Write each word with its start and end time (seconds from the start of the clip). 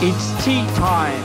It's 0.00 0.28
tea 0.44 0.62
time. 0.76 1.24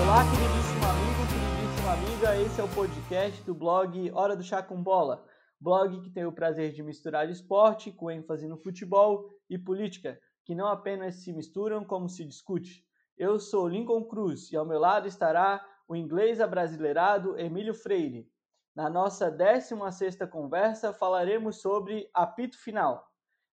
Olá, 0.00 0.22
queridíssimo 0.30 0.86
amigo, 0.86 1.26
queridíssima 1.26 1.92
amiga. 1.92 2.40
Esse 2.40 2.60
é 2.60 2.62
o 2.62 2.68
podcast 2.68 3.42
do 3.42 3.52
blog 3.52 4.12
Hora 4.12 4.36
do 4.36 4.44
Chá 4.44 4.62
com 4.62 4.80
Bola. 4.80 5.26
Blog 5.60 6.00
que 6.02 6.10
tem 6.10 6.24
o 6.24 6.30
prazer 6.30 6.70
de 6.70 6.84
misturar 6.84 7.28
esporte 7.28 7.90
com 7.90 8.08
ênfase 8.08 8.46
no 8.46 8.56
futebol 8.56 9.28
e 9.50 9.58
política, 9.58 10.20
que 10.44 10.54
não 10.54 10.68
apenas 10.68 11.16
se 11.16 11.32
misturam 11.32 11.84
como 11.84 12.08
se 12.08 12.24
discute. 12.24 12.84
Eu 13.18 13.40
sou 13.40 13.66
Lincoln 13.66 14.04
Cruz 14.04 14.52
e 14.52 14.56
ao 14.56 14.64
meu 14.64 14.78
lado 14.78 15.08
estará 15.08 15.66
o 15.88 15.96
inglês 15.96 16.40
abrasileirado 16.40 17.36
Emílio 17.40 17.74
Freire. 17.74 18.30
Na 18.72 18.88
nossa 18.88 19.36
16ª 19.36 20.28
conversa 20.28 20.92
falaremos 20.92 21.60
sobre 21.60 22.08
apito 22.14 22.56
final. 22.56 23.04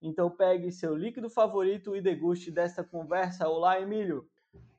Então 0.03 0.29
pegue 0.29 0.73
seu 0.73 0.97
líquido 0.97 1.31
favorito 1.31 1.95
e 1.95 2.03
deguste 2.03 2.51
desta 2.51 2.83
conversa. 2.83 3.49
Olá, 3.49 3.81
Emílio. 3.81 4.27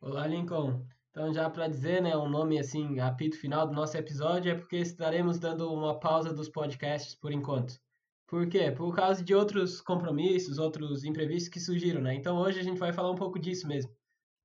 Olá, 0.01 0.27
Lincoln. 0.27 0.85
Então, 1.11 1.33
já 1.33 1.49
para 1.49 1.69
dizer, 1.69 2.01
né, 2.01 2.17
um 2.17 2.27
nome 2.27 2.59
assim, 2.59 2.99
apito 2.99 3.37
final 3.37 3.65
do 3.65 3.73
nosso 3.73 3.95
episódio 3.95 4.51
é 4.51 4.55
porque 4.55 4.77
estaremos 4.77 5.39
dando 5.39 5.71
uma 5.71 5.97
pausa 5.97 6.33
dos 6.33 6.49
podcasts 6.49 7.15
por 7.15 7.31
enquanto. 7.31 7.79
Por 8.27 8.49
quê? 8.49 8.69
Por 8.69 8.93
causa 8.93 9.23
de 9.23 9.33
outros 9.33 9.79
compromissos, 9.79 10.57
outros 10.57 11.05
imprevistos 11.05 11.49
que 11.49 11.59
surgiram, 11.59 12.01
né? 12.01 12.15
Então, 12.15 12.37
hoje 12.37 12.59
a 12.59 12.63
gente 12.63 12.79
vai 12.79 12.91
falar 12.91 13.11
um 13.11 13.15
pouco 13.15 13.39
disso 13.39 13.65
mesmo. 13.65 13.91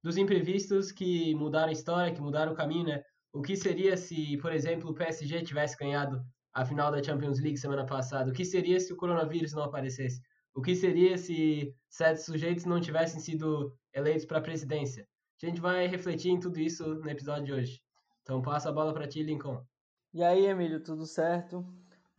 Dos 0.01 0.17
imprevistos 0.17 0.93
que 0.93 1.35
mudaram 1.35 1.71
a 1.71 1.73
história, 1.73 2.15
que 2.15 2.21
mudaram 2.21 2.53
o 2.53 2.57
caminho, 2.57 2.87
né? 2.87 3.03
O 3.33 3.43
que 3.43 3.57
seria 3.57 3.97
se, 3.97 4.37
por 4.37 4.53
exemplo, 4.53 4.91
o 4.91 4.95
PSG 4.95 5.43
tivesse 5.43 5.77
ganhado 5.77 6.23
a 6.53 6.65
final 6.65 6.93
da 6.93 7.03
Champions 7.03 7.41
League 7.41 7.57
semana 7.57 7.85
passada? 7.85 8.31
O 8.31 8.35
que 8.35 8.45
seria 8.45 8.79
se 8.79 8.93
o 8.93 8.97
coronavírus 8.97 9.55
não 9.55 9.65
aparecesse? 9.65 10.21
O 10.59 10.61
que 10.61 10.75
seria 10.75 11.17
se 11.17 11.73
sete 11.89 12.21
sujeitos 12.21 12.65
não 12.65 12.81
tivessem 12.81 13.21
sido 13.21 13.73
eleitos 13.95 14.25
para 14.25 14.39
a 14.39 14.43
presidência? 14.43 15.07
A 15.41 15.47
gente 15.47 15.61
vai 15.61 15.87
refletir 15.87 16.33
em 16.33 16.41
tudo 16.41 16.59
isso 16.59 16.97
no 16.97 17.09
episódio 17.09 17.45
de 17.45 17.53
hoje. 17.53 17.83
Então 18.23 18.43
passa 18.43 18.69
a 18.69 18.73
bola 18.73 18.93
para 18.93 19.07
ti, 19.07 19.23
Lincoln. 19.23 19.65
E 20.13 20.21
aí, 20.21 20.47
Emílio, 20.47 20.83
tudo 20.83 21.07
certo? 21.07 21.65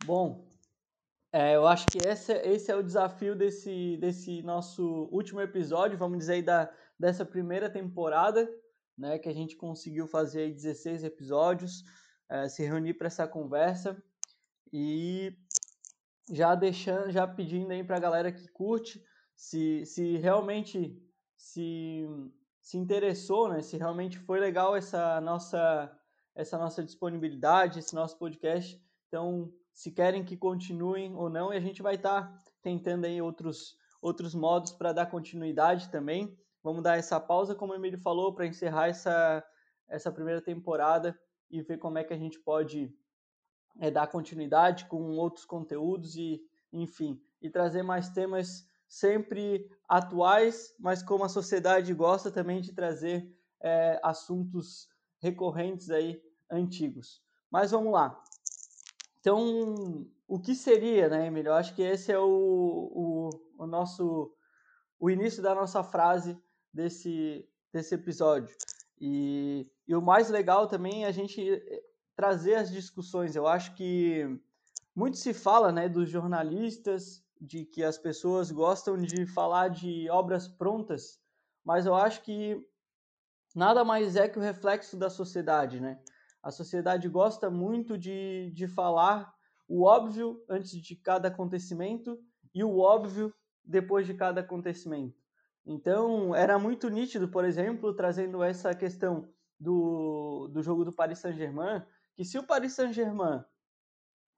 Bom, 0.06 0.48
é, 1.30 1.54
eu 1.54 1.66
acho 1.66 1.86
que 1.88 1.98
esse, 1.98 2.32
esse 2.32 2.70
é 2.70 2.74
o 2.74 2.82
desafio 2.82 3.36
desse, 3.36 3.98
desse 3.98 4.40
nosso 4.40 5.06
último 5.12 5.42
episódio, 5.42 5.98
vamos 5.98 6.16
dizer 6.16 6.32
aí, 6.32 6.42
da, 6.42 6.72
dessa 6.98 7.26
primeira 7.26 7.68
temporada, 7.68 8.50
né, 8.96 9.18
que 9.18 9.28
a 9.28 9.34
gente 9.34 9.54
conseguiu 9.54 10.06
fazer 10.06 10.44
aí 10.44 10.52
16 10.54 11.04
episódios, 11.04 11.84
é, 12.26 12.48
se 12.48 12.62
reunir 12.62 12.94
para 12.94 13.08
essa 13.08 13.28
conversa 13.28 14.02
e 14.72 15.36
já 16.30 16.54
deixando, 16.54 17.10
já 17.10 17.26
pedindo 17.26 17.70
aí 17.72 17.82
para 17.82 17.96
a 17.96 18.00
galera 18.00 18.32
que 18.32 18.48
curte, 18.48 19.02
se, 19.34 19.84
se 19.86 20.16
realmente 20.18 20.96
se, 21.36 22.06
se 22.60 22.76
interessou, 22.76 23.48
né? 23.48 23.62
Se 23.62 23.76
realmente 23.76 24.18
foi 24.18 24.38
legal 24.38 24.76
essa 24.76 25.20
nossa 25.20 25.96
essa 26.34 26.56
nossa 26.56 26.82
disponibilidade, 26.82 27.80
esse 27.80 27.94
nosso 27.94 28.16
podcast. 28.16 28.80
Então, 29.08 29.52
se 29.72 29.90
querem 29.90 30.24
que 30.24 30.36
continuem 30.36 31.14
ou 31.14 31.28
não, 31.28 31.52
e 31.52 31.56
a 31.56 31.60
gente 31.60 31.82
vai 31.82 31.96
estar 31.96 32.22
tá 32.22 32.44
tentando 32.62 33.04
aí 33.04 33.20
outros 33.20 33.76
outros 34.00 34.34
modos 34.34 34.72
para 34.72 34.92
dar 34.92 35.10
continuidade 35.10 35.90
também. 35.90 36.38
Vamos 36.62 36.82
dar 36.82 36.98
essa 36.98 37.20
pausa, 37.20 37.54
como 37.54 37.72
o 37.72 37.76
Emílio 37.76 37.98
falou, 37.98 38.34
para 38.34 38.46
encerrar 38.46 38.88
essa 38.88 39.44
essa 39.88 40.12
primeira 40.12 40.40
temporada 40.40 41.18
e 41.50 41.60
ver 41.62 41.78
como 41.78 41.98
é 41.98 42.04
que 42.04 42.14
a 42.14 42.18
gente 42.18 42.38
pode 42.38 42.94
é, 43.80 43.90
dar 43.90 44.06
continuidade 44.06 44.84
com 44.84 45.16
outros 45.16 45.44
conteúdos 45.44 46.14
e, 46.14 46.40
enfim, 46.72 47.20
e 47.40 47.48
trazer 47.48 47.82
mais 47.82 48.10
temas 48.10 48.68
sempre 48.86 49.68
atuais, 49.88 50.74
mas 50.78 51.02
como 51.02 51.24
a 51.24 51.28
sociedade 51.28 51.92
gosta 51.94 52.30
também 52.30 52.60
de 52.60 52.72
trazer 52.72 53.34
é, 53.60 53.98
assuntos 54.02 54.88
recorrentes 55.18 55.90
aí 55.90 56.22
antigos. 56.50 57.22
Mas 57.50 57.70
vamos 57.70 57.92
lá. 57.92 58.22
Então, 59.20 60.06
o 60.28 60.38
que 60.38 60.54
seria, 60.54 61.08
né, 61.08 61.26
Emílio? 61.26 61.50
Eu 61.50 61.54
acho 61.54 61.74
que 61.74 61.82
esse 61.82 62.12
é 62.12 62.18
o, 62.18 62.24
o, 62.24 63.30
o 63.58 63.66
nosso 63.66 64.34
o 64.98 65.10
início 65.10 65.42
da 65.42 65.54
nossa 65.54 65.82
frase 65.82 66.38
desse, 66.72 67.48
desse 67.72 67.94
episódio. 67.94 68.54
E, 69.00 69.66
e 69.88 69.94
o 69.94 70.02
mais 70.02 70.28
legal 70.28 70.66
também 70.68 71.04
é 71.04 71.08
a 71.08 71.12
gente 71.12 71.42
trazer 72.20 72.56
as 72.56 72.70
discussões. 72.70 73.34
Eu 73.34 73.46
acho 73.46 73.74
que 73.74 74.38
muito 74.94 75.16
se 75.16 75.32
fala 75.32 75.72
né, 75.72 75.88
dos 75.88 76.10
jornalistas, 76.10 77.24
de 77.40 77.64
que 77.64 77.82
as 77.82 77.96
pessoas 77.96 78.50
gostam 78.50 78.98
de 78.98 79.24
falar 79.24 79.68
de 79.68 80.06
obras 80.10 80.46
prontas, 80.46 81.18
mas 81.64 81.86
eu 81.86 81.94
acho 81.94 82.20
que 82.20 82.62
nada 83.56 83.82
mais 83.86 84.16
é 84.16 84.28
que 84.28 84.38
o 84.38 84.42
reflexo 84.42 84.98
da 84.98 85.08
sociedade, 85.08 85.80
né? 85.80 85.98
A 86.42 86.50
sociedade 86.50 87.08
gosta 87.08 87.48
muito 87.48 87.96
de, 87.96 88.50
de 88.50 88.68
falar 88.68 89.32
o 89.66 89.84
óbvio 89.84 90.44
antes 90.46 90.72
de 90.72 90.96
cada 90.96 91.28
acontecimento 91.28 92.22
e 92.54 92.62
o 92.62 92.80
óbvio 92.80 93.32
depois 93.64 94.06
de 94.06 94.12
cada 94.12 94.42
acontecimento. 94.42 95.18
Então, 95.64 96.34
era 96.34 96.58
muito 96.58 96.90
nítido, 96.90 97.28
por 97.28 97.46
exemplo, 97.46 97.94
trazendo 97.94 98.42
essa 98.42 98.74
questão 98.74 99.26
do, 99.58 100.48
do 100.48 100.62
jogo 100.62 100.84
do 100.84 100.92
Paris 100.92 101.18
Saint-Germain, 101.18 101.82
que 102.20 102.24
se 102.26 102.36
o 102.36 102.42
Paris 102.42 102.74
Saint-Germain 102.74 103.42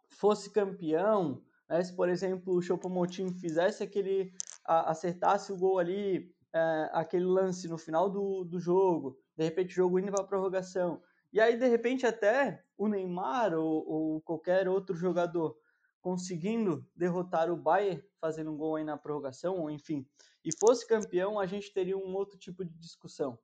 fosse 0.06 0.48
campeão, 0.52 1.44
né, 1.68 1.82
se 1.82 1.92
por 1.92 2.08
exemplo 2.08 2.54
o 2.54 2.62
Choupo-Moting 2.62 3.32
fizesse 3.32 3.82
aquele 3.82 4.32
acertasse 4.64 5.52
o 5.52 5.56
gol 5.56 5.80
ali, 5.80 6.32
é, 6.54 6.90
aquele 6.92 7.24
lance 7.24 7.66
no 7.66 7.76
final 7.76 8.08
do, 8.08 8.44
do 8.44 8.60
jogo, 8.60 9.18
de 9.36 9.42
repente 9.42 9.72
o 9.72 9.74
jogo 9.74 9.98
indo 9.98 10.12
para 10.12 10.22
a 10.22 10.26
prorrogação, 10.28 11.02
e 11.32 11.40
aí 11.40 11.56
de 11.56 11.66
repente 11.66 12.06
até 12.06 12.64
o 12.78 12.86
Neymar 12.86 13.52
ou, 13.52 13.84
ou 13.84 14.20
qualquer 14.20 14.68
outro 14.68 14.94
jogador 14.94 15.58
conseguindo 16.00 16.88
derrotar 16.94 17.50
o 17.50 17.56
Bayern, 17.56 18.00
fazendo 18.20 18.52
um 18.52 18.56
gol 18.56 18.76
aí 18.76 18.84
na 18.84 18.96
prorrogação, 18.96 19.58
ou 19.58 19.68
enfim, 19.68 20.06
e 20.44 20.56
fosse 20.56 20.86
campeão, 20.86 21.36
a 21.36 21.46
gente 21.46 21.72
teria 21.72 21.98
um 21.98 22.14
outro 22.14 22.38
tipo 22.38 22.64
de 22.64 22.78
discussão, 22.78 23.36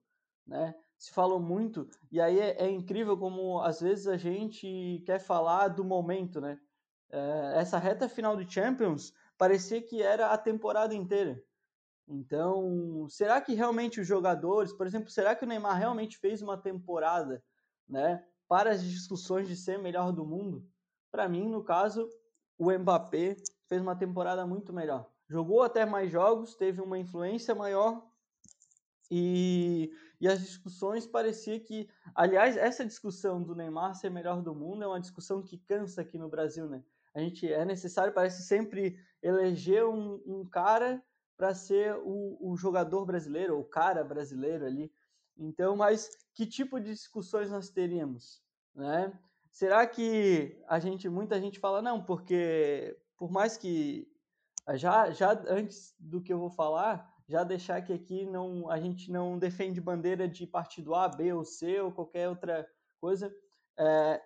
né? 0.46 0.76
Se 0.98 1.12
falou 1.12 1.38
muito, 1.38 1.88
e 2.10 2.20
aí 2.20 2.40
é, 2.40 2.64
é, 2.64 2.70
incrível 2.70 3.16
como 3.16 3.60
às 3.60 3.80
vezes 3.80 4.08
a 4.08 4.16
gente 4.16 5.02
quer 5.06 5.20
falar 5.20 5.68
do 5.68 5.84
momento, 5.84 6.40
né? 6.40 6.58
É, 7.10 7.52
essa 7.56 7.78
reta 7.78 8.08
final 8.08 8.36
de 8.36 8.52
Champions 8.52 9.14
parecia 9.38 9.80
que 9.80 10.02
era 10.02 10.30
a 10.30 10.36
temporada 10.36 10.94
inteira. 10.94 11.40
Então, 12.08 13.06
será 13.08 13.40
que 13.40 13.54
realmente 13.54 14.00
os 14.00 14.06
jogadores, 14.06 14.72
por 14.72 14.86
exemplo, 14.86 15.10
será 15.10 15.36
que 15.36 15.44
o 15.44 15.48
Neymar 15.48 15.78
realmente 15.78 16.18
fez 16.18 16.42
uma 16.42 16.56
temporada, 16.56 17.42
né, 17.88 18.24
para 18.48 18.70
as 18.70 18.82
discussões 18.82 19.46
de 19.46 19.54
ser 19.54 19.78
melhor 19.78 20.10
do 20.10 20.26
mundo? 20.26 20.66
Para 21.10 21.28
mim, 21.28 21.48
no 21.48 21.62
caso, 21.62 22.08
o 22.58 22.72
Mbappé 22.72 23.36
fez 23.66 23.80
uma 23.80 23.94
temporada 23.94 24.46
muito 24.46 24.72
melhor. 24.72 25.08
Jogou 25.28 25.62
até 25.62 25.84
mais 25.84 26.10
jogos, 26.10 26.54
teve 26.54 26.80
uma 26.80 26.98
influência 26.98 27.54
maior 27.54 28.02
e 29.10 29.90
e 30.20 30.26
as 30.26 30.40
discussões 30.40 31.06
parecia 31.06 31.60
que, 31.60 31.88
aliás, 32.14 32.56
essa 32.56 32.84
discussão 32.84 33.42
do 33.42 33.54
Neymar 33.54 33.94
ser 33.94 34.10
melhor 34.10 34.42
do 34.42 34.54
mundo 34.54 34.82
é 34.82 34.86
uma 34.86 35.00
discussão 35.00 35.42
que 35.42 35.58
cansa 35.58 36.00
aqui 36.00 36.18
no 36.18 36.28
Brasil, 36.28 36.68
né? 36.68 36.82
A 37.14 37.20
gente 37.20 37.50
é 37.50 37.64
necessário, 37.64 38.12
parece 38.12 38.42
sempre 38.42 38.98
eleger 39.22 39.84
um, 39.86 40.20
um 40.26 40.44
cara 40.44 41.02
para 41.36 41.54
ser 41.54 41.94
o, 42.02 42.36
o, 42.40 42.56
jogador 42.56 43.06
brasileiro, 43.06 43.58
o 43.58 43.64
cara 43.64 44.02
brasileiro 44.02 44.66
ali. 44.66 44.92
Então, 45.36 45.76
mas 45.76 46.10
que 46.34 46.44
tipo 46.44 46.80
de 46.80 46.90
discussões 46.90 47.50
nós 47.50 47.70
teríamos, 47.70 48.42
né? 48.74 49.16
Será 49.52 49.86
que 49.86 50.60
a 50.68 50.80
gente, 50.80 51.08
muita 51.08 51.40
gente 51.40 51.60
fala 51.60 51.80
não, 51.80 52.04
porque 52.04 52.98
por 53.16 53.30
mais 53.30 53.56
que 53.56 54.06
já, 54.74 55.10
já 55.12 55.32
antes 55.48 55.94
do 55.98 56.20
que 56.20 56.32
eu 56.32 56.38
vou 56.38 56.50
falar, 56.50 57.08
já 57.28 57.44
deixar 57.44 57.82
que 57.82 57.92
aqui 57.92 58.24
não, 58.24 58.70
a 58.70 58.80
gente 58.80 59.12
não 59.12 59.38
defende 59.38 59.80
bandeira 59.80 60.26
de 60.26 60.46
partido 60.46 60.94
A, 60.94 61.06
B 61.08 61.32
ou 61.32 61.44
C 61.44 61.78
ou 61.80 61.92
qualquer 61.92 62.28
outra 62.28 62.68
coisa. 62.98 63.32
É, 63.78 64.22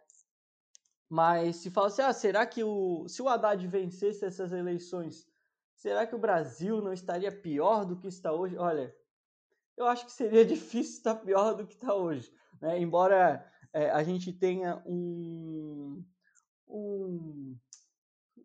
mas 1.11 1.57
se 1.57 1.71
fala 1.71 1.89
assim, 1.89 2.03
ah, 2.03 2.13
será 2.13 2.47
que 2.47 2.63
o, 2.63 3.07
se 3.09 3.21
o 3.21 3.29
Haddad 3.29 3.67
vencesse 3.67 4.25
essas 4.25 4.53
eleições, 4.53 5.27
será 5.75 6.07
que 6.07 6.15
o 6.15 6.19
Brasil 6.19 6.81
não 6.81 6.93
estaria 6.93 7.33
pior 7.33 7.85
do 7.85 7.99
que 7.99 8.07
está 8.07 8.33
hoje? 8.33 8.57
Olha, 8.57 8.95
eu 9.77 9.87
acho 9.87 10.07
que 10.07 10.13
seria 10.13 10.45
difícil 10.47 10.99
estar 10.99 11.17
pior 11.17 11.55
do 11.55 11.67
que 11.67 11.75
está 11.75 11.93
hoje. 11.93 12.33
Né? 12.61 12.81
Embora 12.81 13.45
é, 13.73 13.91
a 13.91 14.03
gente 14.05 14.33
tenha 14.33 14.81
um, 14.87 16.05
um 16.69 17.59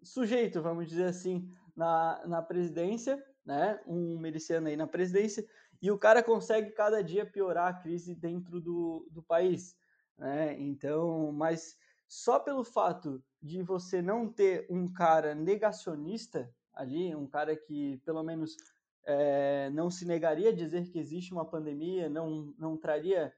sujeito, 0.03 0.61
vamos 0.61 0.87
dizer 0.87 1.05
assim, 1.05 1.47
na, 1.75 2.25
na 2.25 2.41
presidência, 2.41 3.23
né, 3.47 3.79
um 3.87 4.19
miliciano 4.19 4.67
aí 4.67 4.75
na 4.75 4.85
presidência, 4.85 5.47
e 5.81 5.89
o 5.89 5.97
cara 5.97 6.21
consegue 6.21 6.71
cada 6.71 7.01
dia 7.01 7.25
piorar 7.25 7.67
a 7.69 7.73
crise 7.73 8.13
dentro 8.13 8.59
do, 8.59 9.07
do 9.09 9.23
país. 9.23 9.77
Né? 10.17 10.59
Então, 10.59 11.31
mas 11.31 11.77
só 12.09 12.39
pelo 12.39 12.65
fato 12.65 13.23
de 13.41 13.63
você 13.63 14.01
não 14.01 14.27
ter 14.27 14.67
um 14.69 14.85
cara 14.91 15.33
negacionista 15.33 16.53
ali, 16.73 17.15
um 17.15 17.25
cara 17.25 17.55
que 17.55 18.01
pelo 18.03 18.21
menos 18.21 18.57
é, 19.05 19.69
não 19.69 19.89
se 19.89 20.05
negaria 20.05 20.49
a 20.49 20.55
dizer 20.55 20.89
que 20.89 20.99
existe 20.99 21.31
uma 21.31 21.45
pandemia, 21.45 22.09
não, 22.09 22.53
não 22.57 22.75
traria 22.75 23.33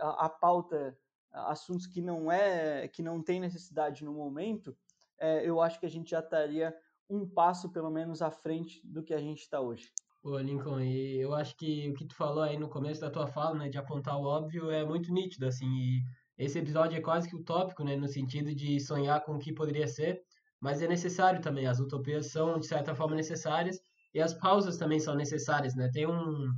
a, 0.00 0.26
a 0.26 0.28
pauta 0.28 0.98
assuntos 1.30 1.86
que 1.86 2.02
não 2.02 2.32
é 2.32 2.88
que 2.88 3.02
não 3.02 3.22
tem 3.22 3.38
necessidade 3.38 4.04
no 4.04 4.12
momento, 4.12 4.76
é, 5.16 5.48
eu 5.48 5.60
acho 5.60 5.78
que 5.78 5.86
a 5.86 5.90
gente 5.90 6.10
já 6.10 6.20
estaria 6.20 6.76
um 7.08 7.26
passo 7.26 7.70
pelo 7.70 7.90
menos 7.90 8.20
à 8.22 8.30
frente 8.30 8.80
do 8.84 9.02
que 9.02 9.14
a 9.14 9.20
gente 9.20 9.40
está 9.40 9.60
hoje. 9.60 9.90
Pô, 10.22 10.38
Lincoln, 10.38 10.80
e 10.80 11.20
eu 11.20 11.34
acho 11.34 11.56
que 11.56 11.90
o 11.90 11.94
que 11.94 12.04
tu 12.04 12.14
falou 12.14 12.42
aí 12.42 12.58
no 12.58 12.68
começo 12.68 13.00
da 13.00 13.10
tua 13.10 13.26
fala, 13.26 13.56
né, 13.56 13.68
de 13.68 13.78
apontar 13.78 14.18
o 14.18 14.24
óbvio, 14.24 14.70
é 14.70 14.84
muito 14.84 15.12
nítido, 15.12 15.46
assim, 15.46 15.66
e 15.66 16.02
esse 16.36 16.58
episódio 16.58 16.98
é 16.98 17.00
quase 17.00 17.28
que 17.28 17.36
utópico, 17.36 17.84
né, 17.84 17.96
no 17.96 18.08
sentido 18.08 18.54
de 18.54 18.80
sonhar 18.80 19.24
com 19.24 19.36
o 19.36 19.38
que 19.38 19.52
poderia 19.52 19.86
ser, 19.86 20.20
mas 20.60 20.82
é 20.82 20.88
necessário 20.88 21.40
também, 21.40 21.66
as 21.66 21.78
utopias 21.78 22.32
são, 22.32 22.58
de 22.58 22.66
certa 22.66 22.94
forma, 22.94 23.14
necessárias, 23.14 23.80
e 24.12 24.20
as 24.20 24.34
pausas 24.34 24.76
também 24.76 24.98
são 24.98 25.14
necessárias, 25.14 25.76
né, 25.76 25.88
tem 25.92 26.06
um 26.06 26.48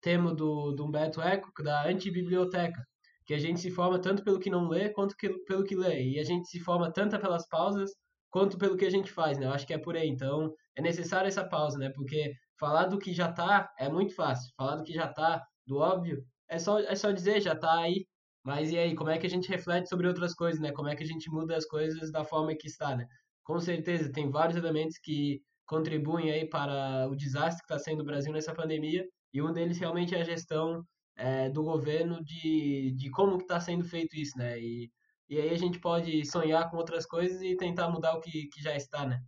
termo 0.00 0.34
do, 0.34 0.72
do 0.72 0.86
Humberto 0.86 1.20
Eco, 1.20 1.52
da 1.62 1.86
antibiblioteca, 1.86 2.82
que 3.26 3.34
a 3.34 3.38
gente 3.38 3.60
se 3.60 3.70
forma 3.70 3.98
tanto 3.98 4.24
pelo 4.24 4.40
que 4.40 4.50
não 4.50 4.66
lê 4.66 4.88
quanto 4.88 5.16
que, 5.16 5.28
pelo 5.44 5.62
que 5.62 5.76
lê. 5.76 6.02
E 6.02 6.18
a 6.18 6.24
gente 6.24 6.48
se 6.48 6.58
forma 6.58 6.90
tanto 6.90 7.18
pelas 7.20 7.46
pausas 7.46 7.92
quanto 8.30 8.58
pelo 8.58 8.76
que 8.76 8.84
a 8.84 8.90
gente 8.90 9.10
faz, 9.10 9.38
né? 9.38 9.46
Eu 9.46 9.52
acho 9.52 9.66
que 9.66 9.74
é 9.74 9.78
por 9.78 9.96
aí. 9.96 10.08
Então, 10.08 10.52
é 10.76 10.82
necessário 10.82 11.28
essa 11.28 11.44
pausa, 11.44 11.78
né? 11.78 11.90
Porque 11.90 12.32
falar 12.58 12.86
do 12.86 12.98
que 12.98 13.12
já 13.12 13.30
tá 13.32 13.70
é 13.78 13.88
muito 13.88 14.14
fácil. 14.14 14.52
Falar 14.56 14.76
do 14.76 14.84
que 14.84 14.92
já 14.92 15.08
tá, 15.08 15.42
do 15.66 15.78
óbvio, 15.78 16.24
é 16.48 16.58
só, 16.58 16.78
é 16.80 16.94
só 16.94 17.10
dizer, 17.12 17.40
já 17.40 17.54
tá 17.56 17.80
aí. 17.80 18.06
Mas 18.44 18.70
e 18.70 18.78
aí, 18.78 18.94
como 18.94 19.10
é 19.10 19.18
que 19.18 19.26
a 19.26 19.30
gente 19.30 19.48
reflete 19.48 19.88
sobre 19.88 20.08
outras 20.08 20.34
coisas, 20.34 20.60
né? 20.60 20.72
Como 20.72 20.88
é 20.88 20.96
que 20.96 21.02
a 21.02 21.06
gente 21.06 21.30
muda 21.30 21.56
as 21.56 21.66
coisas 21.66 22.10
da 22.10 22.24
forma 22.24 22.54
que 22.54 22.66
está, 22.66 22.96
né? 22.96 23.06
Com 23.44 23.58
certeza, 23.60 24.12
tem 24.12 24.30
vários 24.30 24.56
elementos 24.56 24.98
que 24.98 25.40
contribuem 25.66 26.30
aí 26.32 26.48
para 26.48 27.08
o 27.08 27.16
desastre 27.16 27.64
que 27.64 27.72
está 27.72 27.78
sendo 27.78 28.00
o 28.00 28.04
Brasil 28.04 28.32
nessa 28.32 28.54
pandemia, 28.54 29.06
e 29.32 29.42
um 29.42 29.52
deles 29.52 29.78
realmente 29.78 30.14
é 30.14 30.20
a 30.20 30.24
gestão 30.24 30.84
é, 31.16 31.48
do 31.50 31.62
governo 31.62 32.22
de, 32.24 32.92
de 32.96 33.10
como 33.10 33.36
que 33.38 33.44
está 33.44 33.60
sendo 33.60 33.84
feito 33.84 34.16
isso, 34.16 34.36
né? 34.38 34.58
E, 34.58 34.90
e 35.30 35.40
aí 35.40 35.50
a 35.50 35.56
gente 35.56 35.78
pode 35.78 36.24
sonhar 36.26 36.68
com 36.68 36.76
outras 36.76 37.06
coisas 37.06 37.40
e 37.40 37.56
tentar 37.56 37.88
mudar 37.88 38.14
o 38.16 38.20
que, 38.20 38.48
que 38.48 38.60
já 38.60 38.74
está, 38.76 39.06
né? 39.06 39.22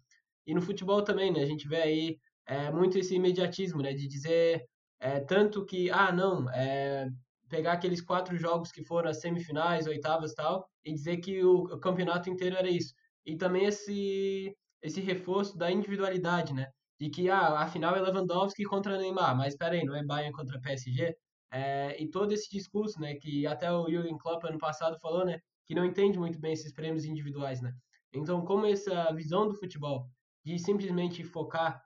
E 0.44 0.52
no 0.52 0.60
futebol 0.60 1.02
também, 1.02 1.32
né? 1.32 1.40
A 1.40 1.46
gente 1.46 1.69
vê 1.69 1.76
aí 1.76 2.19
é, 2.44 2.72
muito 2.72 2.99
esse 2.99 3.14
imediatismo, 3.14 3.81
né? 3.81 3.94
De 3.94 4.08
dizer 4.08 4.66
é, 5.00 5.20
tanto 5.20 5.64
que, 5.64 5.90
ah, 5.90 6.12
não, 6.12 6.50
é, 6.50 7.08
pegar 7.49 7.72
aqueles 7.75 8.00
quatro 8.00 8.37
jogos 8.37 8.72
que 8.72 8.84
foram 8.84 9.10
as 9.10 9.20
semifinais, 9.20 9.87
oitavas 9.87 10.34
tal, 10.34 10.69
e 10.84 10.93
dizer 10.93 11.19
que 11.19 11.44
o, 11.44 11.64
o 11.64 11.78
campeonato 11.78 12.28
inteiro 12.28 12.56
era 12.56 12.69
isso. 12.69 12.94
E 13.25 13.37
também 13.37 13.66
esse, 13.66 14.56
esse 14.82 15.00
reforço 15.00 15.56
da 15.56 15.70
individualidade, 15.70 16.52
né? 16.52 16.69
De 17.00 17.10
que, 17.10 17.31
ah, 17.31 17.60
a 17.60 17.69
final 17.69 17.94
é 17.96 18.00
Lewandowski 18.00 18.64
contra 18.64 18.98
Neymar, 18.98 19.37
mas 19.37 19.55
espera 19.55 19.75
aí, 19.75 19.84
não 19.84 19.94
é 19.94 20.05
Bayern 20.05 20.32
contra 20.32 20.60
PSG? 20.60 21.14
É, 21.52 22.02
e 22.02 22.08
todo 22.10 22.32
esse 22.32 22.48
discurso, 22.50 23.00
né, 23.00 23.14
que 23.16 23.46
até 23.46 23.70
o 23.70 23.88
Jürgen 23.88 24.16
Klopp 24.19 24.44
ano 24.44 24.58
passado 24.58 24.98
falou, 25.00 25.25
né, 25.26 25.38
que 25.66 25.74
não 25.74 25.84
entende 25.84 26.18
muito 26.18 26.38
bem 26.38 26.52
esses 26.52 26.72
prêmios 26.72 27.04
individuais, 27.04 27.60
né. 27.60 27.72
Então, 28.12 28.44
como 28.44 28.66
essa 28.66 29.12
visão 29.14 29.48
do 29.48 29.54
futebol 29.54 30.08
de 30.44 30.58
simplesmente 30.58 31.24
focar 31.24 31.82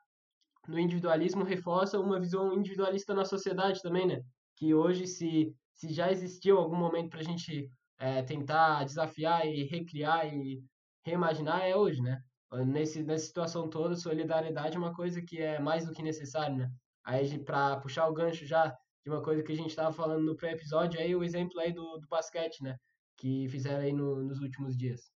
no 0.69 0.79
individualismo 0.79 1.45
reforça 1.45 2.01
uma 2.01 2.19
visão 2.21 2.53
individualista 2.55 3.15
na 3.15 3.25
sociedade 3.25 3.81
também, 3.83 4.07
né, 4.07 4.23
que 4.57 4.75
hoje 4.75 5.07
se 5.07 5.55
se 5.73 5.93
já 5.93 6.11
existiu 6.11 6.57
algum 6.59 6.77
momento 6.77 7.11
para 7.11 7.21
a 7.21 7.23
gente 7.25 7.71
é, 7.99 8.23
tentar 8.23 8.85
desafiar 8.85 9.47
e 9.47 9.65
recriar 9.65 10.27
e 10.27 10.63
reimaginar 11.05 11.63
é 11.63 11.77
hoje, 11.77 12.01
né. 12.03 12.21
Nesse, 12.67 13.03
nessa 13.03 13.27
situação 13.27 13.69
toda, 13.69 13.95
solidariedade 13.97 14.77
é 14.77 14.79
uma 14.79 14.95
coisa 14.95 15.21
que 15.21 15.39
é 15.39 15.59
mais 15.59 15.85
do 15.87 15.93
que 15.93 16.03
necessária, 16.03 16.57
né. 16.57 16.71
Aí, 17.05 17.39
para 17.45 17.79
puxar 17.81 18.09
o 18.09 18.15
gancho 18.15 18.47
já 18.47 18.75
de 19.05 19.11
uma 19.11 19.23
coisa 19.23 19.43
que 19.43 19.53
a 19.53 19.55
gente 19.55 19.69
estava 19.71 19.93
falando 19.93 20.25
no 20.25 20.37
pré-episódio, 20.37 20.99
aí 21.01 21.15
o 21.15 21.23
exemplo 21.23 21.61
aí 21.61 21.73
do, 21.73 21.99
do 21.99 22.09
basquete, 22.09 22.63
né? 22.63 22.77
Que 23.17 23.49
fizeram 23.49 23.81
aí 23.81 23.93
no, 23.93 24.23
nos 24.23 24.41
últimos 24.41 24.77
dias. 24.77 25.11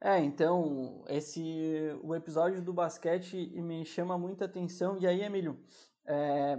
É, 0.00 0.18
então, 0.18 1.04
esse 1.08 1.42
o 2.02 2.14
episódio 2.14 2.62
do 2.62 2.72
basquete 2.72 3.36
me 3.60 3.84
chama 3.84 4.16
muita 4.16 4.44
atenção. 4.44 4.96
E 4.98 5.06
aí, 5.06 5.22
Emílio, 5.22 5.60
é, 6.06 6.56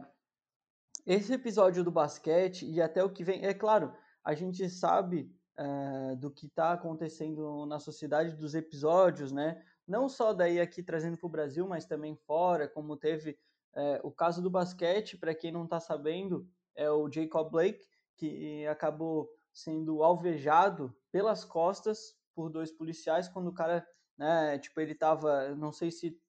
esse 1.06 1.34
episódio 1.34 1.84
do 1.84 1.92
basquete 1.92 2.70
e 2.70 2.82
até 2.82 3.04
o 3.04 3.10
que 3.10 3.24
vem, 3.24 3.46
é 3.46 3.54
claro, 3.54 3.94
a 4.24 4.34
gente 4.36 4.70
sabe 4.70 5.34
é, 5.58 6.16
do 6.18 6.30
que 6.30 6.48
está 6.48 6.74
acontecendo 6.74 7.66
na 7.66 7.80
sociedade, 7.80 8.36
dos 8.36 8.56
episódios, 8.56 9.32
né? 9.32 9.64
Não 9.88 10.08
só 10.08 10.34
daí 10.34 10.60
aqui 10.60 10.84
trazendo 10.84 11.18
para 11.18 11.28
o 11.28 11.32
Brasil, 11.32 11.68
mas 11.68 11.86
também 11.86 12.16
fora, 12.28 12.68
como 12.68 12.98
teve 12.98 13.38
é, 13.74 14.00
o 14.04 14.12
caso 14.12 14.42
do 14.42 14.50
basquete, 14.50 15.18
para 15.18 15.34
quem 15.34 15.52
não 15.52 15.64
está 15.64 15.80
sabendo, 15.80 16.48
é 16.76 16.92
o 16.92 17.10
Jacob 17.12 17.50
Blake, 17.50 17.86
que 18.18 18.68
acabou 18.68 19.30
sendo 19.54 20.04
alvejado 20.04 20.96
pelas 21.12 21.44
costas 21.44 22.16
por 22.34 22.50
dois 22.50 22.72
policiais 22.72 23.28
quando 23.28 23.48
o 23.48 23.54
cara, 23.54 23.86
né, 24.18 24.58
tipo, 24.60 24.80
ele 24.80 24.96
tava, 24.96 25.56
não 25.56 25.72
sei 25.72 25.92
se 25.92 26.20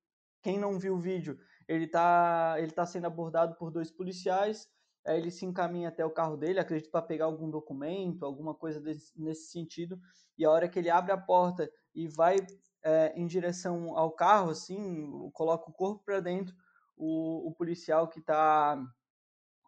quem 0.43 0.59
não 0.59 0.79
viu 0.79 0.95
o 0.95 1.01
vídeo, 1.01 1.39
ele 1.69 1.87
tá, 1.87 2.57
ele 2.59 2.73
tá 2.73 2.85
sendo 2.85 3.07
abordado 3.07 3.55
por 3.57 3.71
dois 3.71 3.91
policiais, 3.91 4.69
aí 5.07 5.19
ele 5.19 5.31
se 5.31 5.45
encaminha 5.45 5.89
até 5.89 6.05
o 6.05 6.11
carro 6.11 6.37
dele, 6.37 6.59
acredito 6.59 6.91
para 6.91 7.03
pegar 7.03 7.27
algum 7.27 7.49
documento, 7.51 8.25
alguma 8.25 8.55
coisa 8.55 8.81
desse, 8.81 9.13
nesse 9.21 9.51
sentido, 9.51 10.01
e 10.37 10.45
a 10.45 10.51
hora 10.51 10.69
que 10.69 10.79
ele 10.79 10.91
abre 10.91 11.13
a 11.13 11.19
porta 11.19 11.71
e 11.95 12.09
vai 12.09 12.37
é, 12.83 13.13
em 13.15 13.27
direção 13.27 13.97
ao 13.97 14.11
carro, 14.11 14.51
assim, 14.51 15.31
coloca 15.33 15.71
o 15.71 15.73
corpo 15.73 16.03
para 16.05 16.21
dentro, 16.21 16.55
o, 16.97 17.49
o 17.49 17.55
policial 17.55 18.09
que 18.09 18.21
tá, 18.21 18.83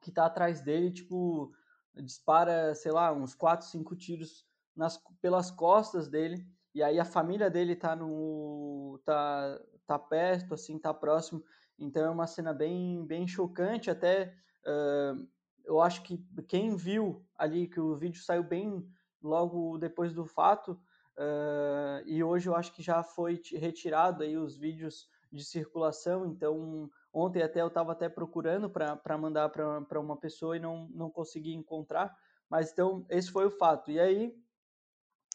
que 0.03 0.11
tá 0.11 0.27
atrás 0.27 0.61
dele, 0.61 0.91
tipo, 0.91 1.53
dispara, 1.97 2.75
sei 2.75 2.93
lá, 2.93 3.13
uns 3.13 3.35
4, 3.35 3.67
5 3.67 3.97
tiros 3.97 4.47
nas, 4.75 5.01
pelas 5.21 5.51
costas 5.51 6.09
dele, 6.09 6.47
e 6.75 6.83
aí 6.83 6.99
a 6.99 7.05
família 7.05 7.51
dele 7.51 7.77
tá 7.77 7.95
no. 7.95 9.01
tá, 9.05 9.61
tá 9.87 9.99
perto, 9.99 10.55
assim, 10.55 10.79
tá 10.79 10.93
próximo. 10.95 11.45
Então 11.79 12.05
é 12.05 12.11
uma 12.11 12.27
cena 12.27 12.55
bem, 12.55 13.05
bem 13.05 13.27
chocante, 13.27 13.91
até 13.91 14.35
uh, 14.67 15.29
eu 15.65 15.81
acho 15.81 16.03
que 16.03 16.25
quem 16.49 16.77
viu 16.77 17.25
ali 17.37 17.67
que 17.67 17.81
o 17.81 17.95
vídeo 17.95 18.23
saiu 18.23 18.43
bem 18.43 18.89
logo 19.23 19.79
depois 19.79 20.13
do 20.13 20.25
fato, 20.25 20.73
uh, 21.19 22.03
e 22.07 22.23
hoje 22.23 22.49
eu 22.49 22.57
acho 22.57 22.73
que 22.73 22.83
já 22.83 23.03
foi 23.03 23.41
retirado 23.53 24.23
aí 24.23 24.37
os 24.37 24.57
vídeos 24.57 25.09
de 25.31 25.45
circulação, 25.45 26.27
então 26.27 26.91
Ontem 27.13 27.43
até 27.43 27.61
eu 27.61 27.69
estava 27.69 27.93
até 27.93 28.09
procurando 28.09 28.71
para 28.71 29.19
mandar 29.19 29.51
para 29.51 30.01
uma 30.01 30.17
pessoa 30.17 30.57
e 30.57 30.61
não, 30.61 30.89
não 30.95 31.11
consegui 31.11 31.55
encontrar. 31.55 32.17
Mas 32.49 32.73
então, 32.73 33.05
esse 33.11 33.31
foi 33.31 33.47
o 33.47 33.51
fato. 33.51 33.91
E 33.91 34.01
aí, 34.01 34.35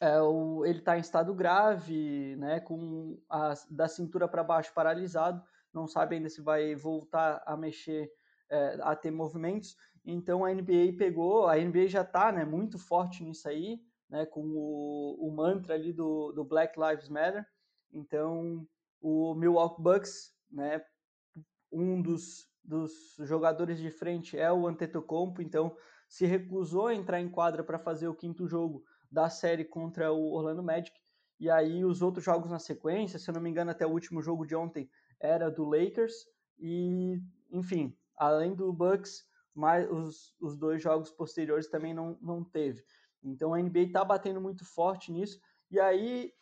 é, 0.00 0.20
o, 0.20 0.64
ele 0.64 0.78
está 0.78 0.96
em 0.96 1.00
estado 1.00 1.34
grave, 1.34 2.36
né, 2.36 2.60
com 2.60 3.20
a, 3.28 3.54
da 3.70 3.88
cintura 3.88 4.28
para 4.28 4.44
baixo 4.44 4.72
paralisado, 4.72 5.42
não 5.72 5.86
sabe 5.86 6.16
ainda 6.16 6.28
se 6.28 6.40
vai 6.40 6.74
voltar 6.74 7.42
a 7.44 7.56
mexer, 7.56 8.10
é, 8.48 8.78
a 8.82 8.94
ter 8.94 9.10
movimentos. 9.10 9.76
Então 10.04 10.44
a 10.44 10.52
NBA 10.52 10.96
pegou, 10.96 11.46
a 11.46 11.56
NBA 11.56 11.88
já 11.88 12.02
está 12.02 12.32
né, 12.32 12.44
muito 12.44 12.78
forte 12.78 13.22
nisso 13.22 13.48
aí, 13.48 13.80
né, 14.08 14.24
com 14.24 14.42
o, 14.42 15.16
o 15.20 15.30
mantra 15.30 15.74
ali 15.74 15.92
do, 15.92 16.32
do 16.32 16.44
Black 16.44 16.78
Lives 16.78 17.08
Matter. 17.08 17.46
Então 17.92 18.66
o 19.00 19.34
Milwaukee 19.34 19.82
Bucks 19.82 20.32
né, 20.50 20.82
um 21.72 22.00
dos, 22.00 22.48
dos 22.64 23.16
jogadores 23.20 23.78
de 23.78 23.90
frente 23.90 24.38
é 24.38 24.52
o 24.52 24.66
Antetokounmpo, 24.66 25.42
então 25.42 25.76
se 26.08 26.24
recusou 26.26 26.86
a 26.86 26.94
entrar 26.94 27.20
em 27.20 27.28
quadra 27.28 27.62
para 27.62 27.78
fazer 27.78 28.08
o 28.08 28.14
quinto 28.14 28.46
jogo 28.46 28.82
da 29.10 29.28
série 29.28 29.64
contra 29.64 30.12
o 30.12 30.32
Orlando 30.32 30.62
Magic. 30.62 30.98
E 31.38 31.48
aí 31.50 31.84
os 31.84 32.02
outros 32.02 32.24
jogos 32.24 32.50
na 32.50 32.58
sequência, 32.58 33.18
se 33.18 33.30
eu 33.30 33.34
não 33.34 33.40
me 33.40 33.50
engano, 33.50 33.70
até 33.70 33.86
o 33.86 33.90
último 33.90 34.22
jogo 34.22 34.44
de 34.46 34.56
ontem 34.56 34.90
era 35.20 35.50
do 35.50 35.64
Lakers. 35.64 36.14
E, 36.58 37.20
enfim, 37.50 37.96
além 38.16 38.54
do 38.54 38.72
Bucks, 38.72 39.24
mais 39.54 39.88
os, 39.90 40.34
os 40.40 40.56
dois 40.56 40.82
jogos 40.82 41.10
posteriores 41.10 41.68
também 41.68 41.94
não, 41.94 42.18
não 42.20 42.42
teve. 42.42 42.82
Então 43.22 43.54
a 43.54 43.60
NBA 43.60 43.80
está 43.80 44.04
batendo 44.04 44.40
muito 44.40 44.64
forte 44.64 45.12
nisso. 45.12 45.40
E 45.70 45.78
aí 45.78 46.32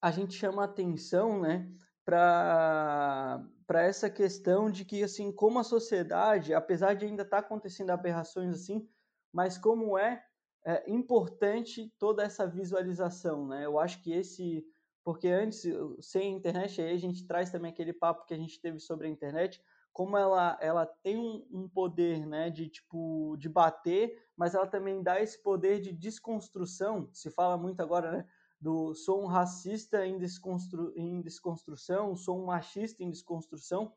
a 0.00 0.10
gente 0.10 0.34
chama 0.34 0.64
atenção, 0.64 1.40
né, 1.40 1.68
para 2.04 3.44
essa 3.74 4.08
questão 4.08 4.70
de 4.70 4.84
que, 4.84 5.02
assim, 5.02 5.32
como 5.32 5.58
a 5.58 5.64
sociedade, 5.64 6.54
apesar 6.54 6.94
de 6.94 7.04
ainda 7.04 7.22
estar 7.22 7.42
tá 7.42 7.46
acontecendo 7.46 7.90
aberrações 7.90 8.50
assim, 8.50 8.88
mas 9.32 9.58
como 9.58 9.98
é, 9.98 10.24
é, 10.64 10.90
importante 10.90 11.92
toda 11.98 12.22
essa 12.22 12.46
visualização, 12.46 13.46
né? 13.46 13.64
Eu 13.64 13.78
acho 13.78 14.02
que 14.02 14.12
esse... 14.12 14.64
Porque 15.04 15.28
antes, 15.28 15.62
sem 16.00 16.34
a 16.34 16.36
internet, 16.36 16.82
aí 16.82 16.92
a 16.92 16.98
gente 16.98 17.26
traz 17.26 17.50
também 17.50 17.70
aquele 17.70 17.92
papo 17.92 18.26
que 18.26 18.34
a 18.34 18.36
gente 18.36 18.60
teve 18.60 18.80
sobre 18.80 19.06
a 19.06 19.10
internet, 19.10 19.62
como 19.92 20.14
ela, 20.14 20.58
ela 20.60 20.84
tem 20.84 21.16
um, 21.16 21.46
um, 21.50 21.68
poder 21.68 22.26
né, 22.26 22.50
de 22.50 22.68
tipo 22.68 23.34
de 23.38 23.48
bater, 23.48 24.22
mas 24.36 24.54
ela 24.54 24.66
também 24.66 25.02
dá 25.02 25.22
esse 25.22 25.42
poder 25.42 25.80
de 25.80 25.90
desconstrução. 25.90 27.08
Se 27.14 27.30
fala 27.30 27.56
muito 27.56 27.80
agora, 27.80 28.12
né? 28.12 28.26
Do 28.60 28.94
sou 28.94 29.22
um 29.22 29.26
racista 29.26 30.06
em, 30.06 30.18
desconstru, 30.18 30.92
em 30.96 31.20
desconstrução, 31.20 32.16
sou 32.16 32.40
um 32.40 32.46
machista 32.46 33.02
em 33.02 33.10
desconstrução. 33.10 33.92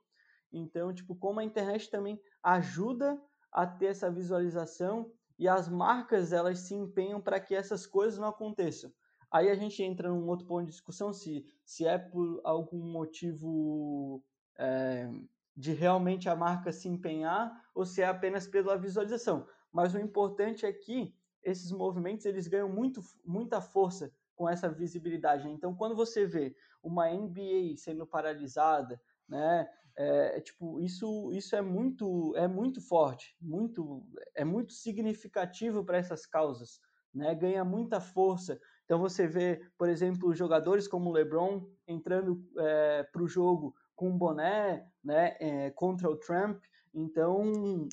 Então, 0.51 0.93
tipo, 0.93 1.15
como 1.15 1.39
a 1.39 1.43
internet 1.43 1.89
também 1.89 2.21
ajuda 2.43 3.21
a 3.51 3.65
ter 3.65 3.87
essa 3.87 4.11
visualização 4.11 5.11
e 5.37 5.47
as 5.47 5.69
marcas 5.69 6.33
elas 6.33 6.59
se 6.59 6.75
empenham 6.75 7.21
para 7.21 7.39
que 7.39 7.55
essas 7.55 7.85
coisas 7.85 8.19
não 8.19 8.27
aconteçam. 8.27 8.91
Aí 9.31 9.49
a 9.49 9.55
gente 9.55 9.81
entra 9.83 10.09
num 10.09 10.27
outro 10.27 10.45
ponto 10.45 10.65
de 10.65 10.71
discussão 10.71 11.13
se, 11.13 11.45
se 11.63 11.85
é 11.85 11.97
por 11.97 12.41
algum 12.43 12.83
motivo 12.91 14.23
é, 14.57 15.09
de 15.55 15.71
realmente 15.71 16.27
a 16.27 16.35
marca 16.35 16.71
se 16.71 16.89
empenhar 16.89 17.51
ou 17.73 17.85
se 17.85 18.01
é 18.01 18.07
apenas 18.07 18.47
pela 18.47 18.77
visualização. 18.77 19.47
Mas 19.71 19.93
o 19.93 19.99
importante 19.99 20.65
é 20.65 20.73
que 20.73 21.13
esses 21.43 21.71
movimentos 21.71 22.25
eles 22.25 22.47
ganham 22.47 22.69
muito, 22.69 23.01
muita 23.23 23.61
força 23.61 24.11
com 24.39 24.47
essa 24.47 24.69
visibilidade. 24.69 25.49
Então, 25.49 25.75
quando 25.75 25.93
você 25.93 26.25
vê 26.25 26.55
uma 26.81 27.09
NBA 27.09 27.75
sendo 27.75 28.07
paralisada, 28.07 28.97
né, 29.27 29.69
é, 29.97 30.37
é, 30.37 30.39
tipo, 30.39 30.79
isso, 30.79 31.29
isso 31.33 31.57
é 31.57 31.61
muito, 31.61 32.33
é 32.37 32.47
muito 32.47 32.79
forte, 32.79 33.35
muito, 33.41 34.01
é 34.33 34.45
muito 34.45 34.71
significativo 34.71 35.83
para 35.83 35.97
essas 35.97 36.25
causas, 36.25 36.79
né? 37.13 37.35
Ganha 37.35 37.65
muita 37.65 37.99
força. 37.99 38.57
Então 38.85 38.97
você 38.97 39.27
vê, 39.27 39.61
por 39.77 39.89
exemplo, 39.89 40.33
jogadores 40.33 40.87
como 40.87 41.09
o 41.09 41.13
LeBron 41.13 41.69
entrando 41.85 42.41
é, 42.59 43.03
para 43.03 43.21
o 43.21 43.27
jogo 43.27 43.75
com 43.93 44.07
um 44.09 44.17
boné, 44.17 44.87
né, 45.03 45.35
é, 45.41 45.69
contra 45.71 46.09
o 46.09 46.15
Trump. 46.15 46.63
Então 46.93 47.89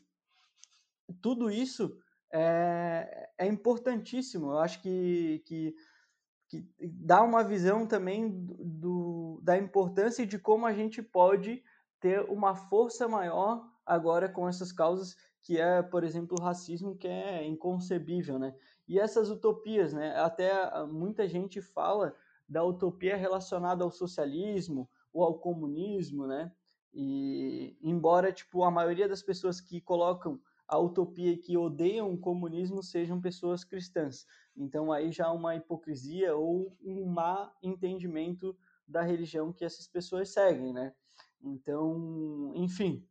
tudo 1.20 1.50
isso 1.50 1.98
é, 2.32 3.30
é 3.36 3.46
importantíssimo. 3.46 4.52
Eu 4.52 4.58
acho 4.60 4.80
que, 4.80 5.42
que 5.44 5.74
que 6.48 6.64
dá 6.80 7.22
uma 7.22 7.42
visão 7.42 7.86
também 7.86 8.28
do, 8.30 9.40
da 9.42 9.56
importância 9.58 10.26
de 10.26 10.38
como 10.38 10.66
a 10.66 10.72
gente 10.72 11.02
pode 11.02 11.62
ter 12.00 12.20
uma 12.30 12.54
força 12.54 13.08
maior 13.08 13.66
agora 13.84 14.28
com 14.28 14.48
essas 14.48 14.72
causas 14.72 15.16
que 15.42 15.60
é, 15.60 15.80
por 15.80 16.02
exemplo, 16.02 16.36
o 16.38 16.42
racismo 16.42 16.96
que 16.96 17.06
é 17.06 17.46
inconcebível, 17.46 18.38
né? 18.38 18.54
E 18.88 18.98
essas 18.98 19.30
utopias, 19.30 19.92
né? 19.92 20.16
Até 20.18 20.50
ah, 20.50 20.86
muita 20.86 21.28
gente 21.28 21.62
fala 21.62 22.14
da 22.48 22.64
utopia 22.64 23.16
relacionada 23.16 23.84
ao 23.84 23.90
socialismo 23.90 24.88
ou 25.12 25.22
ao 25.22 25.38
comunismo, 25.38 26.26
né? 26.26 26.52
E 26.92 27.76
embora 27.80 28.32
tipo 28.32 28.64
a 28.64 28.70
maioria 28.70 29.08
das 29.08 29.22
pessoas 29.22 29.60
que 29.60 29.80
colocam 29.80 30.40
a 30.68 30.78
utopia 30.78 31.36
que 31.36 31.56
odeiam 31.56 32.12
o 32.12 32.18
comunismo 32.18 32.82
sejam 32.82 33.20
pessoas 33.20 33.64
cristãs. 33.64 34.26
Então 34.56 34.92
aí 34.92 35.12
já 35.12 35.30
uma 35.30 35.54
hipocrisia 35.54 36.34
ou 36.34 36.76
um 36.82 37.06
má 37.06 37.52
entendimento 37.62 38.56
da 38.86 39.02
religião 39.02 39.52
que 39.52 39.64
essas 39.64 39.86
pessoas 39.86 40.30
seguem, 40.30 40.72
né? 40.72 40.92
Então, 41.42 42.52
enfim, 42.54 43.06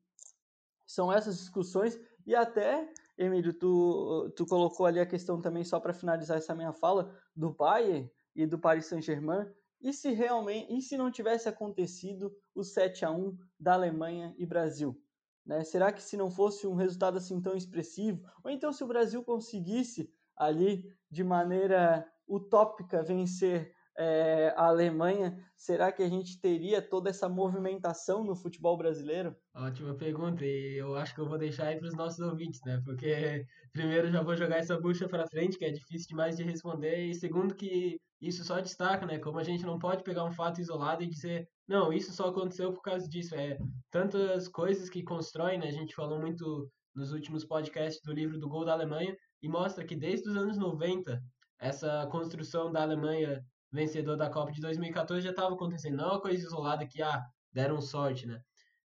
são 0.86 1.12
essas 1.12 1.38
discussões 1.38 2.00
e 2.26 2.36
até, 2.36 2.92
Emílio, 3.18 3.54
tu, 3.54 4.32
tu 4.36 4.46
colocou 4.46 4.86
ali 4.86 5.00
a 5.00 5.06
questão 5.06 5.40
também, 5.40 5.64
só 5.64 5.80
para 5.80 5.94
finalizar 5.94 6.38
essa 6.38 6.56
minha 6.56 6.74
fala, 6.74 7.16
do 7.36 7.52
Bayern 7.52 8.10
e 8.36 8.48
do 8.48 8.58
Paris 8.58 8.88
Saint-Germain, 8.88 9.46
e 9.80 9.94
se 9.94 10.12
realmente, 10.12 10.76
e 10.76 10.82
se 10.82 10.98
não 10.98 11.12
tivesse 11.12 11.48
acontecido 11.48 12.36
o 12.56 12.64
7 12.64 13.06
a 13.06 13.12
1 13.12 13.38
da 13.60 13.74
Alemanha 13.74 14.34
e 14.38 14.46
Brasil? 14.46 15.00
Né? 15.46 15.64
Será 15.64 15.92
que 15.92 16.02
se 16.02 16.18
não 16.18 16.32
fosse 16.32 16.66
um 16.66 16.76
resultado 16.76 17.18
assim 17.18 17.40
tão 17.42 17.56
expressivo, 17.56 18.28
ou 18.44 18.50
então 18.50 18.74
se 18.74 18.84
o 18.84 18.88
Brasil 18.88 19.24
conseguisse 19.24 20.12
ali 20.36 20.92
de 21.10 21.24
maneira 21.24 22.10
utópica 22.28 23.04
vencer 23.04 23.75
é, 23.98 24.54
a 24.58 24.68
Alemanha, 24.68 25.38
será 25.56 25.92
que 25.92 26.04
a 26.04 26.10
gente 26.10 26.40
teria 26.40 26.82
toda 26.82 27.10
essa 27.10 27.30
movimentação 27.30 28.24
no 28.24 28.36
futebol 28.36 28.78
brasileiro? 28.78 29.36
Ótima 29.56 29.96
pergunta, 29.96 30.46
e 30.46 30.78
eu 30.78 30.96
acho 30.96 31.16
que 31.16 31.22
eu 31.22 31.28
vou 31.28 31.38
deixar 31.38 31.68
aí 31.68 31.78
para 31.78 31.88
os 31.88 31.96
nossos 31.96 32.20
ouvintes, 32.20 32.60
né? 32.66 32.82
Porque 32.84 33.46
primeiro 33.72 34.12
já 34.12 34.22
vou 34.22 34.36
jogar 34.36 34.58
essa 34.58 34.80
bucha 34.80 35.08
para 35.08 35.28
frente, 35.28 35.58
que 35.58 35.66
é 35.66 35.72
difícil 35.72 36.08
demais 36.10 36.36
de 36.36 36.44
responder, 36.44 37.06
e 37.06 37.16
segundo 37.16 37.56
que 37.56 37.98
isso 38.22 38.44
só 38.44 38.60
destaca, 38.60 39.06
né? 39.06 39.20
Como 39.20 39.40
a 39.40 39.44
gente 39.44 39.66
não 39.66 39.80
pode 39.80 40.04
pegar 40.04 40.26
um 40.26 40.32
fato 40.32 40.60
isolado 40.60 41.04
e 41.04 41.08
dizer, 41.08 41.48
não, 41.68 41.94
isso 41.94 42.12
só 42.12 42.30
aconteceu 42.30 42.74
por 42.74 42.82
causa 42.82 43.08
disso. 43.08 43.36
É 43.36 43.58
tantas 43.92 44.48
coisas 44.48 44.90
que 44.90 45.04
constroem, 45.04 45.58
né? 45.58 45.68
A 45.68 45.72
gente 45.72 45.96
falou 45.96 46.20
muito 46.20 46.70
nos 46.94 47.12
últimos 47.12 47.46
podcasts 47.46 48.02
do 48.04 48.14
livro 48.14 48.40
do 48.40 48.48
Gol 48.48 48.66
da 48.66 48.74
Alemanha, 48.74 49.16
e 49.42 49.50
mostra 49.50 49.86
que 49.86 49.96
desde 49.96 50.30
os 50.30 50.36
anos 50.36 50.58
90, 50.58 51.22
essa 51.60 52.08
construção 52.12 52.72
da 52.72 52.82
Alemanha 52.82 53.44
vencedor 53.76 54.18
da 54.18 54.30
Copa 54.30 54.52
de 54.52 54.62
2014 54.62 55.22
já 55.22 55.32
estava 55.32 55.54
acontecendo. 55.54 55.98
Não 55.98 56.06
é 56.06 56.12
uma 56.14 56.22
coisa 56.22 56.44
isolada 56.44 56.88
que, 56.88 57.02
ah, 57.02 57.24
deram 57.54 57.82
sorte, 57.82 58.26
né? 58.28 58.40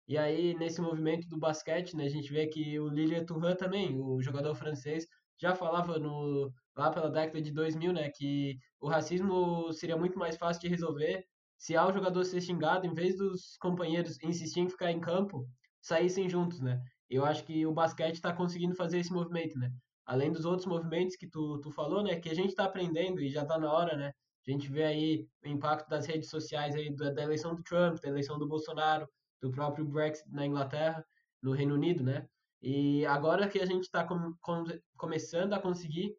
E 0.07 0.19
aí, 0.19 0.55
nesse 0.55 0.81
movimento 0.81 1.29
do 1.29 1.39
basquete, 1.39 1.97
né, 1.97 2.05
a 2.05 2.09
gente 2.09 2.33
vê 2.33 2.47
que 2.49 2.79
o 2.81 2.89
Lilian 2.89 3.25
Thuram 3.25 3.57
também, 3.57 3.97
o 4.01 4.21
jogador 4.21 4.55
francês, 4.55 5.07
já 5.41 5.55
falava 5.55 5.99
no, 5.99 6.53
lá 6.77 6.91
pela 6.91 7.09
década 7.11 7.41
de 7.41 7.53
2000, 7.53 7.93
né, 7.93 8.11
que 8.11 8.57
o 8.81 8.89
racismo 8.89 9.73
seria 9.73 9.97
muito 9.97 10.19
mais 10.19 10.37
fácil 10.37 10.63
de 10.63 10.69
resolver 10.69 11.25
se 11.61 11.77
ao 11.77 11.93
jogador 11.93 12.25
ser 12.25 12.41
xingado, 12.41 12.87
em 12.87 12.95
vez 12.95 13.19
dos 13.19 13.57
companheiros 13.59 14.19
insistirem 14.23 14.67
em 14.67 14.71
ficar 14.71 14.91
em 14.91 14.99
campo, 14.99 15.47
saíssem 15.81 16.29
juntos, 16.29 16.59
né? 16.61 16.83
Eu 17.09 17.25
acho 17.25 17.45
que 17.45 17.67
o 17.67 17.73
basquete 17.73 18.15
está 18.15 18.33
conseguindo 18.33 18.75
fazer 18.75 18.99
esse 18.99 19.13
movimento, 19.13 19.59
né? 19.59 19.71
Além 20.07 20.33
dos 20.33 20.47
outros 20.47 20.67
movimentos 20.67 21.17
que 21.17 21.29
tu, 21.29 21.61
tu 21.61 21.71
falou, 21.71 22.03
né, 22.03 22.19
que 22.19 22.31
a 22.31 22.35
gente 22.35 22.49
está 22.49 22.65
aprendendo 22.65 23.21
e 23.21 23.29
já 23.29 23.43
está 23.43 23.59
na 23.59 23.71
hora, 23.71 23.95
né, 23.95 24.11
a 24.47 24.51
gente 24.51 24.71
vê 24.71 24.85
aí 24.85 25.29
o 25.45 25.49
impacto 25.49 25.89
das 25.89 26.07
redes 26.07 26.31
sociais 26.31 26.75
aí 26.75 26.95
da, 26.95 27.11
da, 27.11 27.23
eleição 27.23 27.55
do 27.55 27.63
Trump, 27.63 28.01
da 28.01 28.09
eleição 28.09 28.39
do 28.39 28.49
Bolsonaro, 28.49 29.09
do 29.41 29.51
próprio 29.51 29.85
Brexit 29.85 30.29
na 30.31 30.47
Inglaterra, 30.47 31.05
no 31.43 31.53
Reino 31.53 31.75
Unido, 31.75 32.03
né? 32.03 32.27
E 32.63 33.05
agora 33.07 33.49
que 33.49 33.59
a 33.59 33.67
gente 33.67 33.85
está 33.85 34.05
com, 34.05 34.35
com, 34.41 34.65
começando 34.97 35.53
a 35.55 35.61
conseguir 35.61 36.15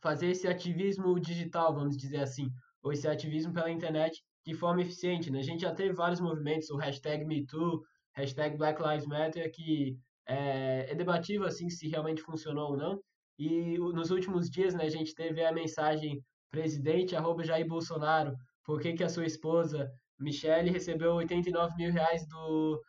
fazer 0.00 0.28
esse 0.28 0.46
ativismo 0.46 1.18
digital, 1.18 1.74
vamos 1.74 1.96
dizer 1.96 2.18
assim, 2.18 2.48
ou 2.82 2.92
esse 2.92 3.08
ativismo 3.08 3.52
pela 3.52 3.70
internet 3.70 4.22
de 4.44 4.54
forma 4.54 4.82
eficiente, 4.82 5.30
né? 5.30 5.40
A 5.40 5.42
gente 5.42 5.62
já 5.62 5.74
teve 5.74 5.92
vários 5.92 6.20
movimentos, 6.20 6.70
o 6.70 6.76
hashtag 6.76 7.24
MeToo, 7.24 7.82
hashtag 8.14 8.56
Black 8.56 8.80
Lives 8.80 9.06
Matter, 9.06 9.50
que 9.52 9.98
é, 10.26 10.90
é 10.90 10.94
debatível 10.94 11.46
assim 11.46 11.68
se 11.68 11.88
realmente 11.88 12.22
funcionou 12.22 12.70
ou 12.70 12.76
não. 12.76 13.00
E 13.38 13.76
nos 13.78 14.10
últimos 14.10 14.48
dias, 14.48 14.74
né, 14.74 14.84
a 14.84 14.88
gente 14.90 15.14
teve 15.14 15.44
a 15.44 15.52
mensagem 15.52 16.22
presidente 16.50 17.16
arroba 17.16 17.44
Jair 17.44 17.66
Bolsonaro, 17.66 18.34
por 18.64 18.80
que, 18.80 18.94
que 18.94 19.04
a 19.04 19.08
sua 19.08 19.26
esposa 19.26 19.90
Michele 20.18 20.70
recebeu 20.70 21.14
89 21.14 21.76
mil 21.76 21.92
reais 21.92 22.26
do, 22.26 22.82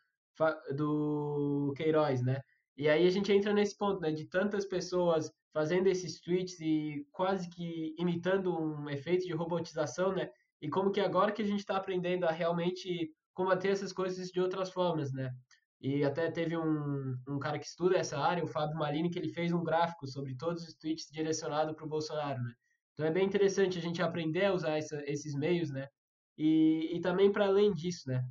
do 0.76 1.74
Queiroz, 1.76 2.22
né? 2.22 2.40
E 2.76 2.88
aí 2.88 3.08
a 3.08 3.10
gente 3.10 3.32
entra 3.32 3.54
nesse 3.54 3.76
ponto, 3.78 4.00
né? 4.00 4.12
De 4.12 4.26
tantas 4.26 4.66
pessoas 4.66 5.32
fazendo 5.54 5.88
esses 5.88 6.22
tweets 6.22 6.60
e 6.60 7.06
quase 7.12 7.50
que 7.50 7.96
imitando 7.98 8.56
um 8.58 8.90
efeito 8.90 9.26
de 9.26 9.34
robotização, 9.34 10.14
né? 10.14 10.30
E 10.62 10.70
como 10.70 10.92
que 10.92 11.00
agora 11.00 11.32
que 11.32 11.42
a 11.42 11.46
gente 11.46 11.60
está 11.60 11.78
aprendendo 11.78 12.26
a 12.26 12.32
realmente 12.32 13.12
combater 13.34 13.70
essas 13.70 13.92
coisas 13.92 14.30
de 14.30 14.40
outras 14.40 14.72
formas, 14.72 15.12
né? 15.12 15.32
E 15.80 16.04
até 16.04 16.32
teve 16.32 16.58
um, 16.58 17.16
um 17.28 17.40
cara 17.40 17.60
que 17.60 17.66
estuda 17.66 17.98
essa 17.98 18.18
área, 18.18 18.44
o 18.44 18.48
Fábio 18.48 18.78
Malini, 18.78 19.10
que 19.10 19.20
ele 19.20 19.30
fez 19.30 19.52
um 19.52 19.64
gráfico 19.64 20.08
sobre 20.08 20.36
todos 20.36 20.64
os 20.68 20.74
tweets 20.76 21.08
direcionados 21.12 21.76
para 21.76 21.86
o 21.86 21.90
Bolsonaro, 21.90 22.42
né? 22.42 22.54
Então 22.98 23.06
é 23.06 23.12
bem 23.12 23.28
interessante 23.28 23.78
a 23.78 23.82
gente 23.82 24.02
aprender 24.02 24.46
a 24.46 24.54
usar 24.54 24.76
essa, 24.76 25.00
esses 25.06 25.36
meios, 25.36 25.70
né? 25.70 25.88
E, 26.36 26.96
e 26.96 27.00
também 27.00 27.32
para 27.32 27.46
além 27.46 27.72
disso, 27.72 28.10
né? 28.10 28.28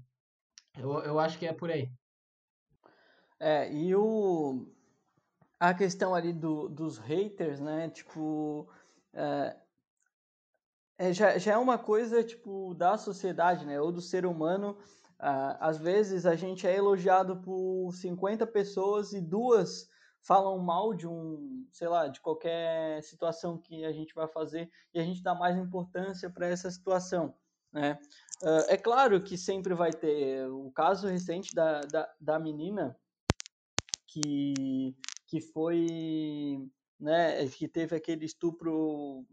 Eu, 0.77 0.93
eu 1.05 1.21
acho 1.21 1.39
que 1.39 1.47
é 1.47 1.53
por 1.53 1.71
aí. 1.71 1.89
É, 3.39 3.73
e 3.73 3.95
o, 3.95 4.67
a 5.61 5.73
questão 5.73 6.17
ali 6.17 6.33
do, 6.33 6.69
dos 6.69 6.99
haters, 6.99 7.61
né? 7.61 7.91
Tipo, 7.91 8.69
é, 9.15 9.57
é, 10.99 11.13
já, 11.13 11.39
já 11.39 11.53
é 11.53 11.57
uma 11.57 11.79
coisa, 11.79 12.25
tipo, 12.25 12.75
da 12.75 12.99
sociedade, 12.99 13.65
né? 13.65 13.81
Ou 13.81 13.93
do 13.93 14.01
ser 14.01 14.27
humano. 14.27 14.77
às 15.17 15.79
vezes 15.79 16.27
a 16.27 16.35
gente 16.35 16.67
é 16.67 16.77
elogiado 16.77 17.37
por 17.37 17.93
50 17.93 18.45
pessoas 18.49 19.13
e 19.13 19.21
duas 19.21 19.89
falam 20.27 20.59
mal 20.59 20.93
de 20.93 21.07
um, 21.07 21.65
sei 21.71 21.87
lá, 21.87 22.09
de 22.09 22.21
qualquer 22.21 23.01
situação 23.05 23.57
que 23.57 23.85
a 23.85 23.93
gente 23.93 24.13
vai 24.13 24.27
fazer 24.27 24.69
e 24.93 24.99
a 24.99 25.05
gente 25.05 25.23
dá 25.23 25.37
mais 25.37 25.57
importância 25.57 26.29
para 26.29 26.49
essa 26.49 26.69
situação, 26.69 27.33
né? 27.73 27.97
Uh, 28.43 28.67
é 28.69 28.77
claro 28.77 29.23
que 29.23 29.39
sempre 29.39 29.73
vai 29.73 29.93
ter 29.93 30.47
o 30.51 30.71
caso 30.73 31.07
recente 31.07 31.55
da, 31.55 31.81
da, 31.83 32.13
da 32.21 32.39
menina 32.41 32.99
que, 34.05 34.97
que 35.29 35.41
foi, 35.41 36.69
né, 36.99 37.47
que 37.49 37.69
teve 37.69 37.95
aquele 37.95 38.27
estupro, 38.27 39.25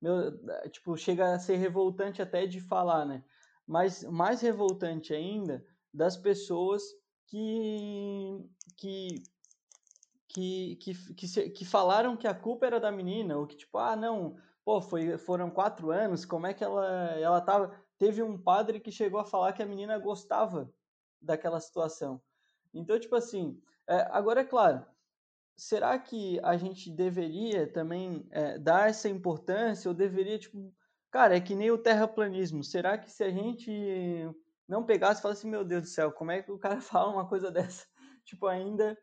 meu, 0.00 0.32
tipo, 0.70 0.96
chega 0.96 1.34
a 1.34 1.40
ser 1.40 1.56
revoltante 1.56 2.22
até 2.22 2.46
de 2.46 2.60
falar, 2.60 3.04
né? 3.04 3.24
Mas 3.66 4.04
mais 4.04 4.40
revoltante 4.40 5.12
ainda 5.12 5.64
das 5.92 6.16
pessoas 6.16 6.82
que, 7.26 8.44
que 8.76 9.22
que, 10.32 10.76
que, 10.76 11.14
que, 11.14 11.50
que, 11.50 11.64
falaram 11.64 12.16
que 12.16 12.26
a 12.26 12.34
culpa 12.34 12.66
era 12.66 12.80
da 12.80 12.92
menina, 12.92 13.36
ou 13.36 13.46
que 13.46 13.56
tipo, 13.56 13.78
ah, 13.78 13.96
não, 13.96 14.36
pô, 14.64 14.80
foi, 14.80 15.18
foram 15.18 15.50
quatro 15.50 15.90
anos, 15.90 16.24
como 16.24 16.46
é 16.46 16.54
que 16.54 16.64
ela, 16.64 16.86
ela 17.18 17.40
tava... 17.40 17.74
Teve 17.98 18.22
um 18.22 18.38
padre 18.38 18.80
que 18.80 18.90
chegou 18.90 19.20
a 19.20 19.24
falar 19.24 19.52
que 19.52 19.62
a 19.62 19.66
menina 19.66 19.98
gostava 19.98 20.72
daquela 21.20 21.60
situação. 21.60 22.20
Então, 22.72 22.98
tipo 22.98 23.14
assim, 23.14 23.60
é, 23.86 24.08
agora 24.10 24.40
é 24.40 24.44
claro, 24.44 24.86
será 25.56 25.98
que 25.98 26.40
a 26.42 26.56
gente 26.56 26.90
deveria 26.90 27.66
também 27.66 28.26
é, 28.30 28.58
dar 28.58 28.88
essa 28.88 29.08
importância 29.08 29.88
ou 29.88 29.94
deveria, 29.94 30.38
tipo, 30.38 30.72
cara, 31.10 31.36
é 31.36 31.40
que 31.40 31.54
nem 31.54 31.70
o 31.70 31.76
terraplanismo, 31.76 32.64
será 32.64 32.96
que 32.96 33.10
se 33.10 33.22
a 33.22 33.30
gente 33.30 33.70
não 34.66 34.86
pegasse 34.86 35.18
e 35.18 35.22
falasse, 35.22 35.46
meu 35.46 35.64
Deus 35.64 35.82
do 35.82 35.88
céu, 35.88 36.12
como 36.12 36.30
é 36.30 36.40
que 36.40 36.50
o 36.50 36.58
cara 36.58 36.80
fala 36.80 37.12
uma 37.12 37.28
coisa 37.28 37.50
dessa? 37.50 37.86
Tipo, 38.24 38.46
ainda 38.46 38.96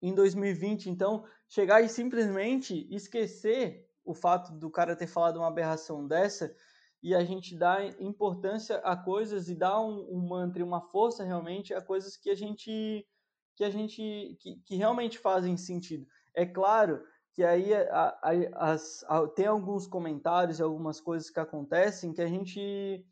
em 0.00 0.14
2020, 0.14 0.90
então, 0.90 1.24
chegar 1.48 1.80
e 1.80 1.88
simplesmente 1.88 2.86
esquecer 2.94 3.88
o 4.04 4.14
fato 4.14 4.52
do 4.52 4.70
cara 4.70 4.96
ter 4.96 5.06
falado 5.06 5.36
uma 5.36 5.48
aberração 5.48 6.06
dessa 6.06 6.54
e 7.02 7.14
a 7.14 7.24
gente 7.24 7.56
dá 7.56 7.84
importância 8.00 8.78
a 8.78 8.96
coisas 8.96 9.48
e 9.48 9.54
dá 9.54 9.80
um, 9.80 10.08
um 10.10 10.26
mantra, 10.26 10.64
uma 10.64 10.80
força 10.80 11.24
realmente 11.24 11.72
a 11.72 11.80
coisas 11.80 12.16
que 12.16 12.30
a 12.30 12.34
gente 12.34 13.06
que 13.54 13.64
a 13.64 13.70
gente 13.70 14.36
que, 14.40 14.56
que 14.64 14.76
realmente 14.76 15.18
fazem 15.18 15.56
sentido. 15.56 16.06
É 16.34 16.46
claro 16.46 17.02
que 17.34 17.44
aí 17.44 17.72
a, 17.74 18.18
a, 18.22 18.72
as, 18.72 19.04
a, 19.08 19.26
tem 19.28 19.46
alguns 19.46 19.86
comentários 19.86 20.58
e 20.58 20.62
algumas 20.62 21.00
coisas 21.00 21.30
que 21.30 21.38
acontecem 21.38 22.12
que 22.12 22.22
a 22.22 22.26
gente 22.26 23.04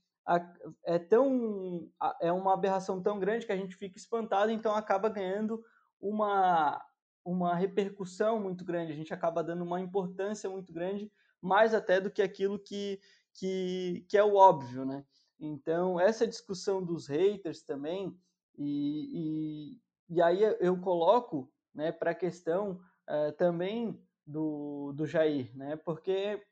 é 0.84 0.98
tão 0.98 1.88
é 2.20 2.32
uma 2.32 2.54
aberração 2.54 3.00
tão 3.00 3.18
grande 3.18 3.46
que 3.46 3.52
a 3.52 3.56
gente 3.56 3.76
fica 3.76 3.96
espantado, 3.96 4.50
então 4.50 4.74
acaba 4.74 5.08
ganhando 5.08 5.62
uma 6.00 6.82
uma 7.24 7.56
repercussão 7.56 8.38
muito 8.38 8.64
grande, 8.64 8.92
a 8.92 8.94
gente 8.94 9.12
acaba 9.12 9.42
dando 9.42 9.64
uma 9.64 9.80
importância 9.80 10.48
muito 10.48 10.72
grande, 10.72 11.10
mais 11.42 11.74
até 11.74 12.00
do 12.00 12.08
que 12.08 12.22
aquilo 12.22 12.56
que 12.56 13.00
que, 13.36 14.04
que 14.08 14.16
é 14.16 14.24
o 14.24 14.34
óbvio, 14.34 14.84
né? 14.84 15.04
Então, 15.38 16.00
essa 16.00 16.26
discussão 16.26 16.82
dos 16.82 17.06
haters 17.06 17.62
também, 17.62 18.18
e, 18.56 19.76
e, 20.08 20.16
e 20.16 20.22
aí 20.22 20.40
eu 20.60 20.80
coloco 20.80 21.52
né, 21.74 21.92
para 21.92 22.12
a 22.12 22.14
questão 22.14 22.80
uh, 23.08 23.32
também 23.36 24.00
do, 24.26 24.92
do 24.94 25.06
Jair, 25.06 25.54
né? 25.54 25.76
Porque, 25.76 26.42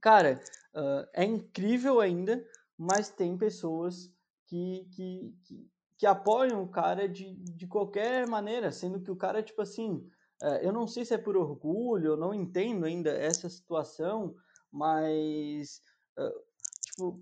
cara, 0.00 0.38
uh, 0.74 1.08
é 1.14 1.24
incrível 1.24 2.00
ainda, 2.00 2.46
mas 2.76 3.08
tem 3.08 3.38
pessoas 3.38 4.12
que, 4.46 4.86
que, 4.92 5.34
que, 5.44 5.70
que, 5.98 6.06
apoiam 6.06 6.62
o 6.62 6.68
cara 6.68 7.08
de, 7.08 7.34
de 7.34 7.66
qualquer 7.66 8.26
maneira, 8.28 8.70
sendo 8.70 9.00
que 9.00 9.10
o 9.10 9.16
cara, 9.16 9.42
tipo 9.42 9.62
assim, 9.62 9.94
uh, 10.42 10.58
eu 10.62 10.72
não 10.72 10.86
sei 10.86 11.04
se 11.04 11.14
é 11.14 11.18
por 11.18 11.36
orgulho, 11.36 12.12
eu 12.12 12.16
não 12.16 12.34
entendo 12.34 12.84
ainda 12.84 13.10
essa 13.10 13.48
situação, 13.48 14.34
mas, 14.70 15.80
uh, 16.18 16.40
tipo, 16.84 17.20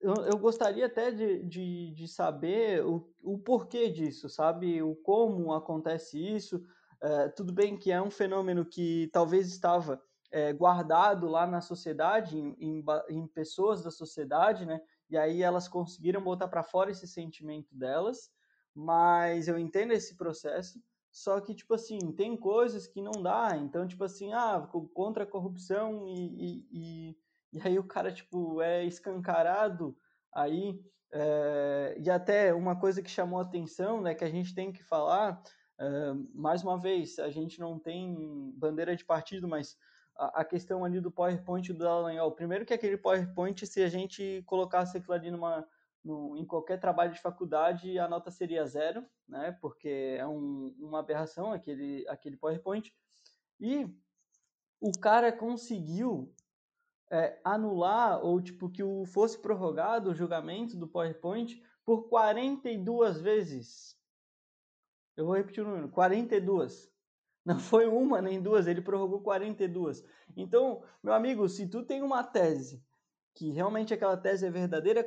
eu, 0.00 0.14
eu, 0.26 0.38
gostaria 0.38 0.86
até 0.86 1.10
de, 1.10 1.44
de, 1.44 1.92
de 1.92 2.08
saber 2.08 2.84
o, 2.84 3.08
o 3.22 3.38
porquê 3.38 3.88
disso, 3.88 4.28
sabe? 4.28 4.82
O 4.82 4.96
como 4.96 5.52
acontece 5.52 6.18
isso. 6.18 6.56
Uh, 7.02 7.32
tudo 7.36 7.52
bem 7.52 7.76
que 7.76 7.90
é 7.90 8.00
um 8.00 8.10
fenômeno 8.10 8.64
que 8.64 9.08
talvez 9.12 9.48
estava 9.48 10.00
guardado 10.56 11.28
lá 11.28 11.46
na 11.46 11.60
sociedade, 11.60 12.38
em, 12.38 12.56
em, 12.58 12.84
em, 13.10 13.26
pessoas 13.26 13.82
da 13.82 13.90
sociedade, 13.90 14.64
né? 14.64 14.80
E 15.12 15.18
aí 15.18 15.42
elas 15.42 15.68
conseguiram 15.68 16.22
botar 16.22 16.48
para 16.48 16.62
fora 16.62 16.90
esse 16.90 17.06
sentimento 17.06 17.76
delas, 17.76 18.32
mas 18.74 19.46
eu 19.46 19.58
entendo 19.58 19.92
esse 19.92 20.16
processo. 20.16 20.82
Só 21.10 21.38
que, 21.38 21.54
tipo 21.54 21.74
assim, 21.74 21.98
tem 22.12 22.34
coisas 22.34 22.86
que 22.86 23.02
não 23.02 23.22
dá. 23.22 23.54
Então, 23.58 23.86
tipo 23.86 24.02
assim, 24.04 24.32
ah, 24.32 24.66
contra 24.94 25.24
a 25.24 25.26
corrupção 25.26 26.08
e, 26.08 26.16
e, 26.16 26.68
e, 26.72 27.16
e 27.52 27.60
aí 27.62 27.78
o 27.78 27.84
cara, 27.84 28.10
tipo, 28.10 28.62
é 28.62 28.86
escancarado 28.86 29.94
aí. 30.32 30.82
É, 31.12 31.94
e 32.02 32.08
até 32.08 32.54
uma 32.54 32.80
coisa 32.80 33.02
que 33.02 33.10
chamou 33.10 33.38
atenção, 33.38 34.00
né, 34.00 34.14
que 34.14 34.24
a 34.24 34.30
gente 34.30 34.54
tem 34.54 34.72
que 34.72 34.82
falar, 34.82 35.42
é, 35.78 36.14
mais 36.32 36.62
uma 36.62 36.78
vez, 36.80 37.18
a 37.18 37.28
gente 37.28 37.60
não 37.60 37.78
tem 37.78 38.50
bandeira 38.56 38.96
de 38.96 39.04
partido, 39.04 39.46
mas 39.46 39.76
a, 40.16 40.44
questão 40.44 40.84
ali 40.84 41.00
do 41.00 41.10
PowerPoint 41.10 41.72
do 41.72 41.78
Dallagnol. 41.78 42.32
Primeiro 42.32 42.64
que 42.64 42.74
aquele 42.74 42.96
PowerPoint, 42.96 43.66
se 43.66 43.82
a 43.82 43.88
gente 43.88 44.42
colocasse 44.46 44.98
aquilo 44.98 45.14
ali 45.14 45.30
numa 45.30 45.66
no, 46.04 46.36
em 46.36 46.44
qualquer 46.44 46.80
trabalho 46.80 47.12
de 47.12 47.20
faculdade 47.20 47.96
a 47.98 48.08
nota 48.08 48.30
seria 48.30 48.66
zero, 48.66 49.04
né? 49.28 49.56
Porque 49.60 50.16
é 50.18 50.26
um, 50.26 50.74
uma 50.80 50.98
aberração 50.98 51.52
aquele, 51.52 52.06
aquele 52.08 52.36
PowerPoint. 52.36 52.92
E 53.60 53.88
o 54.80 54.90
cara 54.98 55.30
conseguiu 55.32 56.34
é, 57.10 57.38
anular 57.44 58.24
ou 58.24 58.40
tipo 58.40 58.68
que 58.68 58.82
o 58.82 59.04
fosse 59.06 59.38
prorrogado 59.38 60.10
o 60.10 60.14
julgamento 60.14 60.76
do 60.76 60.88
PowerPoint 60.88 61.62
por 61.84 62.08
42 62.08 63.20
vezes. 63.20 63.96
Eu 65.16 65.26
vou 65.26 65.36
repetir 65.36 65.62
o 65.62 65.68
número, 65.68 65.88
42. 65.88 66.91
Não 67.44 67.58
foi 67.58 67.86
uma 67.86 68.22
nem 68.22 68.40
duas, 68.40 68.66
ele 68.66 68.80
prorrogou 68.80 69.20
42. 69.20 70.04
Então, 70.36 70.82
meu 71.02 71.12
amigo, 71.12 71.48
se 71.48 71.68
tu 71.68 71.84
tem 71.84 72.02
uma 72.02 72.22
tese 72.22 72.84
que 73.34 73.50
realmente 73.50 73.92
aquela 73.92 74.16
tese 74.16 74.46
é 74.46 74.50
verdadeira, 74.50 75.04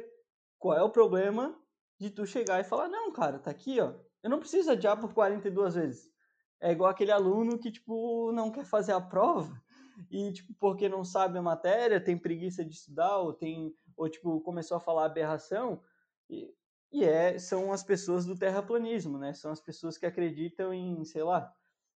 qual 0.57 0.77
é 0.77 0.83
o 0.83 0.89
problema 0.89 1.57
de 1.99 2.09
tu 2.09 2.25
chegar 2.25 2.59
e 2.59 2.63
falar, 2.63 2.87
não, 2.87 3.11
cara, 3.11 3.39
tá 3.39 3.51
aqui, 3.51 3.79
ó. 3.79 3.93
Eu 4.21 4.29
não 4.29 4.39
preciso 4.39 4.71
adiar 4.71 4.99
por 4.99 5.13
42 5.13 5.75
vezes. 5.75 6.11
É 6.59 6.71
igual 6.71 6.89
aquele 6.89 7.11
aluno 7.11 7.59
que, 7.59 7.71
tipo, 7.71 8.31
não 8.31 8.51
quer 8.51 8.65
fazer 8.65 8.91
a 8.91 8.99
prova 8.99 9.61
e, 10.09 10.33
tipo, 10.33 10.53
porque 10.55 10.89
não 10.89 11.03
sabe 11.03 11.37
a 11.37 11.41
matéria, 11.41 12.03
tem 12.03 12.17
preguiça 12.17 12.65
de 12.65 12.73
estudar, 12.73 13.17
ou 13.17 13.33
tem, 13.33 13.73
ou, 13.95 14.09
tipo, 14.09 14.41
começou 14.41 14.77
a 14.77 14.79
falar 14.79 15.05
aberração. 15.05 15.81
E, 16.29 16.53
e 16.91 17.03
é, 17.03 17.37
são 17.37 17.71
as 17.71 17.83
pessoas 17.83 18.25
do 18.25 18.37
terraplanismo, 18.37 19.17
né? 19.17 19.33
São 19.33 19.51
as 19.51 19.61
pessoas 19.61 19.97
que 19.97 20.05
acreditam 20.05 20.73
em, 20.73 21.03
sei 21.05 21.23
lá, 21.23 21.53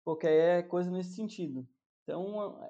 qualquer 0.06 0.68
coisa 0.68 0.88
nesse 0.88 1.16
sentido. 1.16 1.66
Então, 2.04 2.60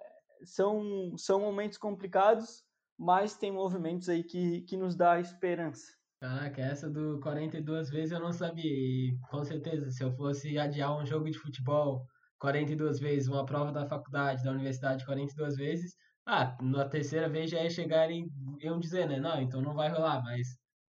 são, 0.42 1.14
são 1.18 1.38
momentos 1.38 1.76
complicados, 1.76 2.64
mas 2.98 3.36
tem 3.36 3.52
movimentos 3.52 4.08
aí 4.08 4.24
que, 4.24 4.62
que 4.62 4.74
nos 4.74 4.96
dá 4.96 5.20
esperança. 5.20 5.92
Caraca, 6.18 6.62
essa 6.62 6.88
do 6.88 7.20
42 7.20 7.90
vezes 7.90 8.12
eu 8.12 8.20
não 8.20 8.32
sabia. 8.32 8.64
E 8.64 9.18
com 9.30 9.44
certeza, 9.44 9.90
se 9.90 10.02
eu 10.02 10.10
fosse 10.12 10.56
adiar 10.56 10.96
um 10.96 11.04
jogo 11.04 11.30
de 11.30 11.38
futebol 11.38 12.06
42 12.38 12.98
vezes, 12.98 13.28
uma 13.28 13.44
prova 13.44 13.70
da 13.70 13.84
faculdade, 13.84 14.42
da 14.42 14.52
universidade 14.52 15.04
42 15.04 15.56
vezes, 15.56 15.94
ah, 16.24 16.56
na 16.62 16.88
terceira 16.88 17.28
vez 17.28 17.50
já 17.50 17.62
ia 17.62 17.68
chegar 17.68 18.10
e 18.10 18.26
iam 18.60 18.80
dizer, 18.80 19.06
né? 19.06 19.20
Não, 19.20 19.42
então 19.42 19.60
não 19.60 19.74
vai 19.74 19.90
rolar, 19.90 20.22
mas 20.22 20.48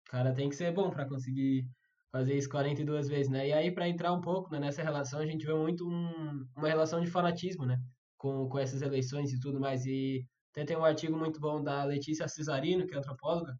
o 0.08 0.12
cara 0.12 0.34
tem 0.34 0.49
que 0.49 0.56
ser 0.56 0.73
bom 0.73 0.89
para 0.89 1.08
conseguir 1.08 1.67
fazer 2.12 2.38
isso 2.38 2.50
42 2.50 3.08
vezes, 3.08 3.32
né? 3.32 3.47
E 3.47 3.54
aí, 3.54 3.71
para 3.71 3.88
entrar 3.88 4.12
um 4.13 4.21
pouco 4.21 4.52
né, 4.52 4.60
nessa 4.60 4.84
relação, 4.84 5.19
a 5.19 5.26
gente 5.26 5.45
vê 5.45 5.54
muito 5.54 5.88
um, 5.88 6.45
uma 6.56 6.67
relação 6.67 7.00
de 7.02 7.08
fanatismo, 7.10 7.65
né? 7.65 7.78
Com, 8.17 8.47
com 8.50 8.60
essas 8.60 8.82
eleições 8.82 9.32
e 9.34 9.39
tudo 9.39 9.60
mais. 9.60 9.86
E 9.86 10.26
até 10.52 10.65
tem 10.65 10.78
um 10.78 10.86
artigo 10.86 11.17
muito 11.17 11.39
bom 11.39 11.63
da 11.63 11.84
Letícia 11.86 12.28
Cesarino, 12.28 12.86
que 12.86 12.93
é 12.93 12.97
antropóloga, 12.97 13.56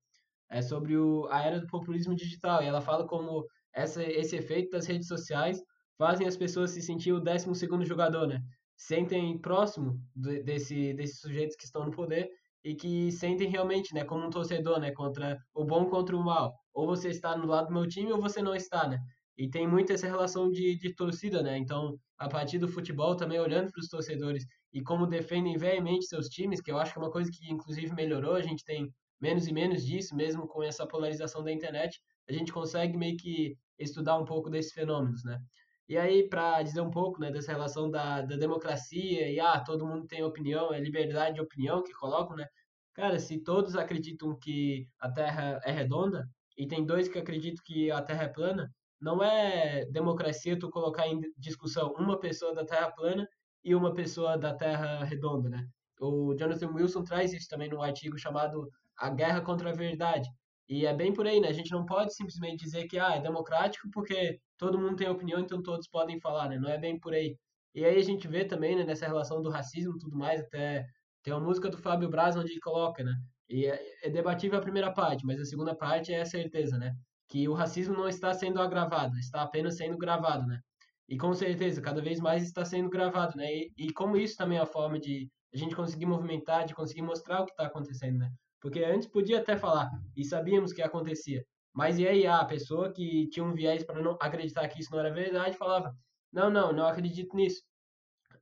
é 0.50 0.62
sobre 0.62 0.98
o, 0.98 1.28
a 1.30 1.42
era 1.42 1.60
do 1.60 1.68
populismo 1.68 2.14
digital. 2.16 2.62
E 2.62 2.66
ela 2.66 2.82
fala 2.82 3.08
como 3.08 3.46
essa, 3.74 4.04
esse 4.04 4.36
efeito 4.36 4.72
das 4.72 4.86
redes 4.86 5.08
sociais 5.08 5.62
fazem 5.98 6.28
as 6.28 6.36
pessoas 6.36 6.72
se 6.72 6.82
sentir 6.82 7.14
o 7.14 7.20
12 7.22 7.56
segundo 7.56 7.86
jogador, 7.86 8.28
né? 8.28 8.42
Sentem 8.76 9.40
próximo 9.40 10.00
desse, 10.16 10.94
desses 10.94 11.20
sujeitos 11.20 11.56
que 11.56 11.66
estão 11.66 11.86
no 11.86 11.92
poder 11.92 12.30
e 12.64 12.76
que 12.76 13.12
sentem 13.12 13.50
realmente, 13.50 13.94
né, 13.94 14.04
como 14.04 14.26
um 14.26 14.30
torcedor, 14.30 14.80
né, 14.80 14.92
contra 14.92 15.38
o 15.54 15.64
bom 15.64 15.86
contra 15.86 16.16
o 16.16 16.24
mal. 16.24 16.54
Ou 16.74 16.88
você 16.88 17.10
está 17.10 17.36
no 17.36 17.46
lado 17.48 17.68
do 17.68 17.74
meu 17.74 17.88
time 17.88 18.12
ou 18.12 18.22
você 18.22 18.42
não 18.42 18.56
está, 18.56 18.88
né? 18.88 19.00
E 19.38 19.50
tem 19.50 19.68
muito 19.68 19.92
essa 19.92 20.08
relação 20.08 20.50
de, 20.50 20.78
de 20.78 20.94
torcida, 20.94 21.42
né? 21.42 21.58
Então, 21.58 21.98
a 22.18 22.30
partir 22.30 22.60
do 22.60 22.68
futebol 22.68 23.16
também 23.16 23.40
olhando 23.40 23.72
para 23.72 23.80
os 23.80 23.88
torcedores 23.88 24.46
e 24.74 24.82
como 24.82 25.08
defendem 25.08 25.58
veemente 25.58 26.06
seus 26.06 26.28
times, 26.28 26.62
que 26.62 26.72
eu 26.72 26.78
acho 26.78 26.94
que 26.94 27.00
é 27.00 27.02
uma 27.02 27.12
coisa 27.12 27.32
que 27.32 27.52
inclusive 27.52 27.94
melhorou, 27.94 28.36
a 28.36 28.42
gente 28.42 28.64
tem 28.64 28.94
menos 29.20 29.48
e 29.48 29.54
menos 29.54 29.86
disso, 29.86 30.16
mesmo 30.16 30.48
com 30.48 30.64
essa 30.64 30.88
polarização 30.88 31.44
da 31.44 31.52
internet, 31.52 32.00
a 32.28 32.34
gente 32.34 32.52
consegue 32.52 32.98
meio 32.98 33.18
que 33.18 33.56
estudar 33.78 34.18
um 34.18 34.26
pouco 34.26 34.50
desses 34.50 34.74
fenômenos, 34.74 35.24
né? 35.24 35.40
E 35.88 35.98
aí, 35.98 36.30
para 36.30 36.62
dizer 36.64 36.82
um 36.82 36.90
pouco 36.90 37.20
né, 37.20 37.32
dessa 37.32 37.52
relação 37.52 37.90
da, 37.90 38.22
da 38.22 38.38
democracia 38.38 39.30
e, 39.30 39.40
ah, 39.40 39.60
todo 39.60 39.86
mundo 39.86 40.08
tem 40.08 40.24
opinião, 40.24 40.74
é 40.74 40.80
liberdade 40.80 41.36
de 41.36 41.42
opinião 41.42 41.84
que 41.84 41.92
colocam, 41.92 42.36
né? 42.36 42.48
Cara, 42.94 43.20
se 43.20 43.40
todos 43.40 43.76
acreditam 43.76 44.38
que 44.38 44.88
a 45.00 45.12
Terra 45.12 45.60
é 45.64 45.72
redonda 45.72 46.28
e 46.62 46.68
tem 46.68 46.86
dois 46.86 47.08
que 47.10 47.18
acreditam 47.18 47.64
que 47.66 47.90
a 47.90 48.04
Terra 48.04 48.26
é 48.26 48.28
plana, 48.28 48.72
não 49.02 49.24
é 49.24 49.84
democracia 49.86 50.60
tu 50.60 50.70
colocar 50.70 51.08
em 51.08 51.20
discussão 51.36 51.92
uma 51.98 52.20
pessoa 52.20 52.54
da 52.54 52.64
Terra 52.64 52.92
plana 52.92 53.28
e 53.64 53.74
uma 53.74 53.96
pessoa 53.96 54.38
da 54.38 54.54
Terra 54.54 55.04
redonda, 55.04 55.50
né? 55.50 55.68
O 56.00 56.36
Jonathan 56.36 56.72
Wilson 56.72 57.04
traz 57.04 57.34
isso 57.34 57.48
também 57.50 57.68
no 57.68 57.82
artigo 57.82 58.16
chamado 58.16 58.70
A 58.96 59.10
Guerra 59.10 59.42
contra 59.42 59.72
a 59.72 59.74
Verdade. 59.74 60.30
E 60.70 60.86
é 60.86 60.94
bem 60.94 61.12
por 61.12 61.26
aí, 61.26 61.40
né? 61.40 61.48
A 61.48 61.54
gente 61.54 61.72
não 61.72 61.84
pode 61.84 62.14
simplesmente 62.14 62.64
dizer 62.64 62.88
que 62.88 63.00
ah, 63.00 63.16
é 63.16 63.20
democrático 63.20 63.90
porque 63.92 64.40
todo 64.56 64.78
mundo 64.78 64.98
tem 64.98 65.10
opinião, 65.10 65.40
então 65.40 65.64
todos 65.64 65.88
podem 65.88 66.20
falar, 66.20 66.48
né? 66.48 66.60
Não 66.60 66.70
é 66.70 66.78
bem 66.78 67.00
por 67.00 67.12
aí. 67.16 67.36
E 67.74 67.84
aí 67.84 67.98
a 67.98 68.04
gente 68.04 68.28
vê 68.28 68.46
também, 68.46 68.76
né, 68.76 68.84
nessa 68.84 69.08
relação 69.08 69.42
do 69.42 69.50
racismo 69.50 69.96
e 69.96 70.00
tudo 70.00 70.16
mais, 70.16 70.42
até 70.42 70.86
tem 71.24 71.34
uma 71.34 71.40
música 71.40 71.70
do 71.70 71.78
Fábio 71.80 72.08
Braz 72.08 72.36
onde 72.36 72.52
ele 72.52 72.60
coloca, 72.60 73.04
né? 73.04 73.16
E 73.52 73.68
é, 73.68 73.80
é 74.04 74.10
debatível 74.10 74.58
a 74.58 74.62
primeira 74.62 74.92
parte, 74.92 75.26
mas 75.26 75.40
a 75.40 75.46
segunda 75.46 75.76
parte 75.76 76.14
é 76.14 76.22
a 76.22 76.26
certeza, 76.26 76.78
né? 76.78 76.96
que 77.32 77.48
o 77.48 77.54
racismo 77.54 77.96
não 77.96 78.10
está 78.10 78.34
sendo 78.34 78.60
agravado, 78.60 79.18
está 79.18 79.42
apenas 79.42 79.78
sendo 79.78 79.98
gravado, 79.98 80.46
né? 80.46 80.60
E 81.08 81.18
com 81.18 81.34
certeza, 81.34 81.82
cada 81.82 82.02
vez 82.02 82.20
mais 82.20 82.44
está 82.44 82.66
sendo 82.66 82.90
gravado, 82.90 83.38
né? 83.38 83.46
E, 83.50 83.72
e 83.78 83.94
como 83.94 84.18
isso 84.18 84.36
também 84.36 84.58
é 84.58 84.62
a 84.62 84.66
forma 84.66 85.00
de 85.00 85.30
a 85.54 85.58
gente 85.58 85.74
conseguir 85.74 86.06
movimentar, 86.06 86.66
de 86.66 86.76
conseguir 86.76 87.02
mostrar 87.02 87.42
o 87.42 87.46
que 87.46 87.52
está 87.52 87.68
acontecendo, 87.68 88.20
né? 88.20 88.30
Porque 88.60 88.84
antes 88.84 89.08
podia 89.08 89.40
até 89.40 89.56
falar 89.56 89.90
e 90.16 90.26
sabíamos 90.26 90.74
que 90.74 90.82
acontecia, 90.82 91.42
mas 91.74 91.98
e 92.00 92.06
aí 92.06 92.28
a 92.28 92.44
pessoa 92.44 92.92
que 92.92 93.30
tinha 93.30 93.46
um 93.46 93.54
viés 93.54 93.82
para 93.86 94.02
não 94.02 94.18
acreditar 94.22 94.68
que 94.68 94.82
isso 94.82 94.92
não 94.92 95.00
era 95.00 95.14
verdade 95.14 95.58
falava: 95.58 95.96
não, 96.34 96.50
não, 96.50 96.74
não 96.74 96.86
acredito 96.86 97.34
nisso. 97.34 97.64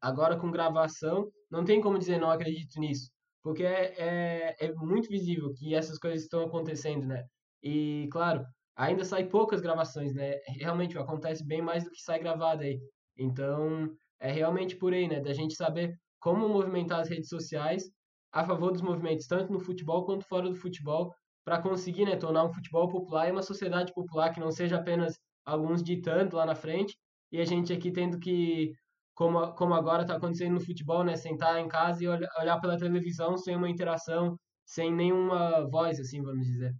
Agora 0.01 0.35
com 0.35 0.49
gravação 0.49 1.29
não 1.51 1.63
tem 1.63 1.79
como 1.79 1.99
dizer 1.99 2.19
não 2.19 2.31
acredito 2.31 2.79
nisso, 2.79 3.11
porque 3.43 3.63
é, 3.63 3.93
é, 3.97 4.55
é 4.59 4.73
muito 4.73 5.09
visível 5.09 5.53
que 5.53 5.73
essas 5.75 5.97
coisas 5.97 6.23
estão 6.23 6.43
acontecendo, 6.43 7.05
né? 7.07 7.23
E 7.63 8.07
claro, 8.11 8.45
ainda 8.75 9.03
sai 9.03 9.25
poucas 9.27 9.61
gravações, 9.61 10.13
né? 10.13 10.35
Realmente 10.59 10.97
acontece 10.97 11.45
bem 11.45 11.61
mais 11.61 11.83
do 11.83 11.91
que 11.91 12.01
sai 12.01 12.19
gravado 12.19 12.63
aí. 12.63 12.79
Então, 13.17 13.89
é 14.19 14.31
realmente 14.31 14.75
por 14.75 14.93
aí, 14.93 15.07
né? 15.07 15.19
Da 15.19 15.33
gente 15.33 15.55
saber 15.55 15.93
como 16.19 16.47
movimentar 16.49 16.99
as 17.01 17.09
redes 17.09 17.29
sociais 17.29 17.83
a 18.31 18.43
favor 18.45 18.71
dos 18.71 18.81
movimentos, 18.81 19.27
tanto 19.27 19.51
no 19.51 19.59
futebol 19.59 20.05
quanto 20.05 20.25
fora 20.25 20.49
do 20.49 20.55
futebol, 20.55 21.13
para 21.43 21.61
conseguir 21.61 22.05
né, 22.05 22.15
tornar 22.15 22.45
um 22.45 22.53
futebol 22.53 22.87
popular 22.89 23.27
e 23.27 23.31
uma 23.31 23.41
sociedade 23.41 23.93
popular 23.93 24.31
que 24.33 24.39
não 24.39 24.51
seja 24.51 24.77
apenas 24.77 25.17
alguns 25.45 25.81
ditando 25.81 26.35
lá 26.35 26.45
na 26.45 26.55
frente 26.55 26.95
e 27.31 27.39
a 27.39 27.45
gente 27.45 27.73
aqui 27.73 27.91
tendo 27.91 28.19
que, 28.19 28.71
como, 29.19 29.53
como 29.53 29.73
agora 29.73 30.03
está 30.03 30.15
acontecendo 30.15 30.53
no 30.53 30.61
futebol, 30.61 31.03
né, 31.03 31.17
sentar 31.17 31.59
em 31.59 31.67
casa 31.67 32.01
e 32.01 32.07
olhar, 32.07 32.29
olhar 32.39 32.57
pela 32.61 32.77
televisão 32.77 33.37
sem 33.37 33.53
uma 33.53 33.69
interação, 33.69 34.39
sem 34.63 34.95
nenhuma 34.95 35.69
voz, 35.69 35.99
assim, 35.99 36.23
vamos 36.23 36.47
dizer. 36.47 36.73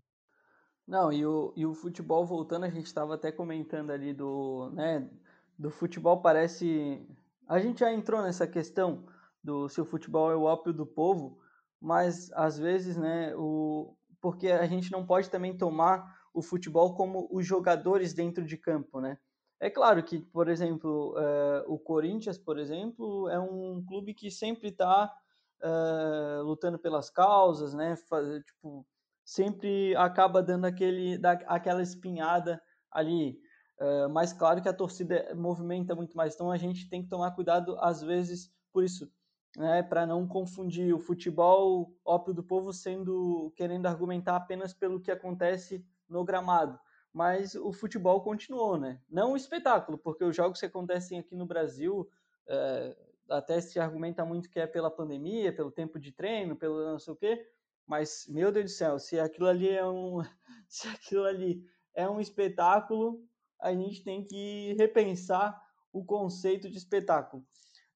Não, 0.88 1.12
e 1.12 1.26
o, 1.26 1.52
e 1.58 1.66
o 1.66 1.74
futebol 1.74 2.26
voltando, 2.26 2.64
a 2.64 2.70
gente 2.70 2.86
estava 2.86 3.16
até 3.16 3.30
comentando 3.30 3.92
ali 3.92 4.14
do, 4.14 4.72
né, 4.74 5.10
do 5.58 5.70
futebol 5.70 6.22
parece. 6.22 7.06
A 7.46 7.60
gente 7.60 7.82
já 7.82 7.92
entrou 7.92 8.22
nessa 8.22 8.48
questão 8.48 9.06
do 9.44 9.68
se 9.68 9.82
o 9.82 9.86
futebol 9.86 10.32
é 10.32 10.36
o 10.38 10.44
ópio 10.44 10.72
do 10.72 10.86
povo, 10.86 11.40
mas 11.78 12.32
às 12.32 12.58
vezes, 12.58 12.96
né, 12.96 13.36
o, 13.36 13.98
porque 14.22 14.48
a 14.48 14.66
gente 14.66 14.94
não 14.94 15.06
pode 15.06 15.30
também 15.30 15.58
tomar 15.58 16.18
o 16.34 16.42
futebol 16.42 16.96
como 16.96 17.28
os 17.34 17.46
jogadores 17.46 18.14
dentro 18.14 18.46
de 18.46 18.56
campo, 18.56 19.02
né? 19.02 19.18
É 19.60 19.70
claro 19.70 20.02
que, 20.02 20.20
por 20.20 20.48
exemplo, 20.48 21.14
uh, 21.18 21.64
o 21.68 21.78
Corinthians, 21.78 22.38
por 22.38 22.58
exemplo, 22.58 23.28
é 23.28 23.38
um 23.38 23.84
clube 23.86 24.14
que 24.14 24.32
sempre 24.32 24.70
está 24.70 25.14
uh, 25.62 26.44
lutando 26.44 26.80
pelas 26.80 27.10
causas, 27.10 27.74
né? 27.74 27.98
Faz, 28.10 28.42
tipo, 28.46 28.88
sempre 29.26 29.94
acaba 29.98 30.42
dando 30.42 30.64
aquele, 30.64 31.18
da, 31.18 31.34
aquela 31.48 31.82
espinhada 31.82 32.62
ali. 32.90 33.38
Uh, 33.82 34.10
mas 34.10 34.32
claro 34.32 34.62
que 34.62 34.70
a 34.70 34.74
torcida 34.74 35.34
movimenta 35.36 35.94
muito 35.94 36.16
mais. 36.16 36.36
Então 36.36 36.50
a 36.50 36.58
gente 36.58 36.90
tem 36.90 37.04
que 37.04 37.10
tomar 37.10 37.32
cuidado, 37.32 37.78
às 37.82 38.02
vezes, 38.02 38.50
por 38.72 38.82
isso, 38.82 39.12
né? 39.58 39.84
Para 39.84 40.06
não 40.06 40.26
confundir 40.26 40.96
o 40.96 41.00
futebol 41.00 41.94
ópio 42.06 42.34
do 42.34 42.44
povo 42.44 42.72
sendo 42.72 43.52
querendo 43.58 43.88
argumentar 43.88 44.38
apenas 44.38 44.74
pelo 44.74 45.02
que 45.02 45.12
acontece 45.12 45.86
no 46.08 46.24
gramado 46.24 46.80
mas 47.14 47.56
o 47.56 47.72
futebol 47.72 48.22
continuou, 48.22 48.78
né? 48.78 49.02
Não 49.10 49.34
o 49.34 49.38
espetáculo, 49.38 49.98
porque 49.98 50.24
os 50.24 50.36
jogos 50.36 50.60
que 50.60 50.66
acontecem 50.66 51.20
aqui 51.20 51.36
no 51.36 51.46
Brasil, 51.46 52.10
é, 52.48 52.96
até 53.30 53.60
se 53.62 53.80
argumenta 53.80 54.26
muito 54.26 54.50
que 54.50 54.60
é 54.60 54.68
pela 54.68 54.92
pandemia, 54.92 55.54
pelo 55.54 55.72
tempo 55.72 56.00
de 56.00 56.12
treino, 56.12 56.56
pelo 56.56 56.84
não 56.84 57.00
sei 57.00 57.14
o 57.14 57.18
quê, 57.18 57.48
mas, 57.86 58.28
meu 58.28 58.52
Deus 58.52 58.66
do 58.66 58.72
céu, 58.72 59.00
se 59.00 59.20
aquilo 59.20 59.48
ali 59.48 59.70
é 59.70 59.86
um, 59.86 60.22
se 60.70 60.88
aquilo 60.88 61.26
ali 61.26 61.64
é 61.94 62.08
um 62.08 62.20
espetáculo, 62.20 63.24
a 63.60 63.74
gente 63.74 64.04
tem 64.04 64.24
que 64.24 64.74
repensar 64.78 65.60
o 65.92 66.06
conceito 66.06 66.70
de 66.70 66.78
espetáculo. 66.78 67.44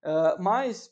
Uh, 0.03 0.41
mas 0.41 0.91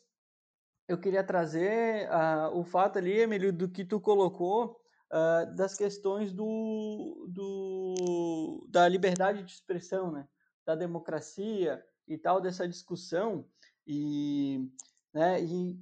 eu 0.88 0.98
queria 0.98 1.24
trazer 1.24 2.08
uh, 2.08 2.56
o 2.56 2.64
fato 2.64 2.98
ali, 2.98 3.20
Emílio, 3.20 3.52
do 3.52 3.68
que 3.68 3.84
tu 3.84 4.00
colocou 4.00 4.80
uh, 5.12 5.54
das 5.54 5.76
questões 5.76 6.32
do, 6.32 7.26
do, 7.28 8.66
da 8.68 8.88
liberdade 8.88 9.42
de 9.42 9.52
expressão, 9.52 10.10
né? 10.10 10.26
da 10.64 10.74
democracia 10.74 11.84
e 12.08 12.16
tal, 12.16 12.40
dessa 12.40 12.66
discussão 12.66 13.46
e, 13.86 14.68
né, 15.12 15.42
e, 15.42 15.78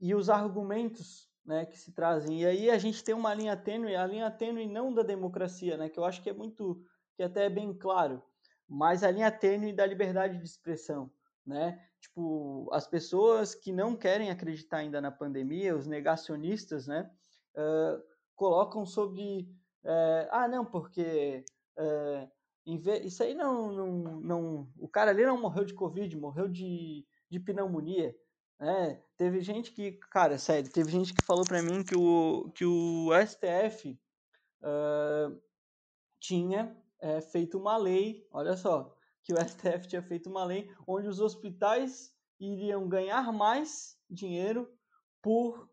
e 0.00 0.14
os 0.14 0.28
argumentos 0.28 1.28
né, 1.44 1.64
que 1.66 1.78
se 1.78 1.92
trazem. 1.92 2.42
E 2.42 2.46
aí 2.46 2.70
a 2.70 2.78
gente 2.78 3.02
tem 3.02 3.14
uma 3.14 3.34
linha 3.34 3.56
tênue, 3.56 3.94
a 3.94 4.06
linha 4.06 4.30
tênue 4.30 4.66
não 4.66 4.92
da 4.92 5.02
democracia, 5.02 5.76
né, 5.76 5.88
que 5.88 5.98
eu 5.98 6.04
acho 6.04 6.22
que 6.22 6.30
é 6.30 6.32
muito, 6.32 6.82
que 7.16 7.22
até 7.22 7.46
é 7.46 7.50
bem 7.50 7.72
claro, 7.72 8.22
mas 8.66 9.02
a 9.02 9.10
linha 9.10 9.30
tênue 9.30 9.72
da 9.72 9.86
liberdade 9.86 10.38
de 10.38 10.44
expressão. 10.44 11.10
Né? 11.46 11.82
Tipo, 12.00 12.68
as 12.72 12.86
pessoas 12.86 13.54
que 13.54 13.72
não 13.72 13.96
querem 13.96 14.30
acreditar 14.30 14.78
ainda 14.78 15.00
na 15.00 15.10
pandemia, 15.10 15.74
os 15.74 15.86
negacionistas, 15.86 16.86
né? 16.86 17.10
Uh, 17.56 18.02
colocam 18.38 18.86
sobre. 18.86 19.52
É, 19.84 20.28
ah, 20.30 20.48
não, 20.48 20.64
porque. 20.64 21.44
É, 21.76 22.28
isso 23.04 23.22
aí 23.22 23.34
não, 23.34 23.72
não, 23.72 24.20
não. 24.20 24.72
O 24.78 24.88
cara 24.88 25.10
ali 25.10 25.24
não 25.24 25.40
morreu 25.40 25.64
de 25.64 25.74
Covid, 25.74 26.16
morreu 26.16 26.48
de, 26.48 27.06
de 27.28 27.40
pneumonia. 27.40 28.14
Né? 28.58 29.02
Teve 29.16 29.40
gente 29.40 29.72
que. 29.72 29.92
Cara, 30.10 30.38
sério, 30.38 30.70
teve 30.70 30.90
gente 30.90 31.12
que 31.12 31.24
falou 31.24 31.44
para 31.44 31.62
mim 31.62 31.82
que 31.82 31.96
o, 31.96 32.50
que 32.54 32.64
o 32.64 33.10
STF 33.26 33.98
uh, 34.62 35.40
tinha 36.20 36.76
é, 37.00 37.20
feito 37.20 37.58
uma 37.58 37.76
lei, 37.76 38.26
olha 38.30 38.56
só, 38.56 38.94
que 39.22 39.32
o 39.32 39.36
STF 39.44 39.88
tinha 39.88 40.02
feito 40.02 40.28
uma 40.28 40.44
lei 40.44 40.70
onde 40.86 41.08
os 41.08 41.20
hospitais 41.20 42.14
iriam 42.38 42.88
ganhar 42.88 43.32
mais 43.32 43.98
dinheiro 44.08 44.70
por 45.22 45.68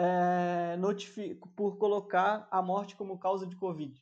é, 0.00 0.76
por 1.56 1.76
colocar 1.76 2.46
a 2.52 2.62
morte 2.62 2.94
como 2.94 3.18
causa 3.18 3.44
de 3.44 3.56
Covid. 3.56 4.00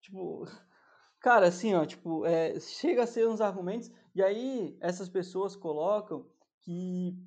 Tipo, 0.00 0.44
cara, 1.18 1.48
assim, 1.48 1.74
ó, 1.74 1.84
tipo, 1.84 2.24
é, 2.24 2.60
chega 2.60 3.02
a 3.02 3.06
ser 3.08 3.26
uns 3.28 3.40
argumentos, 3.40 3.90
e 4.14 4.22
aí 4.22 4.78
essas 4.80 5.08
pessoas 5.08 5.56
colocam 5.56 6.30
que, 6.60 7.18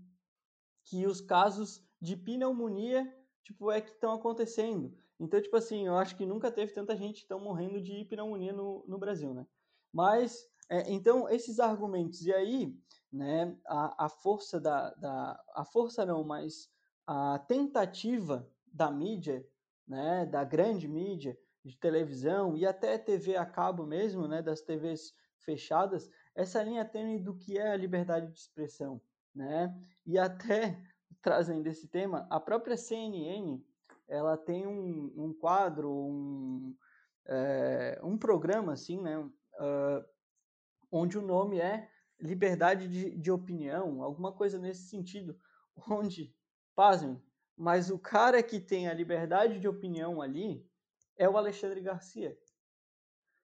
que 0.85 1.05
os 1.05 1.19
casos 1.19 1.85
de 1.99 2.15
pneumonia, 2.15 3.05
tipo, 3.43 3.69
é 3.69 3.81
que 3.81 3.91
estão 3.91 4.13
acontecendo. 4.13 4.97
Então, 5.19 5.41
tipo 5.41 5.57
assim, 5.57 5.87
eu 5.87 5.97
acho 5.97 6.15
que 6.15 6.25
nunca 6.25 6.49
teve 6.49 6.71
tanta 6.71 6.95
gente 6.95 7.27
tão 7.27 7.39
morrendo 7.41 7.81
de 7.81 8.05
pneumonia 8.05 8.53
no, 8.53 8.85
no 8.87 8.97
Brasil, 8.97 9.33
né? 9.33 9.45
Mas, 9.91 10.49
é, 10.69 10.89
então, 10.89 11.27
esses 11.27 11.59
argumentos, 11.59 12.25
e 12.25 12.33
aí, 12.33 12.73
né, 13.11 13.57
a, 13.65 14.05
a 14.05 14.09
força 14.09 14.59
da, 14.59 14.91
da 14.95 15.43
a 15.53 15.65
força 15.65 16.05
não, 16.05 16.23
mas 16.23 16.69
a 17.05 17.39
tentativa 17.39 18.47
da 18.71 18.89
mídia, 18.89 19.45
né, 19.87 20.25
da 20.25 20.43
grande 20.43 20.87
mídia 20.87 21.37
de 21.63 21.77
televisão 21.77 22.55
e 22.55 22.65
até 22.65 22.97
TV 22.97 23.35
a 23.35 23.45
cabo 23.45 23.85
mesmo, 23.85 24.27
né, 24.27 24.41
das 24.41 24.61
TVs 24.61 25.13
fechadas, 25.39 26.09
essa 26.33 26.63
linha 26.63 26.85
tênue 26.85 27.19
do 27.19 27.35
que 27.35 27.57
é 27.57 27.71
a 27.71 27.77
liberdade 27.77 28.31
de 28.31 28.39
expressão, 28.39 29.01
né? 29.35 29.75
E 30.05 30.17
até 30.17 30.79
trazendo 31.21 31.67
esse 31.67 31.87
tema, 31.87 32.25
a 32.29 32.39
própria 32.39 32.77
CNN, 32.77 33.61
ela 34.07 34.37
tem 34.37 34.65
um, 34.65 35.13
um 35.15 35.33
quadro, 35.33 35.91
um, 35.91 36.75
é, 37.25 37.99
um 38.03 38.17
programa 38.17 38.73
assim, 38.73 39.01
né, 39.01 39.17
uh, 39.17 40.05
onde 40.91 41.17
o 41.17 41.21
nome 41.21 41.59
é 41.59 41.90
liberdade 42.21 42.87
de, 42.87 43.17
de 43.17 43.31
opinião, 43.31 44.01
alguma 44.03 44.31
coisa 44.31 44.57
nesse 44.57 44.83
sentido, 44.87 45.37
onde, 45.89 46.33
pasmem, 46.75 47.21
mas 47.57 47.89
o 47.89 47.99
cara 47.99 48.41
que 48.41 48.59
tem 48.59 48.87
a 48.87 48.93
liberdade 48.93 49.59
de 49.59 49.67
opinião 49.67 50.21
ali 50.21 50.65
é 51.17 51.27
o 51.29 51.37
Alexandre 51.37 51.81
Garcia. 51.81 52.37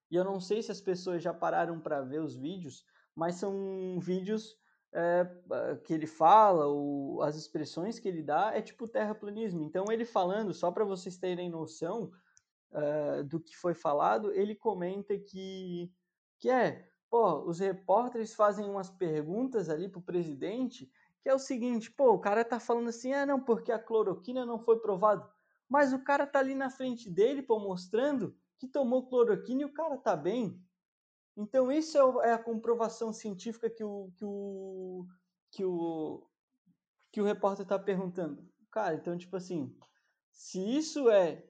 E 0.09 0.15
eu 0.15 0.23
não 0.23 0.39
sei 0.39 0.61
se 0.61 0.71
as 0.71 0.79
pessoas 0.79 1.21
já 1.21 1.33
pararam 1.33 1.79
para 1.79 2.01
ver 2.01 2.21
os 2.21 2.35
vídeos, 2.35 2.85
mas 3.13 3.35
são 3.35 3.99
vídeos 3.99 4.57
é, 4.93 5.25
que 5.83 5.93
ele 5.93 6.07
fala, 6.07 6.65
ou 6.65 7.21
as 7.21 7.35
expressões 7.35 7.99
que 7.99 8.07
ele 8.07 8.23
dá, 8.23 8.51
é 8.55 8.61
tipo 8.61 8.87
terraplanismo. 8.87 9.63
Então, 9.63 9.85
ele 9.91 10.05
falando, 10.05 10.53
só 10.53 10.71
para 10.71 10.85
vocês 10.85 11.17
terem 11.17 11.49
noção 11.49 12.11
uh, 12.71 13.23
do 13.25 13.39
que 13.39 13.55
foi 13.55 13.73
falado, 13.73 14.31
ele 14.31 14.55
comenta 14.55 15.17
que, 15.17 15.91
que 16.39 16.49
é 16.49 16.89
pô, 17.09 17.41
os 17.43 17.59
repórteres 17.59 18.33
fazem 18.33 18.69
umas 18.69 18.89
perguntas 18.89 19.69
ali 19.69 19.89
pro 19.89 20.01
presidente, 20.01 20.91
que 21.21 21.29
é 21.29 21.33
o 21.33 21.39
seguinte, 21.39 21.91
pô, 21.91 22.13
o 22.13 22.19
cara 22.19 22.43
tá 22.45 22.59
falando 22.59 22.89
assim, 22.89 23.13
ah, 23.13 23.25
não, 23.25 23.39
porque 23.43 23.71
a 23.71 23.79
cloroquina 23.79 24.45
não 24.45 24.59
foi 24.59 24.79
provado. 24.79 25.29
Mas 25.67 25.91
o 25.93 26.03
cara 26.03 26.25
tá 26.25 26.39
ali 26.39 26.55
na 26.55 26.69
frente 26.69 27.09
dele, 27.09 27.41
pô, 27.41 27.59
mostrando 27.59 28.35
que 28.57 28.67
tomou 28.67 29.07
cloroquina 29.07 29.61
e 29.61 29.65
o 29.65 29.73
cara 29.73 29.97
tá 29.97 30.15
bem. 30.15 30.61
Então 31.35 31.71
isso 31.71 31.97
é, 31.97 32.29
é 32.29 32.33
a 32.33 32.43
comprovação 32.43 33.13
científica 33.13 33.69
que 33.69 33.83
o 33.83 34.11
que 34.15 34.25
o 34.25 35.05
que 35.51 35.63
o 35.65 36.27
que 37.11 37.21
o 37.21 37.25
repórter 37.25 37.65
tá 37.65 37.77
perguntando. 37.77 38.49
Cara, 38.71 38.95
então 38.95 39.17
tipo 39.17 39.35
assim, 39.35 39.77
se 40.31 40.59
isso 40.59 41.09
é 41.09 41.43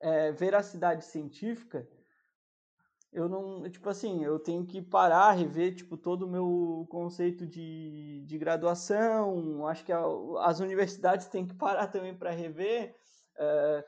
é, 0.00 0.32
veracidade 0.32 1.04
científica, 1.04 1.88
eu 3.12 3.28
não, 3.28 3.68
tipo 3.68 3.88
assim, 3.90 4.24
eu 4.24 4.38
tenho 4.38 4.64
que 4.64 4.80
parar, 4.80 5.32
rever, 5.32 5.74
tipo, 5.74 5.98
todo 5.98 6.22
o 6.22 6.30
meu 6.30 6.86
conceito 6.88 7.46
de, 7.46 8.24
de 8.26 8.38
graduação, 8.38 9.66
acho 9.66 9.84
que 9.84 9.92
a, 9.92 10.02
as 10.40 10.60
universidades 10.60 11.26
têm 11.26 11.46
que 11.46 11.54
parar 11.54 11.88
também 11.88 12.16
para 12.16 12.30
rever, 12.30 12.96
é, 13.36 13.84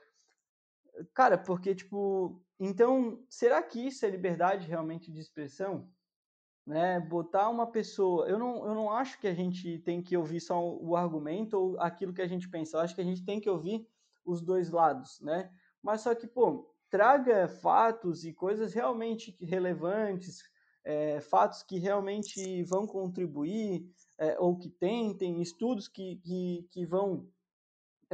cara, 1.14 1.38
porque, 1.38 1.74
tipo, 1.74 2.44
então, 2.60 3.24
será 3.30 3.62
que 3.62 3.86
isso 3.86 4.04
é 4.04 4.10
liberdade 4.10 4.68
realmente 4.68 5.10
de 5.10 5.20
expressão? 5.20 5.90
Né? 6.66 7.00
Botar 7.00 7.48
uma 7.48 7.66
pessoa, 7.70 8.28
eu 8.28 8.38
não, 8.38 8.66
eu 8.66 8.74
não 8.74 8.90
acho 8.90 9.18
que 9.18 9.26
a 9.26 9.34
gente 9.34 9.78
tem 9.80 10.02
que 10.02 10.16
ouvir 10.16 10.40
só 10.40 10.62
o 10.62 10.96
argumento 10.96 11.54
ou 11.54 11.80
aquilo 11.80 12.12
que 12.12 12.22
a 12.22 12.28
gente 12.28 12.48
pensa, 12.48 12.76
eu 12.76 12.80
acho 12.80 12.94
que 12.94 13.00
a 13.00 13.04
gente 13.04 13.24
tem 13.24 13.40
que 13.40 13.48
ouvir 13.48 13.86
os 14.24 14.42
dois 14.42 14.70
lados, 14.70 15.20
né? 15.20 15.50
Mas 15.82 16.00
só 16.00 16.14
que, 16.14 16.26
pô, 16.26 16.73
traga 16.94 17.48
fatos 17.48 18.24
e 18.24 18.32
coisas 18.32 18.72
realmente 18.72 19.36
relevantes, 19.40 20.44
é, 20.84 21.18
fatos 21.18 21.60
que 21.64 21.76
realmente 21.76 22.62
vão 22.62 22.86
contribuir 22.86 23.84
é, 24.16 24.38
ou 24.38 24.56
que 24.56 24.68
tentem, 24.68 25.42
estudos 25.42 25.88
que, 25.88 26.20
que, 26.22 26.68
que 26.70 26.86
vão 26.86 27.28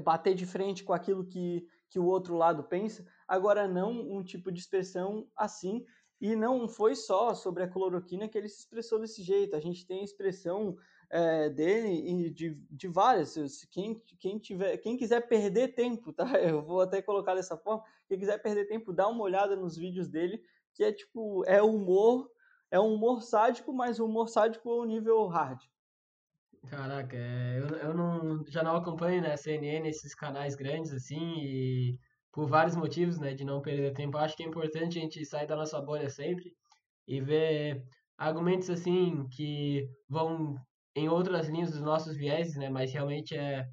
bater 0.02 0.34
de 0.34 0.46
frente 0.46 0.82
com 0.82 0.94
aquilo 0.94 1.26
que, 1.26 1.68
que 1.90 1.98
o 1.98 2.06
outro 2.06 2.34
lado 2.34 2.64
pensa. 2.64 3.06
Agora, 3.28 3.68
não 3.68 3.92
um 4.10 4.22
tipo 4.24 4.50
de 4.50 4.60
expressão 4.60 5.28
assim. 5.36 5.84
E 6.18 6.34
não 6.34 6.66
foi 6.66 6.94
só 6.94 7.34
sobre 7.34 7.64
a 7.64 7.68
cloroquina 7.68 8.28
que 8.28 8.38
ele 8.38 8.48
se 8.48 8.60
expressou 8.60 8.98
desse 8.98 9.22
jeito. 9.22 9.54
A 9.54 9.60
gente 9.60 9.86
tem 9.86 10.00
a 10.00 10.04
expressão 10.04 10.74
é, 11.10 11.50
dele 11.50 12.26
e 12.26 12.30
de, 12.30 12.54
de 12.70 12.88
várias. 12.88 13.34
Quem, 13.70 14.02
quem, 14.18 14.38
tiver, 14.38 14.78
quem 14.78 14.96
quiser 14.96 15.28
perder 15.28 15.74
tempo, 15.74 16.14
tá? 16.14 16.24
Eu 16.40 16.62
vou 16.62 16.80
até 16.80 17.02
colocar 17.02 17.34
dessa 17.34 17.58
forma. 17.58 17.84
Quem 18.10 18.18
quiser 18.18 18.42
perder 18.42 18.66
tempo, 18.66 18.92
dá 18.92 19.06
uma 19.06 19.22
olhada 19.22 19.54
nos 19.54 19.76
vídeos 19.76 20.08
dele, 20.08 20.42
que 20.74 20.82
é 20.82 20.92
tipo, 20.92 21.44
é 21.46 21.62
humor, 21.62 22.28
é 22.68 22.80
um 22.80 22.94
humor 22.94 23.22
sádico, 23.22 23.72
mas 23.72 24.00
humor 24.00 24.28
sádico 24.28 24.68
ao 24.68 24.84
nível 24.84 25.28
hard. 25.28 25.60
Caraca, 26.68 27.16
é, 27.16 27.60
eu, 27.60 27.68
eu 27.76 27.94
não, 27.94 28.44
já 28.48 28.64
não 28.64 28.74
acompanho, 28.74 29.22
né, 29.22 29.36
CNN, 29.36 29.88
esses 29.88 30.12
canais 30.12 30.56
grandes, 30.56 30.92
assim, 30.92 31.36
e 31.38 31.98
por 32.32 32.48
vários 32.48 32.74
motivos, 32.74 33.20
né, 33.20 33.32
de 33.32 33.44
não 33.44 33.62
perder 33.62 33.92
tempo. 33.92 34.18
Acho 34.18 34.36
que 34.36 34.42
é 34.42 34.46
importante 34.46 34.98
a 34.98 35.02
gente 35.02 35.24
sair 35.24 35.46
da 35.46 35.54
nossa 35.54 35.80
bolha 35.80 36.10
sempre 36.10 36.52
e 37.06 37.20
ver 37.20 37.80
argumentos, 38.18 38.68
assim, 38.68 39.24
que 39.28 39.88
vão 40.08 40.56
em 40.96 41.08
outras 41.08 41.48
linhas 41.48 41.70
dos 41.70 41.80
nossos 41.80 42.16
vieses, 42.16 42.56
né? 42.56 42.68
Mas 42.68 42.92
realmente 42.92 43.36
é 43.36 43.64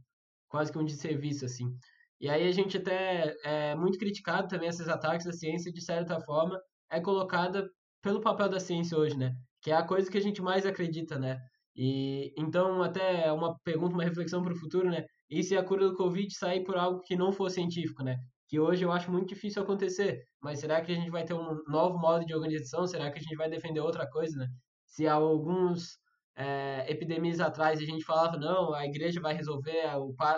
quase 0.48 0.72
que 0.72 0.78
um 0.78 0.86
desserviço, 0.86 1.44
assim. 1.44 1.76
E 2.20 2.30
aí 2.30 2.48
a 2.48 2.52
gente 2.52 2.78
até 2.78 3.36
é 3.44 3.76
muito 3.76 3.98
criticado 3.98 4.48
também 4.48 4.70
esses 4.70 4.88
ataques 4.88 5.28
à 5.28 5.32
ciência, 5.32 5.72
de 5.72 5.82
certa 5.82 6.20
forma, 6.20 6.60
é 6.90 7.00
colocada 7.00 7.70
pelo 8.02 8.22
papel 8.22 8.50
da 8.50 8.60
ciência 8.60 8.98
hoje, 8.98 9.18
né? 9.18 9.34
Que 9.62 9.72
é 9.72 9.76
a 9.76 9.84
coisa 9.84 10.10
que 10.10 10.18
a 10.18 10.22
gente 10.22 10.42
mais 10.42 10.66
acredita, 10.66 11.20
né? 11.20 11.40
E 11.76 12.34
então 12.38 12.82
até 12.82 13.32
uma 13.32 13.58
pergunta, 13.64 13.94
uma 13.94 14.04
reflexão 14.04 14.42
para 14.44 14.54
o 14.54 14.58
futuro, 14.58 14.90
né? 14.90 15.06
E 15.30 15.44
se 15.44 15.56
a 15.56 15.64
cura 15.64 15.88
do 15.90 15.96
Covid 15.96 16.34
sair 16.34 16.64
por 16.64 16.76
algo 16.78 17.02
que 17.02 17.16
não 17.16 17.32
for 17.32 17.52
científico, 17.52 18.04
né? 18.04 18.18
Que 18.48 18.60
hoje 18.60 18.84
eu 18.84 18.92
acho 18.92 19.12
muito 19.12 19.28
difícil 19.30 19.62
acontecer. 19.62 20.24
Mas 20.42 20.60
será 20.60 20.82
que 20.82 20.92
a 20.92 20.96
gente 20.96 21.12
vai 21.12 21.24
ter 21.24 21.34
um 21.34 21.62
novo 21.68 22.00
modo 22.00 22.26
de 22.26 22.34
organização? 22.34 22.88
Será 22.88 23.12
que 23.12 23.20
a 23.20 23.22
gente 23.22 23.36
vai 23.36 23.50
defender 23.50 23.80
outra 23.82 24.10
coisa, 24.10 24.38
né? 24.38 24.48
Se 24.86 25.06
alguns 25.08 25.98
é, 26.36 26.86
epidemias 26.90 27.40
atrás 27.40 27.80
a 27.80 27.86
gente 27.86 28.06
falava, 28.06 28.38
não, 28.38 28.74
a 28.74 28.86
igreja 28.86 29.20
vai 29.20 29.34
resolver, 29.36 29.84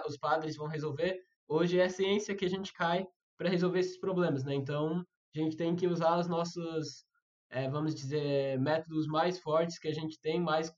os 0.07 0.17
padres 0.17 0.55
vão 0.57 0.67
resolver. 0.67 1.15
Hoje 1.51 1.79
é 1.79 1.85
a 1.85 1.89
ciência 1.89 2.35
que 2.35 2.45
a 2.45 2.49
gente 2.49 2.71
cai 2.71 3.07
para 3.35 3.49
resolver 3.49 3.79
esses 3.79 3.99
problemas, 3.99 4.43
né? 4.43 4.53
Então, 4.53 5.03
a 5.35 5.39
gente 5.39 5.57
tem 5.57 5.75
que 5.75 5.87
usar 5.87 6.19
os 6.19 6.27
nossos, 6.27 7.03
é, 7.49 7.67
vamos 7.67 7.95
dizer, 7.95 8.59
métodos 8.59 9.07
mais 9.07 9.39
fortes 9.39 9.79
que 9.79 9.87
a 9.87 9.93
gente 9.93 10.21
tem, 10.21 10.39
mais 10.39 10.71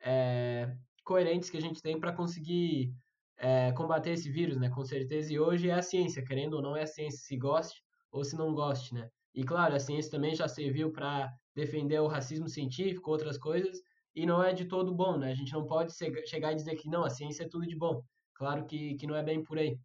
é, 0.00 0.72
coerentes 1.04 1.50
que 1.50 1.56
a 1.56 1.60
gente 1.60 1.82
tem 1.82 1.98
para 1.98 2.12
conseguir 2.12 2.94
é, 3.36 3.72
combater 3.72 4.12
esse 4.12 4.30
vírus, 4.30 4.56
né? 4.56 4.70
Com 4.70 4.84
certeza. 4.84 5.32
E 5.32 5.40
hoje 5.40 5.68
é 5.68 5.74
a 5.74 5.82
ciência, 5.82 6.24
querendo 6.24 6.54
ou 6.54 6.62
não, 6.62 6.76
é 6.76 6.82
a 6.82 6.86
ciência, 6.86 7.18
se 7.18 7.36
goste 7.36 7.82
ou 8.12 8.22
se 8.22 8.36
não 8.36 8.54
goste, 8.54 8.94
né? 8.94 9.08
E 9.34 9.42
claro, 9.42 9.74
a 9.74 9.80
ciência 9.80 10.12
também 10.12 10.32
já 10.32 10.46
serviu 10.46 10.92
para 10.92 11.28
defender 11.56 11.98
o 12.00 12.06
racismo 12.06 12.48
científico, 12.48 13.10
outras 13.10 13.36
coisas, 13.36 13.80
e 14.14 14.24
não 14.24 14.40
é 14.40 14.52
de 14.52 14.66
todo 14.66 14.94
bom, 14.94 15.18
né? 15.18 15.32
A 15.32 15.34
gente 15.34 15.52
não 15.52 15.66
pode 15.66 15.92
chegar 16.28 16.52
e 16.52 16.54
dizer 16.54 16.76
que 16.76 16.88
não, 16.88 17.02
a 17.02 17.10
ciência 17.10 17.42
é 17.42 17.48
tudo 17.48 17.66
de 17.66 17.76
bom. 17.76 18.00
Claro 18.34 18.64
que, 18.64 18.94
que 18.94 19.08
não 19.08 19.16
é 19.16 19.22
bem 19.24 19.42
por 19.42 19.58
aí. 19.58 19.76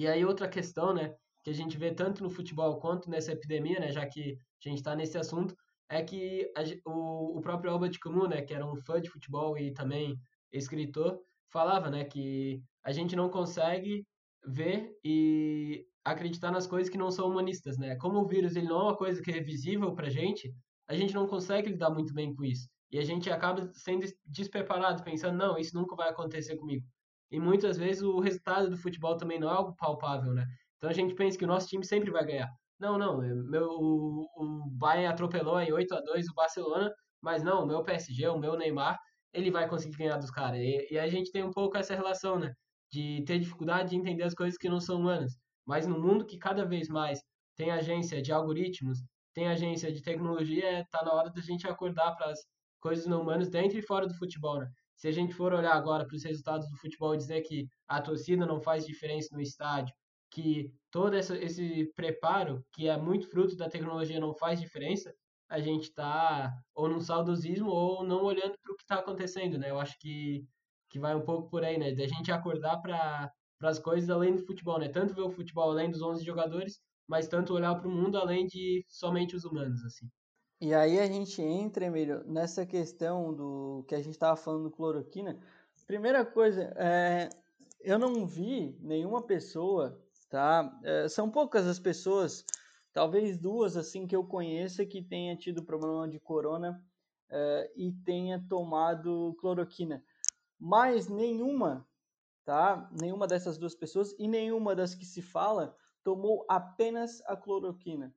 E 0.00 0.06
aí 0.06 0.24
outra 0.24 0.48
questão, 0.48 0.94
né, 0.94 1.14
que 1.44 1.50
a 1.50 1.52
gente 1.52 1.76
vê 1.76 1.92
tanto 1.92 2.22
no 2.22 2.30
futebol 2.30 2.80
quanto 2.80 3.10
nessa 3.10 3.32
epidemia, 3.32 3.78
né, 3.78 3.92
já 3.92 4.06
que 4.06 4.34
a 4.64 4.68
gente 4.70 4.78
está 4.78 4.96
nesse 4.96 5.18
assunto, 5.18 5.54
é 5.90 6.02
que 6.02 6.50
a, 6.56 6.62
o, 6.88 7.36
o 7.36 7.40
próprio 7.42 7.70
Albert 7.70 7.98
Camus, 8.00 8.30
né, 8.30 8.40
que 8.40 8.54
era 8.54 8.66
um 8.66 8.74
fã 8.76 8.98
de 8.98 9.10
futebol 9.10 9.58
e 9.58 9.74
também 9.74 10.18
escritor, 10.50 11.20
falava, 11.52 11.90
né, 11.90 12.02
que 12.04 12.62
a 12.82 12.92
gente 12.92 13.14
não 13.14 13.28
consegue 13.28 14.06
ver 14.46 14.90
e 15.04 15.84
acreditar 16.02 16.50
nas 16.50 16.66
coisas 16.66 16.88
que 16.88 16.96
não 16.96 17.10
são 17.10 17.28
humanistas, 17.28 17.76
né? 17.76 17.94
Como 17.96 18.20
o 18.20 18.26
vírus 18.26 18.56
ele 18.56 18.68
não 18.68 18.80
é 18.80 18.84
uma 18.84 18.96
coisa 18.96 19.20
que 19.20 19.30
é 19.30 19.42
visível 19.42 19.94
pra 19.94 20.08
gente, 20.08 20.50
a 20.88 20.94
gente 20.94 21.12
não 21.12 21.26
consegue 21.26 21.68
lidar 21.68 21.90
muito 21.90 22.14
bem 22.14 22.34
com 22.34 22.42
isso. 22.42 22.66
E 22.90 22.98
a 22.98 23.04
gente 23.04 23.28
acaba 23.30 23.70
sendo 23.74 24.06
despreparado, 24.24 25.04
pensando, 25.04 25.36
não, 25.36 25.58
isso 25.58 25.76
nunca 25.76 25.94
vai 25.94 26.08
acontecer 26.08 26.56
comigo. 26.56 26.86
E 27.30 27.38
muitas 27.38 27.78
vezes 27.78 28.02
o 28.02 28.18
resultado 28.20 28.70
do 28.70 28.76
futebol 28.76 29.16
também 29.16 29.38
não 29.38 29.48
é 29.48 29.52
algo 29.52 29.74
palpável, 29.76 30.32
né? 30.32 30.46
Então 30.76 30.90
a 30.90 30.92
gente 30.92 31.14
pensa 31.14 31.38
que 31.38 31.44
o 31.44 31.48
nosso 31.48 31.68
time 31.68 31.84
sempre 31.84 32.10
vai 32.10 32.24
ganhar. 32.24 32.48
Não, 32.78 32.98
não, 32.98 33.22
é, 33.22 33.34
meu, 33.34 33.68
o, 33.68 34.26
o 34.36 34.70
Bayern 34.70 35.06
atropelou 35.06 35.60
em 35.60 35.72
8 35.72 35.94
a 35.94 36.00
2 36.00 36.28
o 36.28 36.34
Barcelona, 36.34 36.90
mas 37.20 37.42
não, 37.42 37.64
o 37.64 37.66
meu 37.66 37.82
PSG, 37.82 38.26
o 38.28 38.38
meu 38.38 38.56
Neymar, 38.56 38.98
ele 39.32 39.50
vai 39.50 39.68
conseguir 39.68 39.96
ganhar 39.98 40.16
dos 40.16 40.30
caras. 40.30 40.60
E, 40.60 40.88
e 40.90 40.98
a 40.98 41.06
gente 41.06 41.30
tem 41.30 41.44
um 41.44 41.50
pouco 41.52 41.76
essa 41.76 41.94
relação, 41.94 42.38
né? 42.38 42.52
De 42.90 43.22
ter 43.26 43.38
dificuldade 43.38 43.90
de 43.90 43.96
entender 43.96 44.22
as 44.24 44.34
coisas 44.34 44.56
que 44.58 44.68
não 44.68 44.80
são 44.80 44.98
humanas. 44.98 45.34
Mas 45.66 45.86
no 45.86 46.00
mundo 46.00 46.26
que 46.26 46.38
cada 46.38 46.64
vez 46.64 46.88
mais 46.88 47.20
tem 47.56 47.70
agência 47.70 48.22
de 48.22 48.32
algoritmos, 48.32 48.98
tem 49.34 49.46
agência 49.48 49.92
de 49.92 50.02
tecnologia, 50.02 50.84
tá 50.90 51.04
na 51.04 51.12
hora 51.12 51.30
da 51.30 51.40
gente 51.40 51.68
acordar 51.68 52.16
para 52.16 52.30
as 52.30 52.40
coisas 52.80 53.06
não 53.06 53.22
humanas 53.22 53.48
dentro 53.50 53.78
e 53.78 53.82
fora 53.82 54.06
do 54.06 54.14
futebol, 54.14 54.58
né? 54.58 54.68
Se 55.00 55.08
a 55.08 55.12
gente 55.12 55.32
for 55.32 55.54
olhar 55.54 55.72
agora 55.72 56.06
para 56.06 56.14
os 56.14 56.22
resultados 56.22 56.68
do 56.68 56.76
futebol 56.76 57.14
e 57.14 57.16
dizer 57.16 57.40
que 57.40 57.66
a 57.88 58.02
torcida 58.02 58.44
não 58.44 58.60
faz 58.60 58.84
diferença 58.84 59.34
no 59.34 59.40
estádio, 59.40 59.94
que 60.30 60.70
todo 60.90 61.16
esse 61.16 61.90
preparo, 61.96 62.62
que 62.70 62.86
é 62.86 62.98
muito 62.98 63.26
fruto 63.30 63.56
da 63.56 63.66
tecnologia, 63.66 64.20
não 64.20 64.34
faz 64.34 64.60
diferença, 64.60 65.10
a 65.48 65.58
gente 65.58 65.84
está 65.84 66.52
ou 66.74 66.86
num 66.86 67.00
saudosismo 67.00 67.70
ou 67.70 68.04
não 68.04 68.22
olhando 68.22 68.58
para 68.62 68.72
o 68.74 68.76
que 68.76 68.82
está 68.82 68.96
acontecendo, 68.96 69.56
né? 69.56 69.70
Eu 69.70 69.80
acho 69.80 69.98
que, 69.98 70.44
que 70.90 70.98
vai 70.98 71.14
um 71.14 71.24
pouco 71.24 71.48
por 71.48 71.64
aí, 71.64 71.78
né? 71.78 71.92
Da 71.94 72.06
gente 72.06 72.30
acordar 72.30 72.76
para 72.82 73.32
as 73.62 73.78
coisas 73.78 74.10
além 74.10 74.34
do 74.36 74.44
futebol, 74.44 74.78
né? 74.78 74.90
Tanto 74.90 75.14
ver 75.14 75.22
o 75.22 75.30
futebol 75.30 75.70
além 75.70 75.90
dos 75.90 76.02
11 76.02 76.22
jogadores, 76.22 76.78
mas 77.08 77.26
tanto 77.26 77.54
olhar 77.54 77.74
para 77.74 77.88
o 77.88 77.90
mundo 77.90 78.18
além 78.18 78.46
de 78.46 78.84
somente 78.86 79.34
os 79.34 79.46
humanos, 79.46 79.82
assim. 79.82 80.06
E 80.62 80.74
aí 80.74 81.00
a 81.00 81.06
gente 81.06 81.40
entra, 81.40 81.86
Emílio, 81.86 82.22
nessa 82.26 82.66
questão 82.66 83.32
do 83.32 83.82
que 83.88 83.94
a 83.94 83.98
gente 83.98 84.10
estava 84.10 84.36
falando 84.36 84.64
do 84.64 84.70
cloroquina. 84.70 85.40
Primeira 85.86 86.22
coisa, 86.22 86.74
é, 86.76 87.30
eu 87.80 87.98
não 87.98 88.26
vi 88.26 88.76
nenhuma 88.78 89.22
pessoa, 89.22 89.98
tá? 90.28 90.78
É, 90.84 91.08
são 91.08 91.30
poucas 91.30 91.66
as 91.66 91.78
pessoas, 91.78 92.44
talvez 92.92 93.38
duas 93.38 93.74
assim 93.74 94.06
que 94.06 94.14
eu 94.14 94.22
conheça 94.22 94.84
que 94.84 95.02
tenha 95.02 95.34
tido 95.34 95.64
problema 95.64 96.06
de 96.06 96.20
corona 96.20 96.84
é, 97.30 97.72
e 97.74 97.92
tenha 98.04 98.44
tomado 98.46 99.34
cloroquina. 99.40 100.04
Mas 100.58 101.08
nenhuma, 101.08 101.88
tá? 102.44 102.86
Nenhuma 103.00 103.26
dessas 103.26 103.56
duas 103.56 103.74
pessoas 103.74 104.14
e 104.18 104.28
nenhuma 104.28 104.76
das 104.76 104.94
que 104.94 105.06
se 105.06 105.22
fala 105.22 105.74
tomou 106.04 106.44
apenas 106.50 107.22
a 107.24 107.34
cloroquina. 107.34 108.14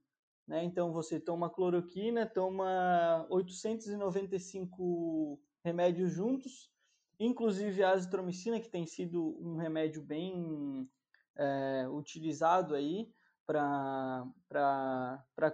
Né? 0.47 0.63
Então 0.63 0.91
você 0.91 1.19
toma 1.19 1.49
cloroquina, 1.49 2.25
toma 2.25 3.25
895 3.29 5.39
remédios 5.63 6.11
juntos, 6.11 6.71
inclusive 7.19 7.83
a 7.83 7.91
azitromicina, 7.91 8.59
que 8.59 8.69
tem 8.69 8.85
sido 8.85 9.37
um 9.39 9.55
remédio 9.55 10.01
bem 10.01 10.89
é, 11.37 11.87
utilizado 11.89 12.75
aí 12.75 13.09
para 13.45 14.33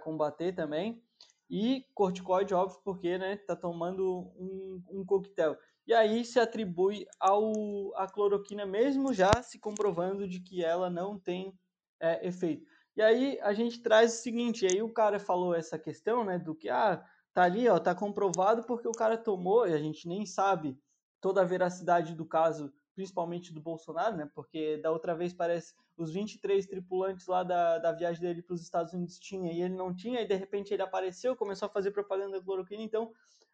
combater 0.02 0.54
também. 0.54 1.02
E 1.48 1.84
corticoide, 1.94 2.54
óbvio, 2.54 2.80
porque 2.84 3.18
né, 3.18 3.36
tá 3.36 3.56
tomando 3.56 4.32
um, 4.38 4.82
um 4.88 5.04
coquetel. 5.04 5.56
E 5.84 5.92
aí 5.92 6.24
se 6.24 6.38
atribui 6.38 7.06
ao, 7.18 7.52
a 7.96 8.06
cloroquina, 8.06 8.64
mesmo 8.64 9.12
já 9.12 9.42
se 9.42 9.58
comprovando 9.58 10.28
de 10.28 10.38
que 10.38 10.64
ela 10.64 10.88
não 10.88 11.18
tem 11.18 11.52
é, 11.98 12.24
efeito. 12.26 12.64
E 13.00 13.02
aí 13.02 13.38
a 13.40 13.54
gente 13.54 13.80
traz 13.80 14.12
o 14.12 14.22
seguinte, 14.22 14.66
aí 14.66 14.82
o 14.82 14.92
cara 14.92 15.18
falou 15.18 15.54
essa 15.54 15.78
questão, 15.78 16.22
né, 16.22 16.38
do 16.38 16.54
que 16.54 16.68
ah, 16.68 17.02
tá 17.32 17.44
ali, 17.44 17.66
ó, 17.66 17.78
tá 17.78 17.94
comprovado 17.94 18.62
porque 18.64 18.86
o 18.86 18.92
cara 18.92 19.16
tomou, 19.16 19.66
e 19.66 19.72
a 19.72 19.78
gente 19.78 20.06
nem 20.06 20.26
sabe 20.26 20.78
toda 21.18 21.40
a 21.40 21.44
veracidade 21.46 22.14
do 22.14 22.26
caso, 22.26 22.70
principalmente 22.94 23.54
do 23.54 23.60
Bolsonaro, 23.60 24.18
né? 24.18 24.30
Porque 24.34 24.76
da 24.76 24.90
outra 24.90 25.14
vez 25.14 25.32
parece 25.32 25.72
os 25.96 26.12
23 26.12 26.66
tripulantes 26.66 27.26
lá 27.26 27.42
da, 27.42 27.78
da 27.78 27.90
viagem 27.90 28.20
dele 28.20 28.42
para 28.42 28.52
os 28.52 28.60
Estados 28.60 28.92
Unidos 28.92 29.18
tinha 29.18 29.50
e 29.50 29.62
ele 29.62 29.74
não 29.74 29.96
tinha, 29.96 30.20
e 30.20 30.28
de 30.28 30.34
repente 30.34 30.74
ele 30.74 30.82
apareceu, 30.82 31.34
começou 31.34 31.64
a 31.68 31.70
fazer 31.70 31.92
propaganda 31.92 32.38
da 32.38 32.44
cloroquina, 32.44 32.82
então 32.82 33.12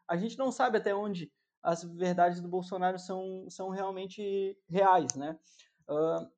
a 0.09 0.17
gente 0.17 0.37
não 0.37 0.51
sabe 0.51 0.79
até 0.79 0.93
onde 0.93 1.31
as 1.63 1.85
verdades 1.85 2.41
do 2.41 2.49
Bolsonaro 2.49 2.99
são, 2.99 3.49
são 3.49 3.69
realmente 3.69 4.59
reais, 4.69 5.15
né? 5.15 5.39
Uh, 5.89 6.36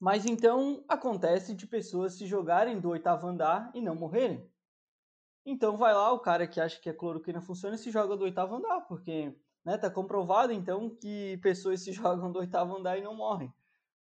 mas 0.00 0.24
então 0.24 0.82
acontece 0.88 1.54
de 1.54 1.66
pessoas 1.66 2.14
se 2.14 2.26
jogarem 2.26 2.80
do 2.80 2.88
oitavo 2.88 3.26
andar 3.26 3.70
e 3.74 3.82
não 3.82 3.94
morrerem. 3.94 4.50
Então 5.44 5.76
vai 5.76 5.92
lá 5.92 6.10
o 6.10 6.20
cara 6.20 6.46
que 6.46 6.58
acha 6.58 6.80
que 6.80 6.88
a 6.88 6.94
cloroquina 6.94 7.42
funciona 7.42 7.74
e 7.74 7.78
se 7.78 7.90
joga 7.90 8.16
do 8.16 8.24
oitavo 8.24 8.54
andar, 8.54 8.80
porque 8.82 9.36
né, 9.62 9.76
tá 9.76 9.90
comprovado 9.90 10.54
então 10.54 10.88
que 10.88 11.36
pessoas 11.42 11.82
se 11.82 11.92
jogam 11.92 12.32
do 12.32 12.38
oitavo 12.38 12.74
andar 12.76 12.96
e 12.98 13.02
não 13.02 13.14
morrem. 13.14 13.52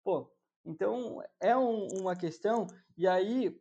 Pô, 0.03 0.31
então 0.63 1.23
é 1.39 1.57
um, 1.57 1.87
uma 1.99 2.15
questão. 2.15 2.67
E 2.95 3.07
aí 3.07 3.59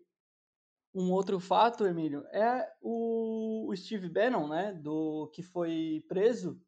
um 0.95 1.11
outro 1.13 1.41
fato, 1.41 1.87
Emílio, 1.87 2.27
é 2.33 2.71
o, 2.83 3.67
o 3.69 3.77
Steve 3.77 4.11
Bannon, 4.11 4.49
né, 4.49 4.73
do 4.75 5.31
que 5.33 5.43
foi 5.43 6.05
preso, 6.09 6.61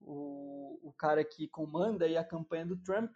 o, 0.00 0.78
o 0.82 0.92
cara 0.92 1.24
que 1.24 1.48
comanda 1.48 2.04
aí 2.04 2.16
a 2.16 2.22
campanha 2.22 2.66
do 2.66 2.76
Trump 2.76 3.10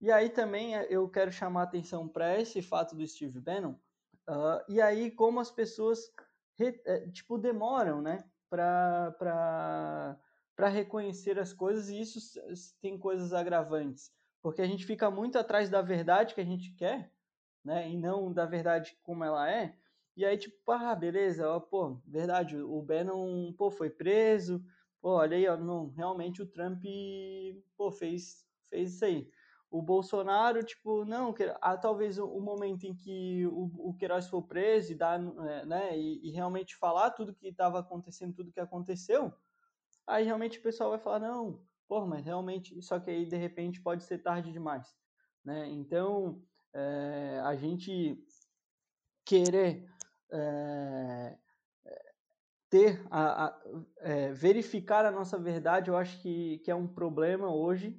e 0.00 0.10
aí 0.10 0.30
também 0.30 0.76
eh, 0.76 0.86
eu 0.88 1.08
quero 1.08 1.30
chamar 1.30 1.64
atenção 1.64 2.08
para 2.08 2.40
esse 2.40 2.62
fato 2.62 2.96
do 2.96 3.06
Steve 3.06 3.38
Bannon, 3.38 3.72
uh, 4.28 4.64
e 4.68 4.80
aí 4.80 5.10
como 5.10 5.40
as 5.40 5.50
pessoas, 5.50 6.10
re, 6.58 6.80
é, 6.86 7.08
tipo, 7.08 7.36
demoram, 7.36 8.00
né, 8.00 8.24
para 8.48 10.16
reconhecer 10.70 11.38
as 11.38 11.52
coisas, 11.52 11.90
e 11.90 12.00
isso 12.00 12.40
tem 12.80 12.98
coisas 12.98 13.32
agravantes, 13.34 14.10
porque 14.42 14.62
a 14.62 14.66
gente 14.66 14.86
fica 14.86 15.10
muito 15.10 15.38
atrás 15.38 15.68
da 15.68 15.82
verdade 15.82 16.34
que 16.34 16.40
a 16.40 16.44
gente 16.44 16.72
quer, 16.74 17.12
né, 17.62 17.88
e 17.90 17.96
não 17.96 18.32
da 18.32 18.46
verdade 18.46 18.98
como 19.02 19.22
ela 19.22 19.50
é, 19.50 19.76
e 20.16 20.24
aí, 20.24 20.36
tipo, 20.36 20.70
ah, 20.72 20.94
beleza, 20.94 21.48
ó, 21.48 21.60
pô, 21.60 22.00
verdade, 22.06 22.56
o 22.56 22.82
Bannon, 22.82 23.52
pô, 23.52 23.70
foi 23.70 23.88
preso, 23.88 24.62
pô, 25.00 25.10
olha 25.10 25.36
aí, 25.36 25.46
ó, 25.46 25.56
não, 25.56 25.88
realmente 25.90 26.42
o 26.42 26.46
Trump, 26.46 26.82
pô, 27.76 27.90
fez, 27.92 28.44
fez 28.70 28.94
isso 28.94 29.04
aí 29.04 29.30
o 29.70 29.80
Bolsonaro, 29.80 30.64
tipo, 30.64 31.04
não, 31.04 31.32
que, 31.32 31.44
ah, 31.60 31.76
talvez 31.76 32.18
o, 32.18 32.26
o, 32.26 32.40
momento 32.40 32.84
em 32.84 32.94
que 32.94 33.46
o, 33.46 33.90
o 33.90 33.94
Queiroz 33.94 34.26
for 34.26 34.42
preso 34.42 34.92
e, 34.92 34.94
dar, 34.96 35.20
é, 35.20 35.64
né, 35.64 35.96
e, 35.96 36.28
e 36.28 36.30
realmente 36.30 36.76
falar 36.76 37.10
tudo 37.12 37.34
que 37.34 37.46
estava 37.46 37.78
acontecendo, 37.78 38.34
tudo 38.34 38.52
que 38.52 38.58
aconteceu, 38.58 39.32
aí 40.06 40.24
realmente 40.24 40.58
o 40.58 40.62
pessoal 40.62 40.90
vai 40.90 40.98
falar, 40.98 41.20
não, 41.20 41.62
pô, 41.86 42.04
mas 42.04 42.24
realmente, 42.24 42.82
só 42.82 42.98
que 42.98 43.10
aí 43.10 43.24
de 43.24 43.36
repente 43.36 43.80
pode 43.80 44.02
ser 44.02 44.18
tarde 44.18 44.50
demais, 44.50 44.92
né? 45.44 45.68
Então, 45.68 46.42
é, 46.74 47.40
a 47.44 47.54
gente 47.54 48.18
querer 49.24 49.88
é, 50.32 51.38
ter, 52.68 53.06
a, 53.08 53.46
a 53.46 53.60
é, 53.98 54.32
verificar 54.32 55.04
a 55.06 55.12
nossa 55.12 55.38
verdade, 55.38 55.90
eu 55.90 55.96
acho 55.96 56.20
que, 56.20 56.58
que 56.58 56.72
é 56.72 56.74
um 56.74 56.88
problema 56.88 57.54
hoje, 57.54 57.96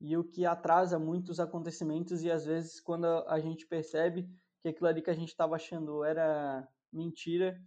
e 0.00 0.16
o 0.16 0.24
que 0.24 0.44
atrasa 0.44 0.98
muitos 0.98 1.40
acontecimentos 1.40 2.22
e 2.22 2.30
às 2.30 2.44
vezes 2.44 2.80
quando 2.80 3.06
a 3.06 3.40
gente 3.40 3.66
percebe 3.66 4.28
que 4.60 4.68
aquilo 4.68 4.88
ali 4.88 5.02
que 5.02 5.10
a 5.10 5.14
gente 5.14 5.28
estava 5.28 5.56
achando 5.56 6.04
era 6.04 6.66
mentira, 6.92 7.58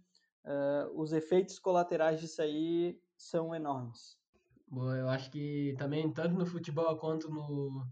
uh, 0.44 1.00
os 1.00 1.12
efeitos 1.12 1.58
colaterais 1.58 2.20
disso 2.20 2.42
aí 2.42 2.98
são 3.16 3.54
enormes. 3.54 4.18
Bom, 4.68 4.94
eu 4.94 5.08
acho 5.08 5.30
que 5.30 5.74
também 5.78 6.12
tanto 6.12 6.34
no 6.34 6.46
futebol 6.46 6.96
quanto 6.96 7.28
no, 7.28 7.84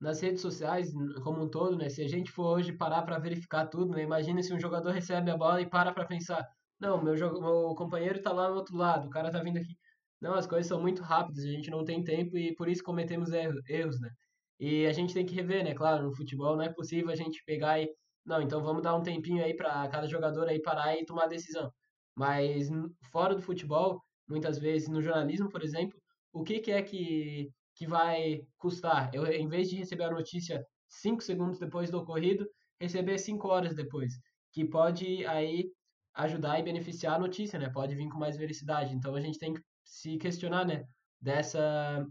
nas 0.00 0.20
redes 0.20 0.40
sociais 0.40 0.92
como 1.24 1.42
um 1.42 1.48
todo, 1.48 1.76
né? 1.76 1.88
Se 1.88 2.02
a 2.02 2.08
gente 2.08 2.30
for 2.30 2.56
hoje 2.56 2.72
parar 2.72 3.02
para 3.02 3.18
verificar 3.18 3.66
tudo, 3.66 3.92
né? 3.92 4.02
Imagina 4.02 4.42
se 4.42 4.54
um 4.54 4.60
jogador 4.60 4.90
recebe 4.90 5.30
a 5.30 5.36
bola 5.36 5.60
e 5.60 5.68
para 5.68 5.92
para 5.92 6.04
pensar, 6.04 6.48
não, 6.78 7.02
meu, 7.02 7.14
meu 7.14 7.74
companheiro 7.74 8.18
está 8.18 8.32
lá 8.32 8.48
no 8.48 8.56
outro 8.56 8.76
lado, 8.76 9.06
o 9.06 9.10
cara 9.10 9.28
está 9.28 9.42
vindo 9.42 9.58
aqui. 9.58 9.76
Não, 10.22 10.34
as 10.34 10.46
coisas 10.46 10.68
são 10.68 10.80
muito 10.80 11.02
rápidas, 11.02 11.44
a 11.44 11.48
gente 11.48 11.68
não 11.70 11.84
tem 11.84 12.02
tempo 12.04 12.38
e 12.38 12.54
por 12.54 12.68
isso 12.68 12.84
cometemos 12.84 13.30
erros, 13.32 14.00
né? 14.00 14.08
E 14.58 14.86
a 14.86 14.92
gente 14.92 15.12
tem 15.12 15.26
que 15.26 15.34
rever, 15.34 15.64
né? 15.64 15.74
Claro, 15.74 16.04
no 16.04 16.14
futebol 16.14 16.56
não 16.56 16.62
é 16.64 16.72
possível 16.72 17.10
a 17.10 17.16
gente 17.16 17.42
pegar 17.44 17.80
e. 17.82 17.88
Não, 18.24 18.40
então 18.40 18.62
vamos 18.62 18.82
dar 18.82 18.94
um 18.94 19.02
tempinho 19.02 19.44
aí 19.44 19.54
para 19.56 19.88
cada 19.88 20.06
jogador 20.06 20.48
aí 20.48 20.62
parar 20.62 20.96
e 20.96 21.04
tomar 21.04 21.24
a 21.24 21.28
decisão. 21.28 21.72
Mas 22.16 22.68
fora 23.10 23.34
do 23.34 23.42
futebol, 23.42 24.00
muitas 24.28 24.58
vezes 24.58 24.88
no 24.88 25.02
jornalismo, 25.02 25.48
por 25.50 25.62
exemplo, 25.62 25.98
o 26.32 26.44
que, 26.44 26.60
que 26.60 26.70
é 26.70 26.82
que, 26.82 27.50
que 27.74 27.86
vai 27.86 28.42
custar? 28.58 29.10
Eu, 29.12 29.26
em 29.26 29.48
vez 29.48 29.68
de 29.68 29.76
receber 29.76 30.04
a 30.04 30.10
notícia 30.12 30.64
cinco 30.88 31.22
segundos 31.22 31.58
depois 31.58 31.90
do 31.90 31.98
ocorrido, 31.98 32.46
receber 32.80 33.18
cinco 33.18 33.48
horas 33.48 33.74
depois, 33.74 34.12
que 34.52 34.64
pode 34.64 35.26
aí 35.26 35.64
ajudar 36.14 36.60
e 36.60 36.62
beneficiar 36.62 37.16
a 37.16 37.18
notícia, 37.18 37.58
né? 37.58 37.68
Pode 37.70 37.94
vir 37.96 38.08
com 38.08 38.18
mais 38.18 38.36
velocidade. 38.36 38.94
Então 38.94 39.16
a 39.16 39.20
gente 39.20 39.38
tem 39.38 39.52
que 39.54 39.60
se 39.92 40.16
questionar, 40.16 40.64
né, 40.64 40.84
dessa 41.20 42.06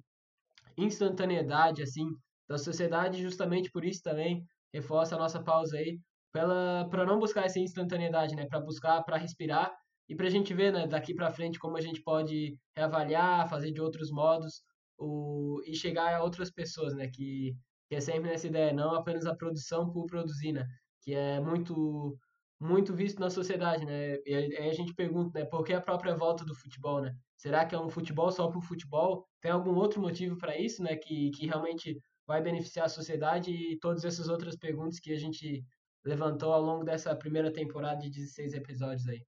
instantaneidade, 0.78 1.82
assim, 1.82 2.06
da 2.48 2.58
sociedade, 2.58 3.22
justamente 3.22 3.72
por 3.72 3.84
isso 3.84 4.04
também 4.04 4.46
reforça 4.72 5.15
a 5.15 5.17
nossa 5.17 5.44
pausa 5.44 5.78
aí, 5.78 6.00
para 6.32 7.06
não 7.06 7.20
buscar 7.20 7.46
essa 7.46 7.60
instantaneidade, 7.60 8.36
né, 8.36 8.46
para 8.46 8.60
buscar, 8.62 9.02
para 9.04 9.17
respirar 9.17 9.74
e 10.08 10.15
para 10.15 10.28
a 10.28 10.30
gente 10.30 10.54
ver, 10.54 10.72
né, 10.72 10.88
daqui 10.88 11.13
para 11.15 11.32
frente 11.32 11.58
como 11.58 11.76
a 11.76 11.82
gente 11.82 12.02
pode 12.04 12.56
reavaliar, 12.76 13.50
fazer 13.50 13.72
de 13.72 13.82
outros 13.82 14.12
modos 14.12 14.62
o, 14.98 15.60
e 15.65 15.76
chegar 15.76 16.13
a 16.13 16.24
outras 16.24 16.52
pessoas, 16.52 16.94
né, 16.94 17.08
que, 17.08 17.56
que 17.89 17.96
é 17.96 18.00
sempre 18.00 18.30
nessa 18.30 18.46
ideia, 18.48 18.72
não 18.72 18.94
apenas 18.94 19.26
a 19.26 19.36
produção 19.36 19.91
por 19.91 20.06
produzir, 20.06 20.54
né, 20.54 20.67
que 21.02 21.15
é 21.15 21.39
muito 21.41 22.15
muito 22.62 22.93
visto 22.93 23.19
na 23.19 23.32
sociedade, 23.32 23.84
né? 23.86 24.19
E 24.24 24.36
aí 24.36 24.69
a 24.69 24.74
gente 24.74 24.93
pergunta, 24.93 25.39
né, 25.39 25.43
por 25.45 25.63
que 25.63 25.74
a 25.74 25.82
própria 25.82 26.15
volta 26.15 26.45
do 26.45 26.54
futebol, 26.54 27.02
né? 27.02 27.12
Será 27.36 27.65
que 27.65 27.74
é 27.74 27.80
um 27.80 27.89
futebol 27.89 28.32
só 28.32 28.47
para 28.47 28.62
futebol? 28.62 29.26
Tem 29.41 29.50
algum 29.50 29.74
outro 29.74 30.00
motivo 30.00 30.38
para 30.38 30.56
isso, 30.56 30.84
né? 30.84 30.95
Que, 30.95 31.32
que 31.32 31.47
realmente 31.47 32.00
vai 32.28 32.39
beneficiar 32.39 32.86
a 32.86 32.89
sociedade 32.89 33.52
e 33.52 33.80
todas 33.80 34.06
essas 34.06 34.30
outras 34.30 34.56
perguntas 34.56 35.00
que 35.00 35.12
a 35.12 35.17
gente 35.17 35.65
levantou 36.06 36.54
ao 36.54 36.62
longo 36.62 36.84
dessa 36.84 37.15
primeira 37.15 37.52
temporada 37.52 38.00
de 38.00 38.12
16 38.12 38.54
episódios 38.54 39.08
aí. 39.08 39.26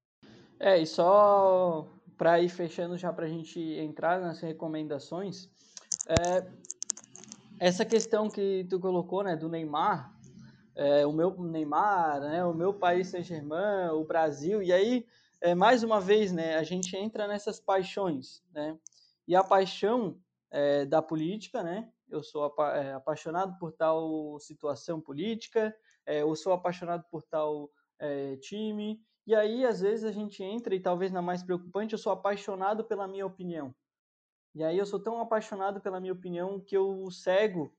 É, 0.60 0.80
e 0.80 0.86
só 0.86 1.88
para 2.16 2.40
ir 2.40 2.50
fechando 2.50 2.96
já 2.98 3.12
para 3.12 3.26
a 3.26 3.30
gente 3.30 3.60
entrar 3.60 4.22
nas 4.22 4.40
recomendações, 4.42 5.50
é, 6.08 6.48
essa 7.60 7.84
questão 7.84 8.30
que 8.30 8.66
tu 8.70 8.80
colocou, 8.80 9.24
né, 9.24 9.36
do 9.36 9.50
Neymar, 9.50 10.14
é, 10.76 11.06
o 11.06 11.14
meu 11.14 11.32
Neymar, 11.44 12.20
né, 12.22 12.46
o 12.46 12.54
meu 12.54 12.74
país 12.74 13.10
Saint-Germain, 13.10 13.90
o 13.92 14.04
Brasil, 14.04 14.62
e 14.62 14.72
aí 14.72 15.06
é, 15.42 15.54
mais 15.54 15.84
uma 15.84 16.00
vez, 16.00 16.32
né, 16.32 16.56
a 16.56 16.64
gente 16.64 16.96
entra 16.96 17.28
nessas 17.28 17.60
paixões, 17.60 18.42
né? 18.54 18.78
E 19.28 19.36
a 19.36 19.44
paixão 19.44 20.18
é, 20.50 20.86
da 20.86 21.02
política, 21.02 21.62
né? 21.62 21.92
Eu 22.10 22.24
sou 22.24 22.46
apa 22.46 22.78
é, 22.78 22.94
apaixonado 22.94 23.58
por 23.60 23.74
tal 23.74 24.40
situação 24.40 25.02
política, 25.02 25.76
é, 26.06 26.22
eu 26.22 26.34
sou 26.36 26.54
apaixonado 26.54 27.04
por 27.12 27.24
tal 27.24 27.70
é, 28.00 28.38
time. 28.38 29.02
E 29.28 29.36
aí, 29.36 29.66
às 29.66 29.82
vezes, 29.82 30.06
a 30.06 30.12
gente 30.12 30.44
entra, 30.44 30.76
e 30.76 30.80
talvez 30.80 31.12
na 31.12 31.22
mais 31.22 31.44
preocupante, 31.44 31.94
eu 31.94 32.00
sou 32.00 32.12
apaixonado 32.12 32.84
pela 32.84 33.08
minha 33.08 33.26
opinião. 33.26 33.74
E 34.56 34.64
aí 34.64 34.78
eu 34.78 34.86
sou 34.86 35.00
tão 35.00 35.20
apaixonado 35.20 35.82
pela 35.82 36.00
minha 36.00 36.14
opinião 36.14 36.60
que 36.60 36.78
eu 36.78 37.10
cego 37.10 37.76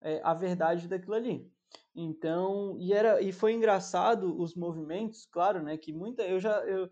é, 0.00 0.20
a 0.24 0.32
verdade 0.32 0.88
daquilo 0.88 1.14
ali. 1.14 1.53
Então, 1.94 2.76
e 2.78 2.92
era 2.92 3.20
e 3.22 3.32
foi 3.32 3.52
engraçado 3.52 4.36
os 4.40 4.54
movimentos, 4.54 5.26
claro, 5.26 5.62
né, 5.62 5.76
que 5.76 5.92
muita 5.92 6.22
eu 6.24 6.40
já 6.40 6.58
eu, 6.64 6.90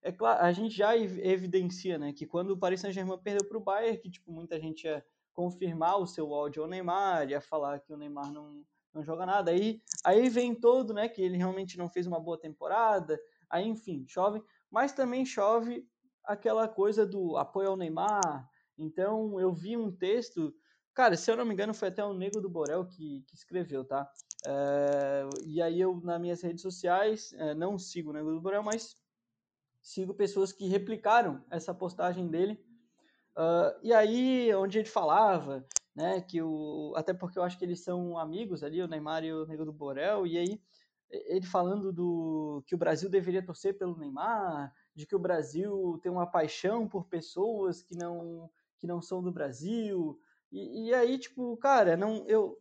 é 0.00 0.12
claro, 0.12 0.44
a 0.44 0.52
gente 0.52 0.74
já 0.76 0.96
evidencia, 0.96 1.98
né, 1.98 2.12
que 2.12 2.24
quando 2.24 2.50
o 2.50 2.58
Paris 2.58 2.80
Saint-Germain 2.80 3.18
perdeu 3.18 3.48
para 3.48 3.58
o 3.58 3.60
Bayern, 3.60 3.98
que 3.98 4.10
tipo 4.10 4.30
muita 4.30 4.60
gente 4.60 4.84
ia 4.84 5.04
confirmar 5.32 5.98
o 5.98 6.06
seu 6.06 6.32
áudio 6.32 6.62
ao 6.62 6.68
Neymar, 6.68 7.28
ia 7.28 7.40
falar 7.40 7.80
que 7.80 7.92
o 7.92 7.96
Neymar 7.96 8.32
não 8.32 8.64
não 8.92 9.02
joga 9.02 9.26
nada. 9.26 9.50
Aí 9.50 9.82
aí 10.04 10.28
vem 10.28 10.54
todo, 10.54 10.94
né, 10.94 11.08
que 11.08 11.20
ele 11.20 11.36
realmente 11.36 11.76
não 11.76 11.88
fez 11.88 12.06
uma 12.06 12.20
boa 12.20 12.38
temporada. 12.38 13.18
Aí, 13.50 13.66
enfim, 13.66 14.04
chove, 14.06 14.40
mas 14.70 14.92
também 14.92 15.26
chove 15.26 15.84
aquela 16.24 16.68
coisa 16.68 17.04
do 17.04 17.36
apoio 17.36 17.70
ao 17.70 17.76
Neymar. 17.76 18.48
Então, 18.78 19.38
eu 19.40 19.52
vi 19.52 19.76
um 19.76 19.90
texto 19.90 20.54
Cara, 20.94 21.16
se 21.16 21.28
eu 21.28 21.36
não 21.36 21.44
me 21.44 21.52
engano, 21.52 21.74
foi 21.74 21.88
até 21.88 22.04
o 22.04 22.14
Nego 22.14 22.40
do 22.40 22.48
Borel 22.48 22.86
que, 22.86 23.24
que 23.26 23.34
escreveu, 23.34 23.84
tá? 23.84 24.08
É, 24.46 25.28
e 25.46 25.62
aí 25.62 25.80
eu, 25.80 26.00
nas 26.02 26.20
minhas 26.20 26.42
redes 26.42 26.62
sociais, 26.62 27.32
é, 27.34 27.54
não 27.54 27.78
sigo 27.78 28.10
o 28.10 28.12
Nego 28.12 28.30
do 28.32 28.40
Borel, 28.40 28.62
mas 28.62 28.96
sigo 29.82 30.14
pessoas 30.14 30.52
que 30.52 30.66
replicaram 30.66 31.44
essa 31.50 31.74
postagem 31.74 32.28
dele. 32.28 32.62
Uh, 33.36 33.74
e 33.82 33.92
aí, 33.92 34.54
onde 34.54 34.78
ele 34.78 34.88
falava, 34.88 35.66
né, 35.94 36.20
que 36.20 36.40
o... 36.40 36.92
Até 36.96 37.12
porque 37.12 37.38
eu 37.38 37.42
acho 37.42 37.58
que 37.58 37.64
eles 37.64 37.82
são 37.82 38.16
amigos 38.18 38.62
ali, 38.62 38.80
o 38.80 38.86
Neymar 38.88 39.24
e 39.24 39.32
o 39.32 39.46
Nego 39.46 39.64
do 39.64 39.72
Borel, 39.72 40.26
e 40.26 40.38
aí 40.38 40.60
ele 41.10 41.46
falando 41.46 41.92
do 41.92 42.62
que 42.66 42.74
o 42.74 42.78
Brasil 42.78 43.08
deveria 43.10 43.44
torcer 43.44 43.76
pelo 43.78 43.96
Neymar, 43.96 44.72
de 44.94 45.06
que 45.06 45.14
o 45.14 45.18
Brasil 45.18 45.98
tem 46.02 46.10
uma 46.10 46.26
paixão 46.26 46.88
por 46.88 47.06
pessoas 47.06 47.82
que 47.82 47.96
não, 47.96 48.50
que 48.78 48.86
não 48.86 49.00
são 49.00 49.22
do 49.22 49.32
Brasil, 49.32 50.18
E, 50.54 50.88
e 50.88 50.94
aí, 50.94 51.18
tipo, 51.18 51.56
cara, 51.56 51.96
não, 51.96 52.24
eu, 52.28 52.56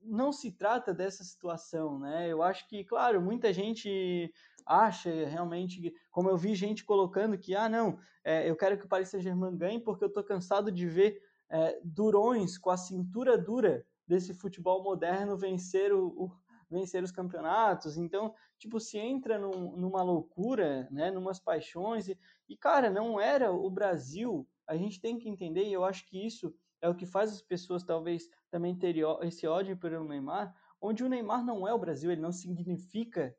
não 0.00 0.32
se 0.32 0.52
trata 0.52 0.94
dessa 0.94 1.24
situação, 1.24 1.98
né? 1.98 2.30
Eu 2.30 2.42
acho 2.42 2.68
que, 2.68 2.84
claro, 2.84 3.20
muita 3.20 3.52
gente 3.52 4.32
acha 4.64 5.10
realmente, 5.26 5.94
como 6.10 6.28
eu 6.28 6.36
vi 6.36 6.54
gente 6.54 6.84
colocando 6.84 7.38
que, 7.38 7.54
ah, 7.54 7.68
não, 7.68 7.98
é, 8.24 8.48
eu 8.48 8.56
quero 8.56 8.76
que 8.78 8.84
o 8.84 8.88
Paris 8.88 9.08
Saint-Germain 9.08 9.56
ganhe 9.56 9.80
porque 9.80 10.04
eu 10.04 10.12
tô 10.12 10.22
cansado 10.24 10.70
de 10.72 10.86
ver 10.86 11.20
é, 11.48 11.80
durões 11.84 12.58
com 12.58 12.70
a 12.70 12.76
cintura 12.76 13.38
dura 13.38 13.86
desse 14.06 14.34
futebol 14.34 14.82
moderno 14.82 15.36
vencer, 15.36 15.92
o, 15.92 16.08
o, 16.08 16.32
vencer 16.70 17.02
os 17.02 17.12
campeonatos. 17.12 17.96
Então, 17.96 18.34
tipo, 18.58 18.80
se 18.80 18.98
entra 18.98 19.38
num, 19.38 19.76
numa 19.76 20.02
loucura, 20.02 20.88
né, 20.90 21.10
numas 21.10 21.38
paixões. 21.38 22.08
E, 22.08 22.18
e, 22.48 22.56
cara, 22.56 22.90
não 22.90 23.20
era 23.20 23.52
o 23.52 23.70
Brasil. 23.70 24.48
A 24.66 24.76
gente 24.76 25.00
tem 25.00 25.18
que 25.18 25.28
entender, 25.28 25.64
e 25.64 25.72
eu 25.72 25.84
acho 25.84 26.06
que 26.06 26.24
isso 26.24 26.54
é 26.80 26.88
o 26.88 26.94
que 26.94 27.06
faz 27.06 27.32
as 27.32 27.42
pessoas 27.42 27.82
talvez 27.82 28.28
também 28.50 28.76
terem 28.76 29.02
esse 29.22 29.46
ódio 29.46 29.76
pelo 29.76 30.04
Neymar, 30.04 30.54
onde 30.80 31.04
o 31.04 31.08
Neymar 31.08 31.44
não 31.44 31.66
é 31.66 31.72
o 31.72 31.78
Brasil, 31.78 32.10
ele 32.10 32.20
não 32.20 32.32
significa 32.32 33.34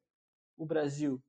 o 0.57 0.65
Brasil. 0.65 1.21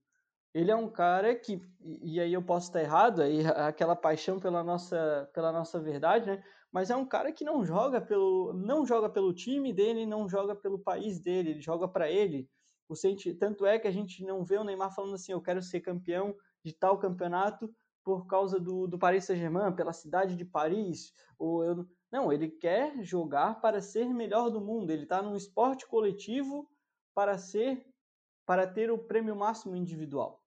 Ele 0.55 0.71
é 0.71 0.77
um 0.77 0.91
cara 0.91 1.35
que, 1.35 1.61
e 1.81 2.19
aí 2.19 2.33
eu 2.33 2.43
posso 2.43 2.69
estar 2.69 2.81
errado, 2.81 3.23
aí 3.23 3.41
aquela 3.69 3.95
paixão 3.95 4.41
pela 4.41 4.65
nossa, 4.65 5.31
pela 5.35 5.53
nossa 5.53 5.79
verdade, 5.79 6.27
né? 6.27 6.43
Mas 6.73 6.91
é 6.91 6.97
um 6.97 7.07
cara 7.07 7.33
que 7.33 7.45
não 7.45 7.65
joga 7.65 8.01
pelo, 8.01 8.53
não 8.53 8.85
joga 8.85 9.09
pelo 9.09 9.33
time 9.33 9.73
dele, 9.73 10.05
não 10.05 10.29
joga 10.29 10.55
pelo 10.55 10.79
país 10.79 11.21
dele, 11.21 11.51
ele 11.51 11.61
joga 11.61 11.87
para 11.89 12.11
ele. 12.11 12.49
O 12.89 12.95
senti, 12.95 13.35
tanto 13.35 13.67
é 13.67 13.79
que 13.79 13.87
a 13.87 13.91
gente 13.91 14.25
não 14.25 14.45
vê 14.45 14.57
o 14.57 14.65
Neymar 14.65 14.95
falando 14.95 15.15
assim, 15.15 15.33
eu 15.33 15.41
quero 15.41 15.63
ser 15.63 15.81
campeão 15.81 16.35
de 16.65 16.73
tal 16.73 16.99
campeonato 16.99 17.71
por 18.03 18.27
causa 18.27 18.59
do, 18.59 18.87
do 18.87 18.99
Paris 18.99 19.25
Saint-Germain, 19.25 19.75
pela 19.75 19.93
cidade 19.93 20.35
de 20.35 20.45
Paris, 20.45 21.13
ou 21.39 21.63
eu, 21.63 21.87
não, 22.11 22.33
ele 22.33 22.49
quer 22.49 23.03
jogar 23.03 23.61
para 23.61 23.81
ser 23.81 24.07
melhor 24.07 24.51
do 24.51 24.61
mundo. 24.61 24.91
Ele 24.91 25.03
está 25.03 25.21
num 25.21 25.37
esporte 25.37 25.87
coletivo 25.87 26.69
para 27.15 27.37
ser, 27.37 27.87
para 28.47 28.67
ter 28.67 28.91
o 28.91 28.99
prêmio 28.99 29.37
máximo 29.37 29.77
individual. 29.77 30.43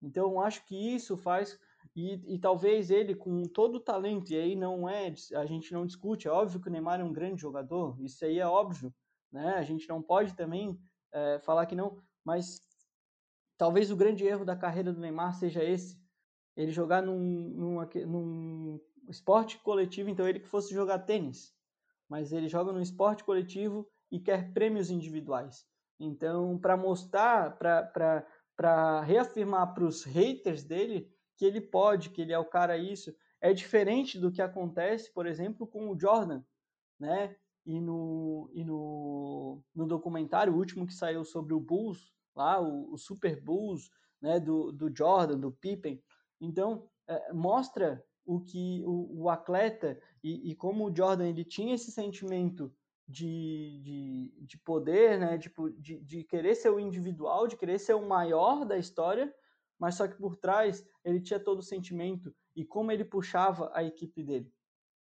Então, 0.00 0.40
acho 0.40 0.64
que 0.66 0.94
isso 0.94 1.16
faz 1.16 1.58
e, 1.94 2.34
e, 2.34 2.38
talvez 2.38 2.90
ele 2.90 3.14
com 3.14 3.42
todo 3.42 3.76
o 3.76 3.80
talento 3.80 4.32
e 4.32 4.36
aí 4.36 4.56
não 4.56 4.88
é, 4.88 5.12
a 5.34 5.44
gente 5.44 5.72
não 5.72 5.84
discute. 5.84 6.26
É 6.26 6.30
óbvio 6.30 6.60
que 6.60 6.68
o 6.68 6.70
Neymar 6.70 7.00
é 7.00 7.04
um 7.04 7.12
grande 7.12 7.40
jogador. 7.40 8.00
Isso 8.00 8.24
aí 8.24 8.38
é 8.38 8.46
óbvio, 8.46 8.94
né? 9.30 9.54
A 9.56 9.62
gente 9.62 9.88
não 9.88 10.00
pode 10.00 10.34
também 10.34 10.80
é, 11.12 11.38
falar 11.40 11.66
que 11.66 11.74
não, 11.74 12.00
mas 12.24 12.60
talvez 13.58 13.90
o 13.90 13.96
grande 13.96 14.24
erro 14.24 14.44
da 14.44 14.56
carreira 14.56 14.92
do 14.92 15.00
Neymar 15.00 15.34
seja 15.34 15.62
esse: 15.62 16.00
ele 16.56 16.72
jogar 16.72 17.02
num, 17.02 17.18
num, 17.18 17.80
num 18.06 18.80
esporte 19.08 19.58
coletivo, 19.58 20.08
então 20.08 20.28
ele 20.28 20.40
que 20.40 20.48
fosse 20.48 20.72
jogar 20.72 21.00
tênis, 21.00 21.54
mas 22.08 22.32
ele 22.32 22.48
joga 22.48 22.72
no 22.72 22.80
esporte 22.80 23.24
coletivo 23.24 23.88
e 24.10 24.20
quer 24.20 24.52
prêmios 24.52 24.90
individuais. 24.90 25.66
Então, 25.98 26.58
para 26.58 26.76
mostrar, 26.76 27.56
para 27.56 29.00
reafirmar 29.02 29.72
para 29.72 29.84
os 29.84 30.04
haters 30.04 30.64
dele 30.64 31.10
que 31.36 31.44
ele 31.44 31.60
pode, 31.60 32.10
que 32.10 32.20
ele 32.20 32.32
é 32.32 32.38
o 32.38 32.44
cara 32.44 32.76
isso, 32.76 33.14
é 33.40 33.52
diferente 33.52 34.18
do 34.18 34.30
que 34.30 34.40
acontece, 34.42 35.12
por 35.12 35.26
exemplo, 35.26 35.66
com 35.66 35.88
o 35.90 35.98
Jordan, 35.98 36.42
né? 36.98 37.36
E 37.64 37.80
no, 37.80 38.50
e 38.52 38.64
no, 38.64 39.62
no 39.74 39.86
documentário, 39.86 40.54
último 40.54 40.86
que 40.86 40.94
saiu 40.94 41.24
sobre 41.24 41.54
o 41.54 41.60
Bulls, 41.60 42.12
lá, 42.34 42.60
o, 42.60 42.92
o 42.92 42.98
Super 42.98 43.40
Bulls, 43.40 43.90
né, 44.20 44.38
do, 44.40 44.72
do 44.72 44.94
Jordan, 44.94 45.38
do 45.38 45.52
Pippen. 45.52 46.02
Então, 46.40 46.88
é, 47.06 47.32
mostra 47.32 48.04
o 48.24 48.40
que 48.40 48.82
o, 48.84 49.22
o 49.22 49.28
atleta 49.28 49.98
e, 50.22 50.50
e, 50.50 50.54
como 50.54 50.84
o 50.84 50.96
Jordan 50.96 51.28
ele 51.28 51.44
tinha 51.44 51.74
esse 51.74 51.90
sentimento 51.90 52.72
de, 53.08 53.80
de, 53.82 54.46
de 54.46 54.58
poder, 54.58 55.18
né, 55.18 55.36
tipo, 55.38 55.70
de, 55.70 55.98
de 56.00 56.24
querer 56.24 56.54
ser 56.54 56.70
o 56.70 56.80
individual, 56.80 57.46
de 57.46 57.56
querer 57.56 57.78
ser 57.78 57.94
o 57.94 58.08
maior 58.08 58.64
da 58.64 58.78
história, 58.78 59.34
mas 59.78 59.96
só 59.96 60.06
que 60.06 60.16
por 60.16 60.36
trás 60.36 60.86
ele 61.04 61.20
tinha 61.20 61.40
todo 61.40 61.58
o 61.58 61.62
sentimento 61.62 62.34
e 62.54 62.64
como 62.64 62.92
ele 62.92 63.04
puxava 63.04 63.70
a 63.74 63.82
equipe 63.82 64.22
dele. 64.22 64.52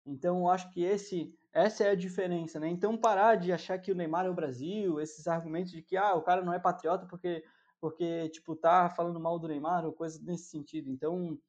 Então 0.05 0.39
eu 0.39 0.49
acho 0.49 0.70
que 0.72 0.84
esse 0.84 1.34
essa 1.51 1.86
é 1.86 1.91
a 1.91 1.95
diferença, 1.95 2.59
né? 2.59 2.68
Então 2.68 2.97
parar 2.97 3.36
de 3.36 3.53
achar 3.53 3.80
que 3.80 3.89
o 3.89 3.95
Neymar 3.95 4.26
é 4.26 4.30
o 4.30 4.34
Brasil, 4.34 4.99
esses 4.99 5.26
argumentos 5.26 5.72
de 5.72 5.82
que 5.82 5.95
ah, 5.95 6.13
o 6.13 6.22
cara 6.22 6.43
não 6.43 6.53
é 6.53 6.59
patriota 6.59 7.05
porque 7.05 7.43
porque 7.80 8.30
tipo 8.30 8.55
tá 8.55 8.89
falando 8.89 9.20
mal 9.20 9.39
do 9.39 9.47
Neymar 9.47 9.86
ou 9.86 9.93
coisa 9.93 10.22
nesse 10.24 10.49
sentido. 10.49 10.89
Então 10.89 11.39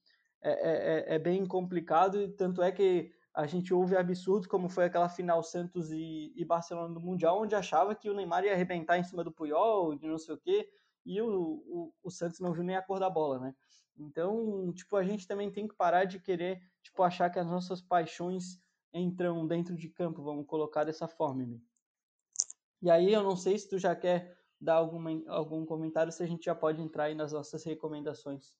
é, 0.42 0.50
é, 0.50 1.14
é, 1.14 1.14
é 1.16 1.18
bem 1.18 1.44
complicado, 1.46 2.20
e 2.20 2.28
tanto 2.28 2.62
é 2.62 2.70
que 2.70 3.12
a 3.36 3.46
gente 3.46 3.74
ouve 3.74 3.94
absurdos 3.94 4.46
como 4.46 4.68
foi 4.68 4.84
aquela 4.84 5.10
final 5.10 5.42
Santos 5.42 5.92
e, 5.92 6.32
e, 6.34 6.44
Barcelona 6.44 6.94
do 6.94 7.00
Mundial, 7.00 7.42
onde 7.42 7.54
achava 7.54 7.94
que 7.94 8.08
o 8.08 8.14
Neymar 8.14 8.44
ia 8.44 8.54
arrebentar 8.54 8.98
em 8.98 9.04
cima 9.04 9.22
do 9.22 9.30
Puyol, 9.30 9.94
de 9.94 10.06
não 10.06 10.16
sei 10.16 10.34
o 10.34 10.38
quê, 10.38 10.66
e 11.04 11.20
o, 11.20 11.28
o, 11.28 11.92
o, 12.02 12.10
Santos 12.10 12.40
não 12.40 12.52
viu 12.52 12.64
nem 12.64 12.76
a 12.76 12.82
cor 12.82 12.98
da 12.98 13.10
bola, 13.10 13.38
né? 13.38 13.54
Então, 13.98 14.72
tipo, 14.72 14.96
a 14.96 15.04
gente 15.04 15.26
também 15.26 15.50
tem 15.50 15.68
que 15.68 15.74
parar 15.74 16.04
de 16.04 16.18
querer, 16.18 16.62
tipo, 16.82 17.02
achar 17.02 17.28
que 17.28 17.38
as 17.38 17.46
nossas 17.46 17.82
paixões 17.82 18.58
entram 18.92 19.46
dentro 19.46 19.76
de 19.76 19.90
campo, 19.90 20.22
vamos 20.22 20.46
colocar 20.46 20.84
dessa 20.84 21.06
forma, 21.06 21.44
né? 21.44 21.60
E 22.80 22.90
aí, 22.90 23.12
eu 23.12 23.22
não 23.22 23.36
sei 23.36 23.58
se 23.58 23.68
tu 23.68 23.78
já 23.78 23.94
quer 23.94 24.34
dar 24.58 24.74
alguma, 24.74 25.10
algum 25.28 25.66
comentário, 25.66 26.10
se 26.10 26.22
a 26.22 26.26
gente 26.26 26.46
já 26.46 26.54
pode 26.54 26.80
entrar 26.80 27.04
aí 27.04 27.14
nas 27.14 27.32
nossas 27.32 27.62
recomendações. 27.64 28.54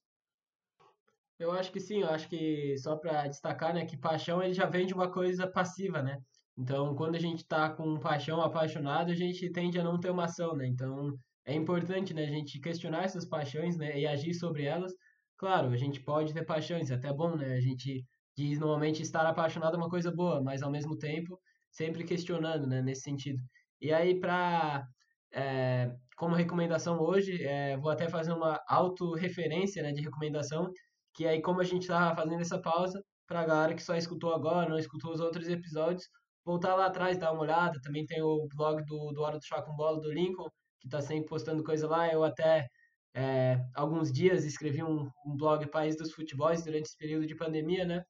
Eu 1.39 1.53
acho 1.53 1.70
que 1.70 1.80
sim, 1.80 2.01
eu 2.01 2.09
acho 2.09 2.28
que 2.28 2.76
só 2.78 2.97
para 2.97 3.28
destacar, 3.28 3.74
né, 3.74 3.84
que 3.84 3.97
paixão 3.97 4.43
ele 4.43 4.55
já 4.55 4.66
vem 4.66 4.87
de 4.87 4.95
uma 4.95 5.11
coisa 5.11 5.47
passiva, 5.47 6.03
né? 6.03 6.18
Então, 6.57 6.95
quando 6.95 7.14
a 7.16 7.18
gente 7.18 7.41
está 7.41 7.68
com 7.70 7.99
paixão, 7.99 8.41
apaixonado, 8.41 9.11
a 9.11 9.14
gente 9.14 9.51
tende 9.53 9.78
a 9.78 9.84
não 9.84 10.01
ter 10.01 10.11
uma 10.11 10.24
ação, 10.24 10.55
né? 10.57 10.66
Então, 10.66 11.14
é 11.45 11.55
importante, 11.55 12.14
né, 12.14 12.24
a 12.24 12.30
gente 12.30 12.59
questionar 12.61 13.05
essas 13.05 13.26
paixões, 13.26 13.76
né, 13.76 13.99
e 13.99 14.07
agir 14.07 14.32
sobre 14.34 14.64
elas. 14.64 14.93
Claro, 15.37 15.68
a 15.70 15.76
gente 15.76 16.01
pode 16.01 16.32
ter 16.32 16.45
paixões, 16.45 16.91
é 16.91 16.95
até 16.95 17.12
bom, 17.12 17.37
né? 17.37 17.55
A 17.55 17.61
gente 17.61 18.05
diz 18.37 18.59
normalmente 18.59 19.03
estar 19.03 19.26
apaixonado 19.26 19.74
é 19.74 19.78
uma 19.78 19.91
coisa 19.91 20.11
boa, 20.11 20.43
mas 20.43 20.62
ao 20.62 20.70
mesmo 20.70 20.97
tempo 20.97 21.39
sempre 21.70 22.05
questionando, 22.05 22.66
né, 22.66 22.80
nesse 22.82 23.03
sentido. 23.03 23.43
E 23.80 23.93
aí, 23.93 24.18
para 24.18 24.87
é, 25.32 25.95
como 26.16 26.34
recomendação 26.34 26.99
hoje, 26.99 27.43
é, 27.45 27.76
vou 27.76 27.91
até 27.91 28.09
fazer 28.09 28.32
uma 28.32 28.61
autorreferência 28.68 29.82
né, 29.82 29.93
de 29.93 30.03
recomendação, 30.03 30.70
que 31.17 31.27
aí 31.27 31.41
como 31.41 31.61
a 31.61 31.64
gente 31.64 31.83
estava 31.83 32.14
fazendo 32.14 32.43
essa 32.43 32.61
pausa, 32.61 33.03
para 33.27 33.41
a 33.41 33.47
galera 33.47 33.75
que 33.75 33.83
só 33.83 33.97
escutou 33.97 34.35
agora, 34.35 34.69
não 34.69 34.79
escutou 34.79 35.12
os 35.12 35.21
outros 35.21 35.49
episódios, 35.49 36.09
voltar 36.45 36.75
lá 36.77 36.87
atrás, 36.87 37.19
dar 37.19 37.33
uma 37.33 37.43
olhada. 37.43 37.81
Também 37.83 38.07
tem 38.07 38.23
o 38.23 38.47
blog 38.55 38.85
do, 38.85 39.12
do 39.12 39.23
Hora 39.23 39.39
do 39.39 39.45
Chá 39.45 39.61
com 39.62 39.75
Bola, 39.75 40.01
do 40.01 40.12
Lincoln, 40.12 40.49
que 40.81 40.87
está 40.87 41.01
sempre 41.01 41.29
postando 41.29 41.64
coisa 41.64 41.89
lá. 41.89 42.09
Eu 42.12 42.23
até, 42.23 42.69
é, 43.14 43.59
alguns 43.75 44.12
dias, 44.12 44.45
escrevi 44.45 44.83
um, 44.83 45.11
um, 45.27 45.37
blog 45.37 45.67
País 45.69 45.97
dos 45.97 46.12
Futebols 46.12 46.62
durante 46.62 46.87
esse 46.87 46.97
período 46.97 47.27
de 47.27 47.35
pandemia, 47.35 47.85
né? 47.85 48.05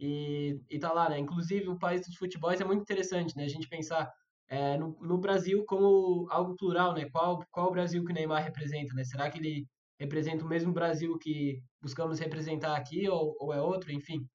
E, 0.00 0.60
e 0.68 0.78
tá 0.78 0.92
lá, 0.92 1.08
né? 1.08 1.18
Inclusive, 1.18 1.68
o 1.68 1.78
País 1.78 2.00
dos 2.06 2.16
Futebols 2.16 2.60
é 2.60 2.64
muito 2.64 2.82
interessante, 2.82 3.36
né? 3.36 3.44
A 3.44 3.48
gente 3.48 3.68
pensar 3.68 4.10
é, 4.48 4.76
no, 4.78 4.96
no 5.00 5.18
Brasil 5.18 5.64
como 5.66 6.26
algo 6.30 6.56
plural, 6.56 6.94
né? 6.94 7.08
Qual, 7.10 7.44
qual 7.50 7.68
o 7.68 7.72
Brasil 7.72 8.04
que 8.04 8.12
o 8.12 8.14
Neymar 8.14 8.42
representa, 8.42 8.94
né? 8.94 9.04
Será 9.04 9.30
que 9.30 9.38
ele 9.38 9.66
representa 9.98 10.44
o 10.44 10.48
mesmo 10.48 10.72
Brasil 10.72 11.18
que 11.18 11.62
buscamos 11.80 12.18
representar 12.18 12.76
aqui 12.76 13.08
ou, 13.08 13.36
ou 13.40 13.52
é 13.52 13.60
outro, 13.60 13.92
enfim. 13.92 14.28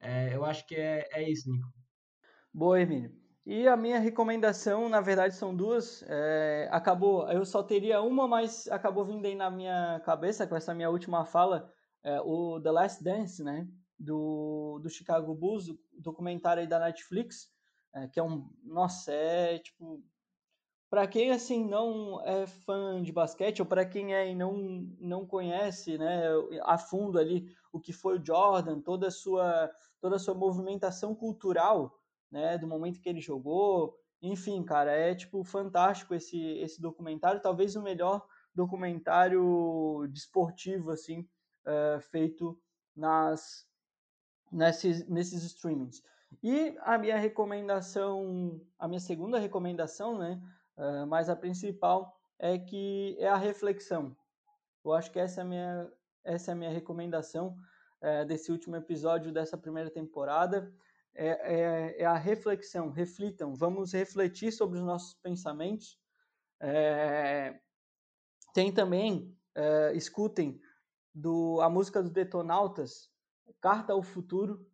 É, 0.00 0.34
eu 0.34 0.44
acho 0.44 0.66
que 0.66 0.74
é, 0.74 1.08
é 1.12 1.28
isso, 1.28 1.50
Nico. 1.50 1.68
Boa, 2.52 2.80
Emílio. 2.80 3.12
E 3.44 3.68
a 3.68 3.76
minha 3.76 4.00
recomendação, 4.00 4.88
na 4.88 5.00
verdade, 5.00 5.34
são 5.36 5.54
duas. 5.54 6.02
É, 6.08 6.68
acabou, 6.72 7.30
eu 7.30 7.44
só 7.44 7.62
teria 7.62 8.02
uma, 8.02 8.26
mas 8.26 8.66
acabou 8.68 9.04
vindo 9.04 9.24
aí 9.24 9.36
na 9.36 9.50
minha 9.50 10.00
cabeça 10.04 10.46
com 10.46 10.56
essa 10.56 10.74
minha 10.74 10.90
última 10.90 11.24
fala, 11.24 11.72
é, 12.02 12.20
o 12.20 12.60
The 12.60 12.70
Last 12.72 13.04
Dance, 13.04 13.44
né? 13.44 13.68
Do, 13.98 14.80
do 14.82 14.90
Chicago 14.90 15.34
Bulls, 15.34 15.66
documentário 15.98 16.60
aí 16.60 16.66
da 16.66 16.80
Netflix, 16.80 17.48
é, 17.94 18.08
que 18.08 18.18
é 18.18 18.22
um. 18.22 18.50
Nossa, 18.64 19.12
é 19.12 19.58
tipo 19.58 20.02
para 20.96 21.06
quem 21.06 21.30
assim 21.30 21.62
não 21.62 22.22
é 22.24 22.46
fã 22.46 23.02
de 23.02 23.12
basquete 23.12 23.60
ou 23.60 23.66
para 23.66 23.84
quem 23.84 24.14
é 24.14 24.30
e 24.30 24.34
não 24.34 24.56
não 24.98 25.26
conhece, 25.26 25.98
né, 25.98 26.22
a 26.62 26.78
fundo 26.78 27.18
ali 27.18 27.54
o 27.70 27.78
que 27.78 27.92
foi 27.92 28.18
o 28.18 28.24
Jordan, 28.24 28.80
toda 28.80 29.08
a 29.08 29.10
sua 29.10 29.70
toda 30.00 30.16
a 30.16 30.18
sua 30.18 30.34
movimentação 30.34 31.14
cultural, 31.14 32.00
né, 32.30 32.56
do 32.56 32.66
momento 32.66 32.98
que 32.98 33.10
ele 33.10 33.20
jogou, 33.20 33.94
enfim, 34.22 34.64
cara, 34.64 34.90
é 34.90 35.14
tipo 35.14 35.44
fantástico 35.44 36.14
esse 36.14 36.40
esse 36.60 36.80
documentário, 36.80 37.42
talvez 37.42 37.76
o 37.76 37.82
melhor 37.82 38.26
documentário 38.54 40.06
desportivo 40.10 40.92
assim 40.92 41.28
é, 41.66 42.00
feito 42.00 42.58
nas 42.96 43.66
nesses 44.50 45.06
nesses 45.06 45.42
streamings. 45.42 46.02
E 46.42 46.74
a 46.80 46.96
minha 46.96 47.18
recomendação, 47.18 48.58
a 48.78 48.88
minha 48.88 49.00
segunda 49.00 49.38
recomendação, 49.38 50.16
né, 50.16 50.40
mas 51.08 51.28
a 51.28 51.36
principal 51.36 52.20
é 52.38 52.58
que 52.58 53.16
é 53.18 53.28
a 53.28 53.36
reflexão. 53.36 54.16
Eu 54.84 54.92
acho 54.92 55.10
que 55.10 55.18
essa 55.18 55.40
é 55.40 55.42
a 55.42 55.46
minha, 55.46 55.92
essa 56.22 56.50
é 56.50 56.52
a 56.52 56.56
minha 56.56 56.70
recomendação 56.70 57.56
uh, 58.02 58.24
desse 58.26 58.52
último 58.52 58.76
episódio 58.76 59.32
dessa 59.32 59.56
primeira 59.56 59.90
temporada. 59.90 60.72
é, 61.14 61.28
é, 61.28 62.02
é, 62.02 62.04
a 62.04 62.16
reflexão. 62.16 62.90
Reflitam, 62.90 63.54
vamos 63.54 63.92
refletir 63.92 64.52
sobre 64.52 64.78
os 64.78 64.84
nossos 64.84 65.14
pensamentos. 65.14 65.98
É, 66.60 67.58
tem 68.52 68.72
também, 68.72 69.34
é, 69.54 69.92
escutem 69.94 70.60
do, 71.14 71.60
a 71.62 71.70
música 71.70 72.02
dos 72.02 72.12
Detonautas, 72.12 73.10
Carta 73.60 73.92
ao 73.92 74.02
Futuro, 74.02 74.66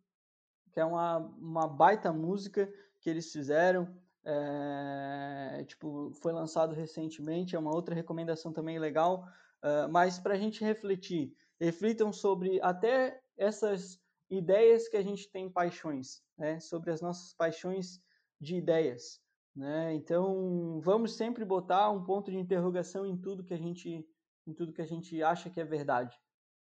que 0.71 0.79
é 0.79 0.85
uma, 0.85 1.17
uma 1.17 1.67
baita 1.67 2.11
música 2.11 2.71
que 2.99 3.09
eles 3.09 3.31
fizeram. 3.31 3.97
É, 4.25 5.63
tipo, 5.67 6.11
foi 6.21 6.31
lançado 6.31 6.73
recentemente, 6.73 7.55
é 7.55 7.59
uma 7.59 7.73
outra 7.73 7.93
recomendação 7.93 8.53
também 8.53 8.79
legal. 8.79 9.27
Uh, 9.63 9.89
mas 9.89 10.19
para 10.19 10.33
a 10.33 10.37
gente 10.37 10.63
refletir, 10.63 11.33
reflitam 11.59 12.11
sobre 12.11 12.59
até 12.61 13.21
essas 13.37 13.99
ideias 14.29 14.87
que 14.87 14.97
a 14.97 15.01
gente 15.01 15.29
tem 15.31 15.49
paixões, 15.49 16.21
né? 16.37 16.59
sobre 16.59 16.91
as 16.91 17.01
nossas 17.01 17.33
paixões 17.33 18.01
de 18.39 18.55
ideias. 18.55 19.21
Né? 19.55 19.93
Então, 19.93 20.79
vamos 20.81 21.15
sempre 21.15 21.45
botar 21.45 21.89
um 21.91 22.03
ponto 22.03 22.31
de 22.31 22.37
interrogação 22.37 23.05
em 23.05 23.15
tudo 23.15 23.43
que 23.43 23.53
a 23.53 23.57
gente, 23.57 24.05
em 24.47 24.53
tudo 24.53 24.73
que 24.73 24.81
a 24.81 24.85
gente 24.85 25.21
acha 25.21 25.49
que 25.49 25.61
é 25.61 25.65
verdade. 25.65 26.17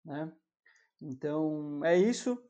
Né? 0.05 0.31
Então, 1.01 1.85
é 1.85 1.97
isso. 1.97 2.43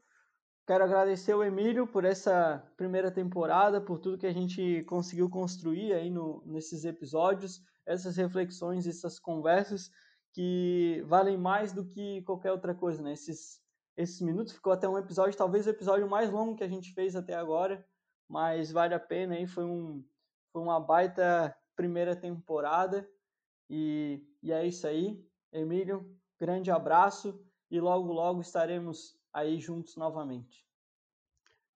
Quero 0.70 0.84
agradecer 0.84 1.34
o 1.34 1.42
Emílio 1.42 1.84
por 1.84 2.04
essa 2.04 2.64
primeira 2.76 3.10
temporada, 3.10 3.80
por 3.80 3.98
tudo 3.98 4.16
que 4.16 4.26
a 4.28 4.32
gente 4.32 4.84
conseguiu 4.84 5.28
construir 5.28 5.92
aí 5.92 6.08
no, 6.08 6.44
nesses 6.46 6.84
episódios, 6.84 7.60
essas 7.84 8.16
reflexões, 8.16 8.86
essas 8.86 9.18
conversas 9.18 9.90
que 10.32 11.02
valem 11.08 11.36
mais 11.36 11.72
do 11.72 11.84
que 11.84 12.22
qualquer 12.22 12.52
outra 12.52 12.72
coisa, 12.72 13.02
né? 13.02 13.14
Esses, 13.14 13.60
esses 13.96 14.20
minutos 14.20 14.52
ficou 14.52 14.72
até 14.72 14.88
um 14.88 14.96
episódio, 14.96 15.36
talvez 15.36 15.66
o 15.66 15.70
episódio 15.70 16.08
mais 16.08 16.30
longo 16.30 16.54
que 16.54 16.62
a 16.62 16.68
gente 16.68 16.94
fez 16.94 17.16
até 17.16 17.34
agora, 17.34 17.84
mas 18.28 18.70
vale 18.70 18.94
a 18.94 19.00
pena 19.00 19.34
aí, 19.34 19.48
foi, 19.48 19.64
um, 19.64 20.04
foi 20.52 20.62
uma 20.62 20.78
baita 20.78 21.52
primeira 21.74 22.14
temporada 22.14 23.10
e, 23.68 24.24
e 24.40 24.52
é 24.52 24.64
isso 24.64 24.86
aí. 24.86 25.20
Emílio, 25.52 26.16
grande 26.38 26.70
abraço 26.70 27.44
e 27.68 27.80
logo, 27.80 28.12
logo 28.12 28.40
estaremos 28.40 29.19
aí 29.32 29.58
juntos 29.58 29.96
novamente. 29.96 30.64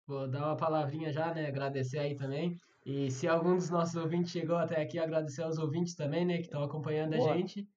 Vou 0.06 0.28
dar 0.28 0.48
uma 0.48 0.58
palavrinha 0.58 1.12
já, 1.12 1.34
né? 1.34 1.48
Agradecer 1.48 2.00
aí 2.00 2.16
também. 2.16 2.58
E 2.86 3.10
se 3.10 3.28
algum 3.28 3.56
dos 3.56 3.70
nossos 3.70 3.96
ouvintes 3.96 4.32
chegou 4.32 4.58
até 4.58 4.82
aqui, 4.82 5.00
agradecer 5.00 5.44
aos 5.44 5.58
ouvintes 5.58 5.96
também, 5.96 6.26
né? 6.26 6.38
Que 6.38 6.44
estão 6.44 6.64
acompanhando 6.64 7.16
Boa. 7.16 7.32
a 7.32 7.38
gente. 7.38 7.68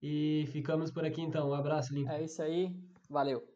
E 0.00 0.44
ficamos 0.52 0.90
por 0.92 1.04
aqui 1.04 1.20
então. 1.20 1.50
Um 1.50 1.54
abraço, 1.54 1.92
Lincoln. 1.92 2.12
É 2.12 2.24
isso 2.24 2.40
aí. 2.42 2.74
Valeu. 3.08 3.51